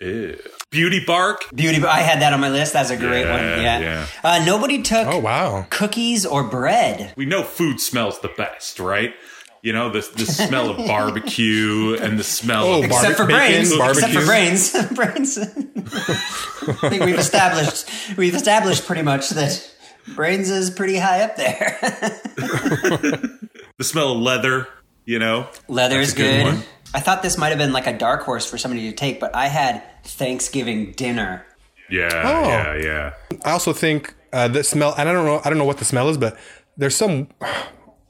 ew. 0.00 0.38
Beauty 0.70 1.02
bark. 1.06 1.44
Beauty. 1.54 1.82
I 1.84 2.00
had 2.00 2.20
that 2.20 2.32
on 2.34 2.40
my 2.40 2.50
list. 2.50 2.74
That's 2.74 2.90
a 2.90 2.96
great 2.96 3.22
Yeah, 3.24 3.32
one. 3.54 3.62
Yeah. 3.62 3.78
yeah. 3.80 4.06
Uh, 4.22 4.44
nobody 4.44 4.82
took 4.82 5.06
Oh, 5.06 5.18
wow. 5.18 5.66
cookies 5.70 6.26
or 6.26 6.44
bread. 6.44 7.14
We 7.16 7.24
know 7.24 7.42
food 7.42 7.80
smells 7.80 8.20
the 8.20 8.28
best, 8.36 8.78
right? 8.78 9.14
You 9.62 9.72
know, 9.72 9.88
the, 9.88 10.00
the 10.16 10.26
smell 10.26 10.68
of 10.70 10.76
barbecue 10.86 11.96
and 12.00 12.18
the 12.18 12.22
smell 12.24 12.64
Oh, 12.66 12.82
of 12.82 12.90
bar- 12.90 13.00
Except 13.00 13.16
for 13.16 13.26
bacon, 13.26 13.78
brains. 13.78 13.94
Except 13.94 14.12
for 14.12 14.26
brains. 14.26 14.72
brains. 14.94 15.38
I 16.84 16.88
think 16.90 17.04
we've 17.04 17.18
established 17.18 17.88
we've 18.16 18.34
established 18.34 18.84
pretty 18.86 19.02
much 19.02 19.30
that 19.30 19.74
brains 20.14 20.50
is 20.50 20.70
pretty 20.70 20.96
high 20.96 21.22
up 21.22 21.36
there. 21.36 21.78
the 22.36 23.84
smell 23.84 24.12
of 24.12 24.18
leather, 24.18 24.68
you 25.04 25.18
know? 25.18 25.48
Leather 25.68 26.00
is 26.00 26.12
good 26.14 26.44
good. 26.54 26.64
I 26.94 27.00
thought 27.00 27.22
this 27.22 27.36
might 27.36 27.50
have 27.50 27.58
been 27.58 27.72
like 27.72 27.86
a 27.86 27.96
dark 27.96 28.22
horse 28.22 28.48
for 28.48 28.56
somebody 28.56 28.88
to 28.90 28.96
take, 28.96 29.20
but 29.20 29.34
I 29.34 29.46
had 29.48 29.82
Thanksgiving 30.04 30.92
dinner. 30.92 31.44
Yeah, 31.90 32.08
Oh. 32.12 32.48
yeah, 32.48 32.74
yeah. 32.76 33.14
I 33.44 33.50
also 33.52 33.72
think 33.72 34.14
uh, 34.32 34.48
the 34.48 34.64
smell, 34.64 34.94
and 34.96 35.08
I 35.08 35.12
don't 35.12 35.24
know, 35.26 35.40
I 35.44 35.50
don't 35.50 35.58
know 35.58 35.64
what 35.64 35.78
the 35.78 35.84
smell 35.84 36.08
is, 36.08 36.16
but 36.18 36.38
there's 36.76 36.96
some. 36.96 37.28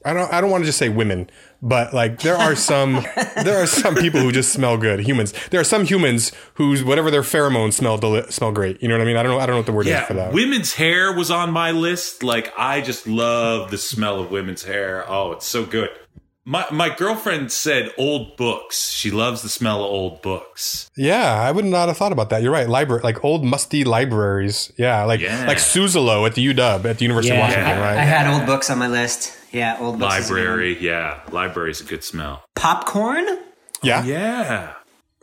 I 0.05 0.13
don't. 0.13 0.31
I 0.31 0.39
don't 0.39 0.49
want 0.49 0.61
to 0.63 0.65
just 0.65 0.77
say 0.77 0.87
women, 0.87 1.29
but 1.61 1.93
like 1.93 2.19
there 2.21 2.35
are 2.35 2.55
some. 2.55 3.05
there 3.43 3.61
are 3.61 3.67
some 3.67 3.95
people 3.95 4.19
who 4.21 4.31
just 4.31 4.53
smell 4.53 4.77
good. 4.77 4.99
Humans. 5.01 5.33
There 5.51 5.59
are 5.59 5.65
some 5.65 5.85
humans 5.85 6.31
whose 6.55 6.83
whatever 6.83 7.11
their 7.11 7.21
pheromones 7.21 7.73
smell 7.73 7.97
deli- 7.97 8.29
smell 8.31 8.51
great. 8.51 8.81
You 8.81 8.87
know 8.87 8.95
what 8.95 9.01
I 9.01 9.05
mean? 9.05 9.17
I 9.17 9.23
don't 9.23 9.31
know. 9.33 9.39
I 9.39 9.45
don't 9.45 9.53
know 9.55 9.59
what 9.59 9.65
the 9.65 9.73
word 9.73 9.87
is 9.87 9.99
for 10.05 10.13
that. 10.13 10.33
women's 10.33 10.73
hair 10.75 11.13
was 11.13 11.29
on 11.31 11.51
my 11.51 11.71
list. 11.71 12.23
Like, 12.23 12.53
I 12.57 12.81
just 12.81 13.07
love 13.07 13.71
the 13.71 13.77
smell 13.77 14.19
of 14.19 14.31
women's 14.31 14.63
hair. 14.63 15.03
Oh, 15.09 15.31
it's 15.33 15.45
so 15.45 15.65
good. 15.65 15.89
My 16.45 16.65
my 16.71 16.89
girlfriend 16.95 17.51
said 17.51 17.91
old 17.97 18.35
books. 18.35 18.89
She 18.89 19.11
loves 19.11 19.43
the 19.43 19.49
smell 19.49 19.83
of 19.83 19.91
old 19.91 20.21
books. 20.23 20.89
yeah, 20.97 21.33
I 21.33 21.51
would 21.51 21.65
not 21.65 21.89
have 21.89 21.97
thought 21.97 22.11
about 22.11 22.31
that. 22.31 22.41
You're 22.41 22.51
right. 22.53 22.67
Library, 22.67 23.03
like 23.03 23.23
old 23.23 23.43
musty 23.43 23.83
libraries. 23.83 24.71
Yeah, 24.77 25.03
like 25.03 25.19
Yeah. 25.19 25.45
like 25.45 25.57
Suzzallo 25.57 26.25
at 26.25 26.33
the 26.35 26.47
UW 26.53 26.85
at 26.85 26.97
the 26.97 27.05
University 27.05 27.35
of 27.35 27.39
Washington, 27.41 27.67
I, 27.77 27.79
right? 27.79 27.97
I 27.97 28.03
had 28.03 28.25
old 28.33 28.47
books 28.47 28.69
on 28.71 28.79
my 28.79 28.87
list. 28.87 29.35
Yeah, 29.51 29.77
old 29.79 29.99
books. 29.99 30.17
is 30.19 30.29
a 30.29 30.33
good. 30.33 30.39
Library, 30.39 30.77
yeah, 30.79 31.21
library's 31.31 31.81
a 31.81 31.83
good 31.85 32.03
smell. 32.03 32.43
Popcorn. 32.55 33.25
yeah, 33.81 34.03
Yeah, 34.03 34.73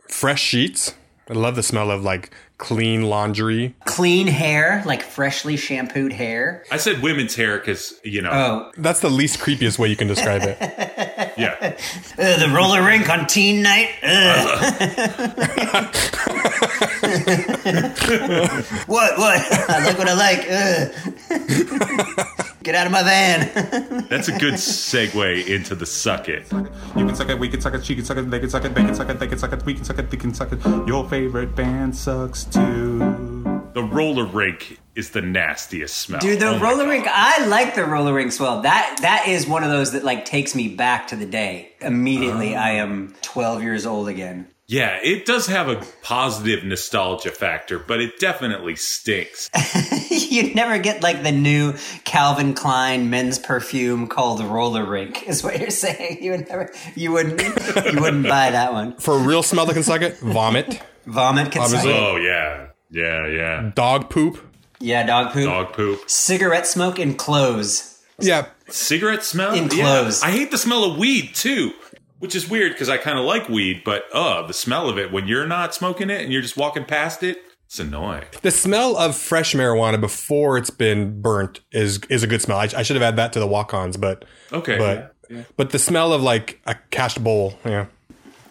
fresh 0.09 0.41
sheets. 0.41 0.93
I 1.29 1.33
love 1.33 1.55
the 1.55 1.63
smell 1.63 1.91
of 1.91 2.03
like 2.03 2.31
clean 2.57 3.03
laundry. 3.03 3.75
Clean 3.85 4.27
hair, 4.27 4.81
like 4.85 5.01
freshly 5.01 5.57
shampooed 5.57 6.13
hair. 6.13 6.63
I 6.71 6.77
said 6.77 7.01
women's 7.01 7.35
hair 7.35 7.57
because 7.59 7.93
you 8.03 8.21
know, 8.21 8.31
Oh, 8.31 8.71
That's 8.77 8.99
the 8.99 9.09
least 9.09 9.39
creepiest 9.39 9.77
way 9.79 9.89
you 9.89 9.95
can 9.95 10.07
describe 10.07 10.41
it. 10.43 10.57
yeah. 11.37 11.75
uh, 12.17 12.39
the 12.39 12.51
roller 12.53 12.83
rink 12.83 13.09
on 13.09 13.27
teen 13.27 13.61
night. 13.61 13.89
Ugh. 14.03 15.93
what? 18.87 19.17
What? 19.17 19.41
I 19.69 19.83
like 19.85 19.97
what 19.97 20.07
I 20.09 20.13
like. 20.13 20.45
Ugh. 20.49 20.91
Get 22.63 22.75
out 22.75 22.85
of 22.85 22.91
my 22.91 23.03
van. 23.03 24.05
That's 24.09 24.27
a 24.27 24.37
good 24.37 24.55
segue 24.55 25.47
into 25.47 25.73
the 25.75 25.85
suck 25.85 26.27
it. 26.27 26.51
You 26.51 27.05
can 27.05 27.15
suck 27.15 27.29
it, 27.29 27.39
we 27.39 27.47
can 27.47 27.61
suck 27.61 27.73
it, 27.75 27.85
she 27.85 27.95
can 27.95 28.03
suck 28.03 28.17
it, 28.17 28.29
they 28.29 28.39
can 28.39 28.49
suck 28.49 28.65
it, 28.65 28.75
they 28.75 28.83
can 28.83 28.93
suck 28.93 29.09
it, 29.09 29.19
they 29.19 29.27
can 29.27 29.37
suck 29.37 29.53
it, 29.53 29.65
we 29.65 29.73
can 29.73 29.85
suck 29.85 29.99
it, 29.99 30.09
they 30.11 30.17
can 30.17 30.33
suck 30.33 30.51
it. 30.51 30.59
Your 30.85 31.07
favorite 31.07 31.55
band 31.55 31.95
sucks 31.95 32.43
too. 32.51 33.71
The 33.73 33.83
roller 33.83 34.25
rink 34.25 34.79
is 34.95 35.11
the 35.11 35.21
nastiest 35.21 35.95
smell. 35.95 36.19
Dude, 36.19 36.39
the 36.39 36.47
Oh 36.47 36.59
roller 36.59 36.87
rink. 36.87 37.05
I 37.07 37.45
like 37.45 37.75
the 37.75 37.85
roller 37.85 38.13
rink 38.13 38.31
swell. 38.31 38.61
That 38.61 38.97
that 39.01 39.27
is 39.27 39.47
one 39.47 39.63
of 39.63 39.69
those 39.69 39.91
that 39.91 40.03
like 40.03 40.25
takes 40.25 40.55
me 40.55 40.67
back 40.67 41.07
to 41.09 41.15
the 41.15 41.25
day. 41.25 41.73
Immediately, 41.81 42.55
oh. 42.55 42.59
I 42.59 42.69
am 42.71 43.13
12 43.21 43.61
years 43.61 43.85
old 43.85 44.07
again. 44.07 44.47
Yeah, 44.69 44.99
it 45.01 45.25
does 45.25 45.47
have 45.47 45.69
a 45.69 45.81
positive 46.01 46.65
nostalgia 46.65 47.31
factor, 47.31 47.79
but 47.79 48.01
it 48.01 48.19
definitely 48.19 48.75
stinks. 48.75 49.49
You'd 50.09 50.55
never 50.55 50.77
get 50.77 51.01
like 51.01 51.23
the 51.23 51.31
new 51.31 51.75
Calvin 52.03 52.53
Klein 52.53 53.09
men's 53.09 53.39
perfume 53.39 54.07
called 54.07 54.41
Roller 54.41 54.83
Rink. 54.83 55.23
Is 55.27 55.41
what 55.41 55.57
you're 55.59 55.69
saying? 55.69 56.21
You 56.21 56.31
would 56.31 56.49
never. 56.49 56.73
You 56.95 57.13
wouldn't. 57.13 57.39
You 57.93 58.01
wouldn't 58.01 58.27
buy 58.27 58.51
that 58.51 58.73
one. 58.73 58.97
For 58.97 59.13
a 59.13 59.19
real 59.19 59.43
smell 59.43 59.65
that 59.67 59.73
can 59.73 59.83
suck 59.83 60.01
it, 60.01 60.17
vomit, 60.17 60.81
Vomit 61.07 61.53
can 61.53 61.67
suck. 61.69 61.85
It. 61.85 61.95
Oh 61.95 62.17
yeah, 62.17 62.36
yeah, 62.89 63.27
yeah. 63.27 63.71
dog 63.75 64.09
poop. 64.09 64.39
Yeah, 64.79 65.05
dog 65.05 65.33
poop. 65.33 65.45
Dog 65.45 65.73
poop. 65.73 66.01
Cigarette 66.09 66.67
smoke 66.67 66.99
in 66.99 67.15
clothes. 67.15 67.99
Yeah, 68.19 68.47
Cigarette 68.69 69.23
smell? 69.23 69.53
In 69.53 69.63
Yeah. 69.65 69.83
clothes. 69.83 70.21
I 70.23 70.31
hate 70.31 70.51
the 70.51 70.57
smell 70.57 70.83
of 70.83 70.97
weed 70.97 71.33
too, 71.35 71.71
which 72.19 72.35
is 72.35 72.49
weird 72.49 72.71
because 72.73 72.89
I 72.89 72.97
kind 72.97 73.17
of 73.19 73.25
like 73.25 73.49
weed, 73.49 73.81
but 73.85 74.03
uh, 74.13 74.45
the 74.45 74.53
smell 74.53 74.89
of 74.89 74.97
it 74.97 75.11
when 75.11 75.27
you're 75.27 75.47
not 75.47 75.73
smoking 75.75 76.09
it 76.09 76.21
and 76.21 76.31
you're 76.33 76.41
just 76.41 76.57
walking 76.57 76.85
past 76.85 77.23
it, 77.23 77.37
it's 77.65 77.79
annoying. 77.79 78.23
the 78.43 78.51
smell 78.51 78.95
of 78.97 79.15
fresh 79.15 79.53
marijuana 79.53 79.99
before 79.99 80.57
it's 80.57 80.69
been 80.69 81.21
burnt 81.21 81.59
is 81.71 81.99
is 82.09 82.23
a 82.23 82.27
good 82.27 82.41
smell. 82.41 82.57
I, 82.57 82.69
I 82.77 82.83
should 82.83 82.95
have 82.95 83.03
added 83.03 83.17
that 83.17 83.33
to 83.33 83.39
the 83.39 83.47
walk-ons, 83.47 83.97
but 83.97 84.25
Okay. 84.53 84.77
but 84.77 85.15
yeah, 85.29 85.37
yeah. 85.37 85.43
but 85.57 85.71
the 85.71 85.79
smell 85.79 86.13
of 86.13 86.21
like 86.23 86.61
a 86.65 86.75
cashed 86.91 87.21
bowl, 87.23 87.59
yeah, 87.65 87.87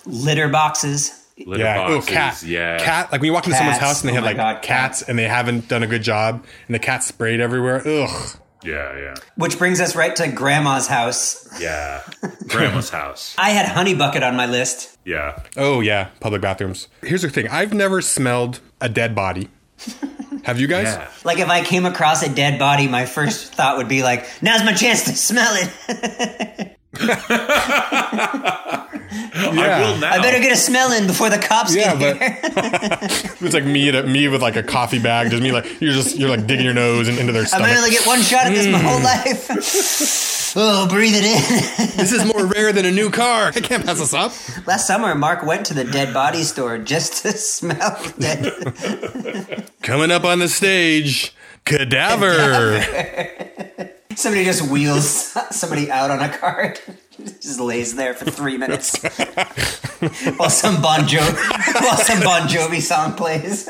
Litter 0.05 0.49
boxes. 0.49 1.26
Litter 1.44 1.62
yeah, 1.64 1.87
oh 1.88 1.96
boxes, 1.96 2.14
cat, 2.14 2.42
yeah. 2.44 2.79
cat. 2.79 3.12
Like 3.12 3.20
when 3.20 3.27
you 3.27 3.33
walk 3.33 3.44
into 3.46 3.59
someone's 3.59 3.79
house 3.79 4.01
and 4.01 4.09
they 4.09 4.12
Oh 4.12 4.16
have 4.16 4.25
like 4.25 4.37
God, 4.37 4.62
cats, 4.62 5.03
and 5.03 5.18
they 5.18 5.29
haven't 5.29 5.68
done 5.68 5.83
a 5.83 5.87
good 5.87 6.03
job, 6.03 6.44
and 6.66 6.75
the 6.75 6.79
cat 6.79 7.03
sprayed 7.05 7.40
everywhere. 7.40 7.83
Ugh. 7.87 8.37
Yeah, 8.64 8.99
yeah, 8.99 9.14
Which 9.37 9.59
brings 9.59 9.81
us 9.81 9.94
right 9.94 10.16
to 10.16 10.27
Grandma's 10.29 10.88
house. 10.88 11.46
yeah. 11.61 12.03
Grandma's 12.49 12.90
house. 12.90 13.37
I 13.38 13.51
had 13.51 13.66
Honey 13.66 13.94
Bucket 13.94 14.22
on 14.25 14.35
my 14.35 14.46
list. 14.46 14.96
Yeah. 15.05 15.40
Oh 15.57 15.81
yeah, 15.81 16.09
public 16.20 16.40
bathrooms. 16.42 16.88
Here's 17.03 17.22
the 17.22 17.31
thing: 17.31 17.49
I've 17.49 17.72
never 17.75 18.01
smelled 18.01 18.61
a 18.81 18.88
dead 18.88 19.14
body. 19.14 19.51
Have 20.44 20.59
you 20.59 20.66
guys? 20.68 20.85
Yeah. 20.87 21.09
Like 21.22 21.38
if 21.38 21.49
I 21.49 21.62
came 21.62 21.85
across 21.87 22.22
a 22.22 22.35
dead 22.35 22.59
body, 22.59 22.88
my 22.88 23.05
first 23.05 23.53
thought 23.55 23.77
would 23.77 23.88
be 23.88 24.03
like, 24.03 24.27
"Now's 24.42 24.64
my 24.64 24.72
chance 24.72 25.05
to 25.05 25.14
smell 25.14 25.53
it. 25.55 26.76
I 29.39 29.81
will 29.81 29.99
now. 29.99 30.13
I 30.13 30.19
better 30.21 30.41
get 30.41 30.53
a 30.53 30.57
smell 30.57 30.93
in 30.93 31.07
before 31.07 31.31
the 31.31 31.39
cops 31.39 31.75
Yeah, 31.75 31.97
get 31.97 32.19
but 32.19 32.23
here." 32.23 32.39
it's 33.41 33.55
like 33.55 33.65
me 33.65 33.89
at 33.89 34.07
me 34.07 34.29
with 34.29 34.43
like 34.43 34.57
a 34.57 34.63
coffee 34.63 34.99
bag. 34.99 35.31
Just 35.31 35.43
me 35.43 35.53
like 35.53 35.81
you're 35.81 35.93
just 35.93 36.17
you're 36.17 36.31
like 36.31 36.47
digging 36.47 36.65
your 36.65 36.75
nose 36.75 37.09
in, 37.09 37.19
into 37.19 37.33
their 37.33 37.47
stuff. 37.47 37.61
I 37.61 37.65
stomach. 37.65 37.75
might 37.75 37.79
only 37.79 37.91
get 37.91 38.07
one 38.07 38.21
shot 38.21 38.47
at 38.47 38.55
this 38.55 38.67
my 38.67 38.79
whole 38.79 38.99
hmm. 38.99 39.05
life. 39.05 39.49
oh, 40.57 40.89
breathe 40.89 41.15
it 41.15 41.25
in. 41.25 41.97
this 41.97 42.13
is 42.13 42.25
more 42.25 42.47
rare 42.47 42.73
than 42.73 42.85
a 42.85 42.91
new 42.91 43.11
car. 43.11 43.53
I 43.55 43.61
can't 43.61 43.85
pass 43.85 43.99
this 43.99 44.15
up. 44.15 44.33
Last 44.67 44.87
summer, 44.87 45.15
Mark 45.15 45.45
went 45.45 45.67
to 45.67 45.75
the 45.75 45.85
dead 45.85 46.15
body 46.15 46.43
store 46.43 46.79
just 46.79 47.23
to 47.23 47.33
smell 47.33 48.01
dead. 48.19 49.71
Coming 49.83 50.11
up 50.11 50.25
on 50.25 50.39
the 50.39 50.49
stage, 50.49 51.35
cadaver. 51.65 52.83
Somebody 54.17 54.45
just 54.45 54.63
wheels 54.71 55.37
somebody 55.51 55.91
out 55.91 56.11
on 56.11 56.21
a 56.21 56.29
cart. 56.31 56.83
Just 57.19 57.61
lays 57.61 57.97
there 57.97 58.13
for 58.13 58.31
three 58.31 58.59
minutes 58.59 59.03
while 60.37 60.51
some 60.51 60.83
Bon 60.83 61.01
Jovi 61.01 61.83
while 61.83 61.97
some 61.97 62.21
Bon 62.21 62.47
Jovi 62.47 62.83
song 62.83 63.15
plays. 63.15 63.65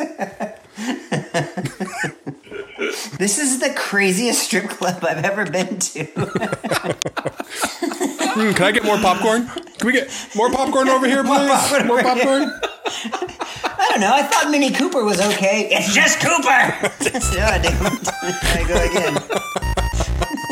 this 3.18 3.38
is 3.38 3.60
the 3.60 3.72
craziest 3.76 4.42
strip 4.42 4.68
club 4.68 5.04
I've 5.04 5.24
ever 5.24 5.48
been 5.48 5.78
to. 5.78 6.04
Hmm, 8.34 8.52
can 8.52 8.64
I 8.64 8.72
get 8.72 8.82
more 8.84 8.98
popcorn? 8.98 9.46
Can 9.46 9.86
we 9.86 9.92
get 9.92 10.10
more 10.34 10.50
popcorn 10.50 10.88
over 10.88 11.06
here, 11.06 11.22
please? 11.22 11.48
popcorn 11.48 11.86
More 11.86 12.02
popcorn. 12.02 12.52
I 13.64 13.86
don't 13.90 14.00
know. 14.00 14.12
I 14.12 14.24
thought 14.24 14.50
Minnie 14.50 14.72
Cooper 14.72 15.04
was 15.04 15.20
okay. 15.20 15.68
It's 15.70 15.94
just 15.94 16.18
Cooper. 16.18 16.42
God 16.82 17.62
damn 17.62 17.86
it. 17.94 18.08
I 18.42 18.64
go 18.66 18.74
again. 18.74 19.74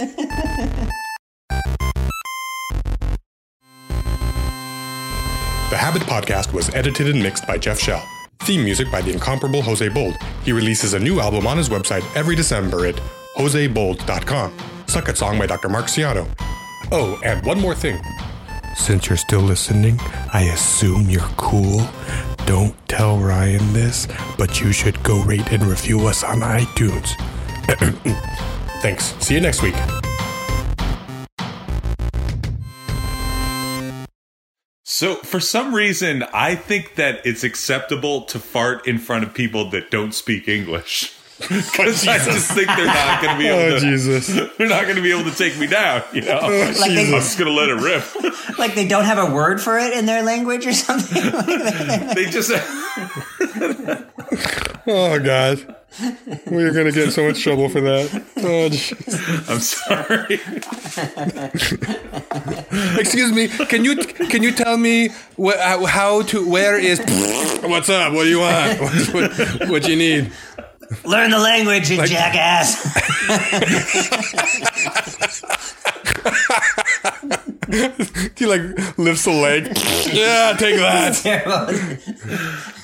The 5.70 5.78
Habit 5.78 6.02
Podcast 6.02 6.52
was 6.52 6.72
edited 6.72 7.08
and 7.08 7.20
mixed 7.20 7.48
by 7.48 7.58
Jeff 7.58 7.80
Schell. 7.80 8.06
Theme 8.42 8.62
music 8.62 8.92
by 8.92 9.02
the 9.02 9.10
incomparable 9.10 9.60
Jose 9.62 9.88
Bold. 9.88 10.14
He 10.44 10.52
releases 10.52 10.94
a 10.94 11.00
new 11.00 11.18
album 11.18 11.48
on 11.48 11.56
his 11.56 11.68
website 11.68 12.04
every 12.14 12.36
December 12.36 12.86
at 12.86 12.94
josebold.com. 13.36 14.56
Suck 14.86 15.16
Song 15.16 15.36
by 15.36 15.46
Dr. 15.46 15.68
Mark 15.68 15.86
Siano. 15.86 16.28
Oh, 16.92 17.18
and 17.24 17.44
one 17.44 17.60
more 17.60 17.74
thing. 17.74 18.00
Since 18.76 19.08
you're 19.08 19.16
still 19.16 19.40
listening, 19.40 19.98
I 20.32 20.50
assume 20.54 21.10
you're 21.10 21.22
cool. 21.36 21.84
Don't 22.46 22.76
tell 22.86 23.18
Ryan 23.18 23.72
this, 23.72 24.06
but 24.38 24.60
you 24.60 24.70
should 24.70 25.02
go 25.02 25.22
rate 25.24 25.50
and 25.52 25.64
review 25.64 26.06
us 26.06 26.22
on 26.22 26.40
iTunes. 26.40 27.10
Thanks. 28.84 29.14
See 29.24 29.32
you 29.32 29.40
next 29.40 29.62
week. 29.62 29.74
So 34.84 35.14
for 35.16 35.40
some 35.40 35.74
reason, 35.74 36.22
I 36.34 36.54
think 36.54 36.96
that 36.96 37.24
it's 37.24 37.44
acceptable 37.44 38.22
to 38.26 38.38
fart 38.38 38.86
in 38.86 38.98
front 38.98 39.24
of 39.24 39.32
people 39.32 39.70
that 39.70 39.90
don't 39.90 40.12
speak 40.12 40.48
English. 40.48 41.12
Because 41.40 42.06
I 42.06 42.18
just 42.18 42.52
think 42.52 42.68
they're 42.68 42.86
not 42.86 43.20
going 43.20 43.34
to 43.36 43.42
be 43.42 43.48
able 43.48 43.58
Oh 43.58 43.70
to. 43.74 43.80
Jesus! 43.80 44.28
They're 44.56 44.68
not 44.68 44.84
going 44.84 44.94
to 44.94 45.02
be 45.02 45.10
able 45.10 45.28
to 45.28 45.36
take 45.36 45.58
me 45.58 45.66
down. 45.66 46.02
You 46.12 46.20
know, 46.20 46.38
oh, 46.40 46.74
Like 46.80 46.92
they- 46.92 47.06
I'm 47.06 47.10
just 47.10 47.36
going 47.36 47.50
to 47.52 47.56
let 47.60 47.68
it 47.70 47.74
rip. 47.82 48.04
Like 48.58 48.76
they 48.76 48.86
don't 48.86 49.04
have 49.04 49.18
a 49.18 49.34
word 49.34 49.60
for 49.60 49.76
it 49.76 49.92
in 49.94 50.06
their 50.06 50.22
language 50.22 50.64
or 50.64 50.72
something. 50.72 51.22
they 52.14 52.26
just. 52.30 52.52
Oh 54.86 55.18
God, 55.18 55.74
we're 56.46 56.72
gonna 56.72 56.90
get 56.92 57.04
in 57.04 57.10
so 57.10 57.26
much 57.26 57.42
trouble 57.42 57.68
for 57.68 57.80
that. 57.80 58.10
Oh. 58.38 58.66
I'm 59.48 59.60
sorry. 59.60 60.40
Excuse 63.00 63.32
me, 63.32 63.48
can 63.66 63.84
you 63.84 63.96
can 63.96 64.42
you 64.42 64.52
tell 64.52 64.76
me 64.76 65.08
wh- 65.40 65.56
how- 65.58 65.84
how 65.86 66.22
to 66.22 66.48
where 66.48 66.78
is? 66.78 66.98
What's 67.62 67.88
up? 67.88 68.12
What 68.12 68.24
do 68.24 68.28
you 68.30 68.40
want? 68.40 68.80
What, 69.14 69.14
what, 69.14 69.68
what 69.68 69.88
you 69.88 69.96
need? 69.96 70.32
Learn 71.04 71.30
the 71.30 71.38
language, 71.38 71.90
you 71.90 72.04
jackass. 72.06 72.76
He 78.36 78.46
like 78.46 78.62
lifts 78.98 79.26
a 79.26 79.30
leg. 79.32 79.66
Yeah, 80.12 80.54
take 80.58 80.76
that. 80.76 81.22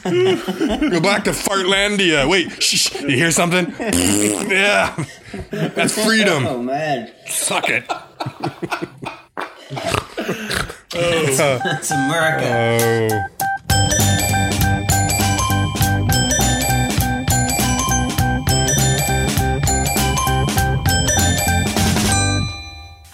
Go 0.90 1.00
back 1.00 1.24
to 1.24 1.30
Fartlandia. 1.32 2.28
Wait, 2.28 2.62
shh, 2.62 2.76
shh, 2.76 3.00
you 3.02 3.16
hear 3.16 3.30
something? 3.30 3.66
yeah, 4.50 4.94
that's 5.50 6.02
freedom. 6.04 6.46
oh 6.46 6.62
man, 6.62 7.10
Suck 7.26 7.68
it. 7.68 7.84
it's 10.92 11.40
oh. 11.40 11.60
America. 11.94 13.28
Oh. 13.32 13.40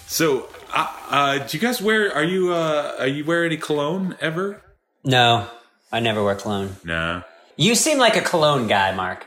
So, 0.07 0.47
uh, 1.09 1.37
do 1.39 1.57
you 1.57 1.61
guys 1.61 1.81
wear? 1.81 2.13
Are 2.13 2.23
you? 2.23 2.53
Uh, 2.53 2.95
are 2.99 3.07
you 3.07 3.25
wear 3.25 3.45
any 3.45 3.57
cologne 3.57 4.15
ever? 4.21 4.61
No, 5.03 5.47
I 5.91 5.99
never 5.99 6.23
wear 6.23 6.35
cologne. 6.35 6.75
Nah. 6.83 7.23
You 7.55 7.75
seem 7.75 7.97
like 7.97 8.15
a 8.15 8.21
cologne 8.21 8.67
guy, 8.67 8.93
Mark. 8.95 9.25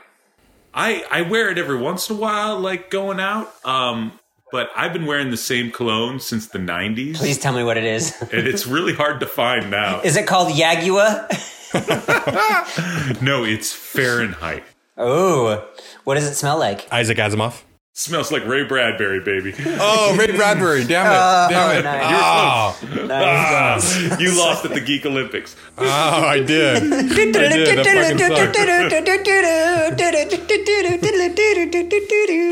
I 0.73 1.03
I 1.11 1.21
wear 1.23 1.49
it 1.49 1.57
every 1.57 1.77
once 1.77 2.09
in 2.09 2.15
a 2.15 2.19
while, 2.19 2.59
like 2.59 2.89
going 2.89 3.19
out. 3.19 3.53
Um, 3.65 4.13
but 4.51 4.69
I've 4.75 4.93
been 4.93 5.05
wearing 5.05 5.31
the 5.31 5.37
same 5.37 5.71
cologne 5.71 6.19
since 6.19 6.47
the 6.47 6.59
'90s, 6.59 7.15
Please 7.17 7.37
tell 7.39 7.53
me 7.53 7.63
what 7.63 7.77
it 7.77 7.83
is. 7.85 8.19
and 8.21 8.47
it's 8.47 8.65
really 8.67 8.93
hard 8.93 9.19
to 9.21 9.25
find 9.25 9.71
now. 9.71 10.01
Is 10.01 10.15
it 10.17 10.27
called 10.27 10.51
Yagua? 10.53 11.27
No, 13.21 13.45
it's 13.45 13.71
Fahrenheit. 13.71 14.63
Oh, 14.97 15.65
what 16.03 16.15
does 16.15 16.25
it 16.25 16.35
smell 16.35 16.57
like? 16.59 16.91
Isaac 16.91 17.17
Asimov. 17.17 17.61
Smells 17.93 18.31
like 18.31 18.45
Ray 18.47 18.63
Bradbury, 18.63 19.19
baby. 19.19 19.53
Oh, 19.79 20.15
Ray 20.17 20.31
Bradbury. 20.35 20.83
Damn 20.87 21.07
it. 21.07 21.53
Damn 21.53 21.77
it. 21.77 21.83
nice. 21.83 22.05
Oh, 22.13 23.07
Ah, 23.11 24.17
you 24.17 24.35
lost 24.37 24.63
at 24.63 24.71
the 24.73 24.79
Geek 24.79 25.05
Olympics. 25.05 25.57
oh, 25.77 25.85
I 25.85 26.39
did. 26.39 26.83
I 26.93 27.01
did. 27.03 27.35
That 27.35 27.85
fucking 27.85 28.17
sucked. 28.19 28.57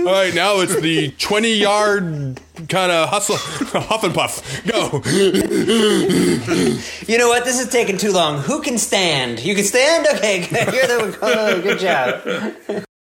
All 0.05 0.13
right, 0.13 0.33
now 0.35 0.59
it's 0.59 0.75
the 0.81 1.11
20 1.17 1.53
yard 1.53 2.41
kind 2.67 2.91
of 2.91 3.07
hustle, 3.09 3.37
huff 3.81 4.03
and 4.03 4.13
puff. 4.13 4.61
Go. 4.67 5.01
You 7.07 7.17
know 7.17 7.29
what? 7.29 7.45
This 7.45 7.59
is 7.61 7.69
taking 7.69 7.97
too 7.97 8.11
long. 8.11 8.39
Who 8.41 8.61
can 8.61 8.77
stand? 8.77 9.39
You 9.43 9.55
can 9.55 9.63
stand? 9.63 10.05
Okay, 10.15 10.45
good. 10.47 10.73
You're 10.73 10.87
the, 10.87 11.17
oh, 11.21 11.61
good 11.61 11.79
job. 11.79 12.85